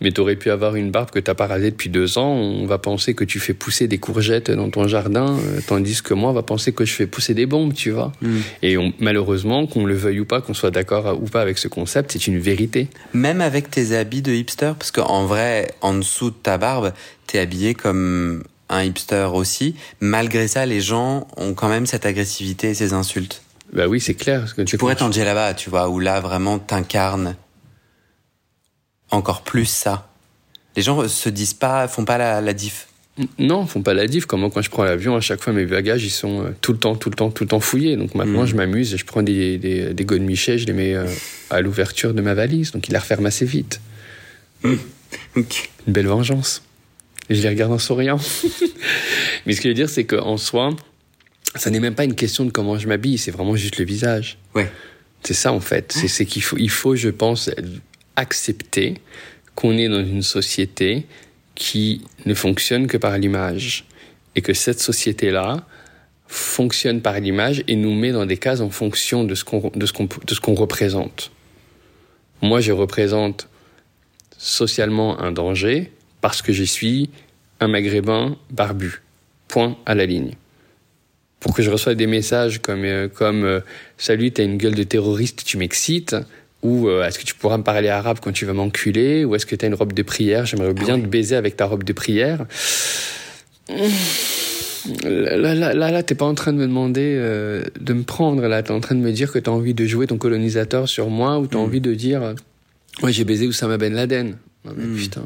mais 0.01 0.11
t'aurais 0.11 0.35
pu 0.35 0.49
avoir 0.51 0.75
une 0.75 0.91
barbe 0.91 1.09
que 1.09 1.19
t'as 1.19 1.33
pas 1.33 1.47
rasée 1.47 1.71
depuis 1.71 1.89
deux 1.89 2.17
ans. 2.17 2.31
On 2.31 2.65
va 2.65 2.77
penser 2.77 3.13
que 3.13 3.23
tu 3.23 3.39
fais 3.39 3.53
pousser 3.53 3.87
des 3.87 3.97
courgettes 3.97 4.51
dans 4.51 4.69
ton 4.69 4.87
jardin, 4.87 5.37
euh, 5.37 5.59
tandis 5.65 6.01
que 6.01 6.13
moi, 6.13 6.31
on 6.31 6.33
va 6.33 6.43
penser 6.43 6.73
que 6.73 6.85
je 6.85 6.93
fais 6.93 7.07
pousser 7.07 7.33
des 7.33 7.45
bombes, 7.45 7.73
tu 7.73 7.91
vois. 7.91 8.11
Hmm. 8.21 8.39
Et 8.61 8.77
malheureusement, 8.99 9.67
qu'on 9.67 9.85
le 9.85 9.95
veuille 9.95 10.19
ou 10.19 10.25
pas, 10.25 10.41
qu'on 10.41 10.53
soit 10.53 10.71
d'accord 10.71 11.17
ou 11.21 11.25
pas 11.27 11.41
avec 11.41 11.57
ce 11.57 11.67
concept, 11.67 12.11
c'est 12.11 12.27
une 12.27 12.39
vérité. 12.39 12.87
Même 13.13 13.41
avec 13.41 13.71
tes 13.71 13.95
habits 13.95 14.21
de 14.21 14.33
hipster, 14.33 14.73
parce 14.77 14.91
qu'en 14.91 15.25
vrai, 15.25 15.71
en 15.81 15.93
dessous 15.93 16.29
de 16.29 16.35
ta 16.35 16.57
barbe, 16.57 16.91
t'es 17.27 17.39
habillé 17.39 17.73
comme 17.73 18.43
un 18.69 18.83
hipster 18.83 19.29
aussi. 19.33 19.75
Malgré 20.01 20.47
ça, 20.47 20.65
les 20.65 20.81
gens 20.81 21.27
ont 21.37 21.53
quand 21.53 21.69
même 21.69 21.85
cette 21.85 22.05
agressivité 22.05 22.69
et 22.69 22.73
ces 22.73 22.93
insultes. 22.93 23.43
Bah 23.73 23.87
oui, 23.87 23.99
c'est 23.99 24.13
clair. 24.13 24.53
Que 24.55 24.61
tu 24.61 24.77
pourrais 24.77 24.95
t'en 24.95 25.09
dire 25.09 25.25
là-bas, 25.25 25.53
tu 25.53 25.69
vois, 25.69 25.89
où 25.89 25.99
là 25.99 26.19
vraiment 26.19 26.59
t'incarnes 26.59 27.35
encore 29.15 29.41
plus 29.41 29.65
ça. 29.65 30.09
Les 30.75 30.81
gens 30.81 31.07
se 31.07 31.29
disent 31.29 31.53
pas, 31.53 31.87
font 31.87 32.05
pas 32.05 32.17
la, 32.17 32.53
diff. 32.53 32.87
Non, 33.39 33.65
font 33.65 33.81
pas 33.81 33.93
la 33.93 34.07
diff. 34.07 34.25
Comme 34.25 34.41
moi, 34.41 34.49
quand 34.53 34.61
je 34.61 34.69
prends 34.69 34.83
l'avion, 34.83 35.15
à 35.15 35.21
chaque 35.21 35.41
fois, 35.41 35.53
mes 35.53 35.65
bagages, 35.65 36.03
ils 36.03 36.09
sont 36.09 36.43
euh, 36.43 36.49
tout 36.61 36.73
le 36.73 36.77
temps, 36.77 36.95
tout 36.95 37.09
le 37.09 37.15
temps, 37.15 37.31
tout 37.31 37.43
le 37.43 37.47
temps 37.47 37.61
fouillés. 37.61 37.95
Donc 37.95 38.13
maintenant, 38.13 38.43
mm. 38.43 38.47
je 38.47 38.55
m'amuse 38.55 38.93
et 38.93 38.97
je 38.97 39.05
prends 39.05 39.23
des, 39.23 39.57
des, 39.57 39.93
des 39.93 40.19
Michel, 40.19 40.59
je 40.59 40.65
les 40.65 40.73
mets 40.73 40.93
euh, 40.93 41.07
à 41.49 41.61
l'ouverture 41.61 42.13
de 42.13 42.21
ma 42.21 42.33
valise. 42.33 42.71
Donc 42.71 42.87
ils 42.89 42.91
la 42.91 42.99
referment 42.99 43.27
assez 43.27 43.45
vite. 43.45 43.79
Mm. 44.63 44.73
Une 45.35 45.45
belle 45.87 46.07
vengeance. 46.07 46.61
Et 47.29 47.35
je 47.35 47.41
les 47.41 47.49
regarde 47.49 47.71
en 47.71 47.79
souriant. 47.79 48.19
Mais 49.45 49.53
ce 49.53 49.57
que 49.57 49.63
je 49.63 49.67
veux 49.69 49.73
dire, 49.73 49.89
c'est 49.89 50.03
qu'en 50.03 50.37
soi, 50.37 50.75
ça 51.55 51.69
n'est 51.69 51.79
même 51.79 51.95
pas 51.95 52.03
une 52.03 52.15
question 52.15 52.45
de 52.45 52.51
comment 52.51 52.77
je 52.77 52.87
m'habille, 52.87 53.17
c'est 53.17 53.31
vraiment 53.31 53.55
juste 53.55 53.77
le 53.77 53.85
visage. 53.85 54.37
Ouais. 54.53 54.69
C'est 55.23 55.33
ça, 55.33 55.51
en 55.51 55.59
fait. 55.59 55.91
C'est 55.91 56.25
qu'il 56.25 56.43
faut, 56.43 56.57
il 56.57 56.69
faut, 56.69 56.95
je 56.95 57.09
pense, 57.09 57.49
accepter 58.15 58.95
qu'on 59.55 59.77
est 59.77 59.89
dans 59.89 60.05
une 60.05 60.21
société 60.21 61.05
qui 61.55 62.01
ne 62.25 62.33
fonctionne 62.33 62.87
que 62.87 62.97
par 62.97 63.17
l'image 63.17 63.85
et 64.35 64.41
que 64.41 64.53
cette 64.53 64.79
société-là 64.79 65.65
fonctionne 66.27 67.01
par 67.01 67.19
l'image 67.19 67.63
et 67.67 67.75
nous 67.75 67.93
met 67.93 68.11
dans 68.11 68.25
des 68.25 68.37
cases 68.37 68.61
en 68.61 68.69
fonction 68.69 69.23
de 69.23 69.35
ce 69.35 69.43
qu'on 69.43 70.55
représente. 70.55 71.31
Moi, 72.41 72.59
je 72.59 72.71
représente 72.71 73.47
socialement 74.37 75.19
un 75.19 75.31
danger 75.31 75.91
parce 76.21 76.41
que 76.41 76.51
je 76.51 76.63
suis 76.63 77.09
un 77.59 77.67
maghrébin 77.67 78.37
barbu. 78.51 79.01
Point 79.47 79.77
à 79.85 79.95
la 79.95 80.05
ligne. 80.05 80.35
Pour 81.39 81.53
que 81.53 81.61
je 81.61 81.69
reçoive 81.69 81.95
des 81.95 82.07
messages 82.07 82.59
comme 82.59 82.83
euh, 82.83 83.07
comme 83.07 83.43
euh, 83.43 83.59
salut, 83.97 84.31
t'as 84.31 84.43
une 84.43 84.57
gueule 84.57 84.73
de 84.73 84.83
terroriste, 84.83 85.43
tu 85.45 85.57
m'excites 85.57 86.15
ou 86.65 86.89
euh, 86.89 87.05
est-ce 87.05 87.19
que 87.19 87.23
tu 87.23 87.35
pourras 87.35 87.57
me 87.57 87.63
parler 87.63 87.89
arabe 87.89 88.17
quand 88.21 88.31
tu 88.31 88.45
vas 88.45 88.53
m'enculer? 88.53 89.23
Ou 89.23 89.35
est-ce 89.35 89.45
que 89.45 89.55
tu 89.55 89.65
as 89.65 89.67
une 89.67 89.75
robe 89.75 89.93
de 89.93 90.01
prière? 90.01 90.47
J'aimerais 90.47 90.73
bien 90.73 90.95
ah 90.95 90.99
te 90.99 91.05
baiser 91.05 91.35
avec 91.35 91.55
ta 91.55 91.65
robe 91.65 91.83
de 91.83 91.93
prière. 91.93 92.45
Là, 93.69 95.37
là, 95.53 95.73
là, 95.73 95.91
là 95.91 96.03
t'es 96.03 96.15
pas 96.15 96.25
en 96.25 96.33
train 96.33 96.53
de 96.53 96.57
me 96.57 96.65
demander 96.65 97.15
euh, 97.17 97.63
de 97.79 97.93
me 97.93 98.03
prendre, 98.03 98.47
là. 98.47 98.63
T'es 98.63 98.71
en 98.71 98.79
train 98.79 98.95
de 98.95 99.01
me 99.01 99.11
dire 99.11 99.31
que 99.31 99.37
t'as 99.37 99.51
envie 99.51 99.75
de 99.75 99.85
jouer 99.85 100.07
ton 100.07 100.17
colonisateur 100.17 100.89
sur 100.89 101.09
moi 101.09 101.37
ou 101.37 101.45
t'as 101.45 101.57
as 101.57 101.61
hmm. 101.61 101.65
envie 101.65 101.81
de 101.81 101.93
dire 101.93 102.23
euh, 102.23 102.33
Ouais, 103.03 103.13
j'ai 103.13 103.25
baisé 103.25 103.45
Oussama 103.45 103.77
Ben 103.77 103.93
Laden. 103.93 104.37
Hmm. 104.65 104.95
Putain. 104.95 105.23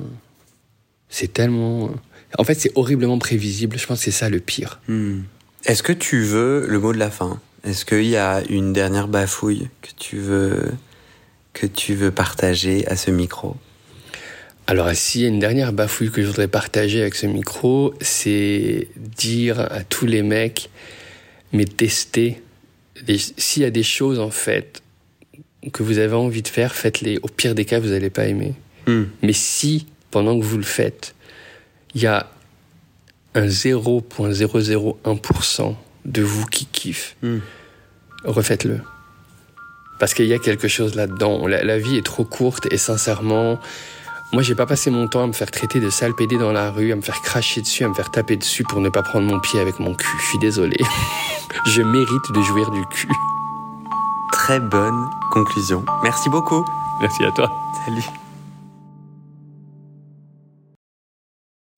C'est 1.08 1.32
tellement. 1.32 1.92
En 2.38 2.44
fait, 2.44 2.56
c'est 2.56 2.72
horriblement 2.76 3.18
prévisible. 3.18 3.78
Je 3.80 3.88
pense 3.88 4.00
que 4.00 4.04
c'est 4.06 4.12
ça 4.12 4.30
le 4.30 4.40
pire. 4.40 4.82
Hmm. 4.90 5.22
Est-ce 5.66 5.84
que 5.84 5.94
tu 5.94 6.22
veux 6.22 6.66
le 6.68 6.80
mot 6.80 6.92
de 6.92 7.00
la 7.00 7.10
fin 7.10 7.40
Est-ce 7.64 7.86
qu'il 7.86 8.08
y 8.08 8.18
a 8.18 8.42
une 8.50 8.74
dernière 8.74 9.08
bafouille 9.08 9.70
que 9.82 9.90
tu 9.98 10.18
veux 10.18 10.72
que 11.54 11.66
tu 11.66 11.96
veux 11.96 12.12
partager 12.12 12.88
à 12.88 12.96
ce 12.96 13.12
micro 13.12 13.58
alors, 14.70 14.90
s'il 14.94 15.22
y 15.22 15.26
a 15.26 15.28
une 15.30 15.40
dernière 15.40 15.74
bafouille 15.74 16.12
que 16.12 16.22
je 16.22 16.28
voudrais 16.28 16.48
partager 16.48 17.02
avec 17.02 17.16
ce 17.16 17.26
micro, 17.26 17.96
c'est 18.02 18.88
dire 18.96 19.62
à 19.62 19.84
tous 19.84 20.06
les 20.06 20.22
mecs, 20.22 20.70
mais 21.52 21.66
testez. 21.66 22.44
S'il 23.08 23.64
y 23.64 23.66
a 23.66 23.72
des 23.72 23.82
choses, 23.82 24.20
en 24.20 24.30
fait, 24.30 24.84
que 25.74 25.82
vous 25.82 25.98
avez 25.98 26.14
envie 26.14 26.44
de 26.44 26.48
faire, 26.48 26.76
faites-les. 26.76 27.18
Au 27.24 27.28
pire 27.28 27.56
des 27.56 27.66
cas, 27.66 27.80
vous 27.80 27.90
n'allez 27.90 28.12
pas 28.12 28.28
aimer. 28.28 28.54
Hmm. 28.86 29.06
Mais 29.24 29.34
si, 29.34 29.88
pendant 30.12 30.40
que 30.40 30.46
vous 30.46 30.58
le 30.58 30.64
faites, 30.64 31.16
il 31.96 32.04
y 32.04 32.06
a 32.06 32.30
un 33.34 33.48
0.001% 33.48 35.76
de 36.06 36.22
vous 36.22 36.46
qui 36.46 36.68
kiffe, 36.68 37.16
hmm. 37.24 37.40
refaites-le. 38.24 38.82
Parce 40.00 40.14
qu'il 40.14 40.26
y 40.26 40.34
a 40.34 40.40
quelque 40.40 40.68
chose 40.68 40.96
là-dedans. 40.96 41.46
La, 41.48 41.78
vie 41.78 41.98
est 41.98 42.06
trop 42.06 42.24
courte 42.24 42.68
et 42.72 42.78
sincèrement, 42.78 43.60
moi 44.32 44.42
j'ai 44.42 44.56
pas 44.56 44.66
passé 44.66 44.90
mon 44.90 45.08
temps 45.08 45.24
à 45.24 45.28
me 45.28 45.34
faire 45.34 45.52
traiter 45.52 45.80
de 45.80 45.90
sale 45.90 46.16
pédé 46.16 46.38
dans 46.38 46.54
la 46.54 46.72
rue, 46.72 46.92
à 46.92 46.96
me 46.96 47.02
faire 47.02 47.22
cracher 47.22 47.62
dessus, 47.62 47.84
à 47.84 47.90
me 47.90 47.94
faire 47.94 48.10
taper 48.10 48.38
dessus 48.38 48.64
pour 48.64 48.80
ne 48.80 48.90
pas 48.90 49.04
prendre 49.04 49.28
mon 49.28 49.40
pied 49.40 49.60
avec 49.60 49.80
mon 49.80 49.94
cul. 49.94 50.18
Je 50.22 50.28
suis 50.30 50.40
désolé. 50.40 50.78
Je 51.66 51.82
mérite 51.82 52.32
de 52.34 52.42
jouir 52.42 52.72
du 52.72 52.86
cul. 52.86 53.10
Très 54.32 54.60
bonne 54.60 55.10
conclusion. 55.32 55.84
Merci 56.04 56.30
beaucoup. 56.30 56.64
Merci 57.02 57.24
à 57.24 57.32
toi. 57.32 57.52
Salut. 57.86 58.29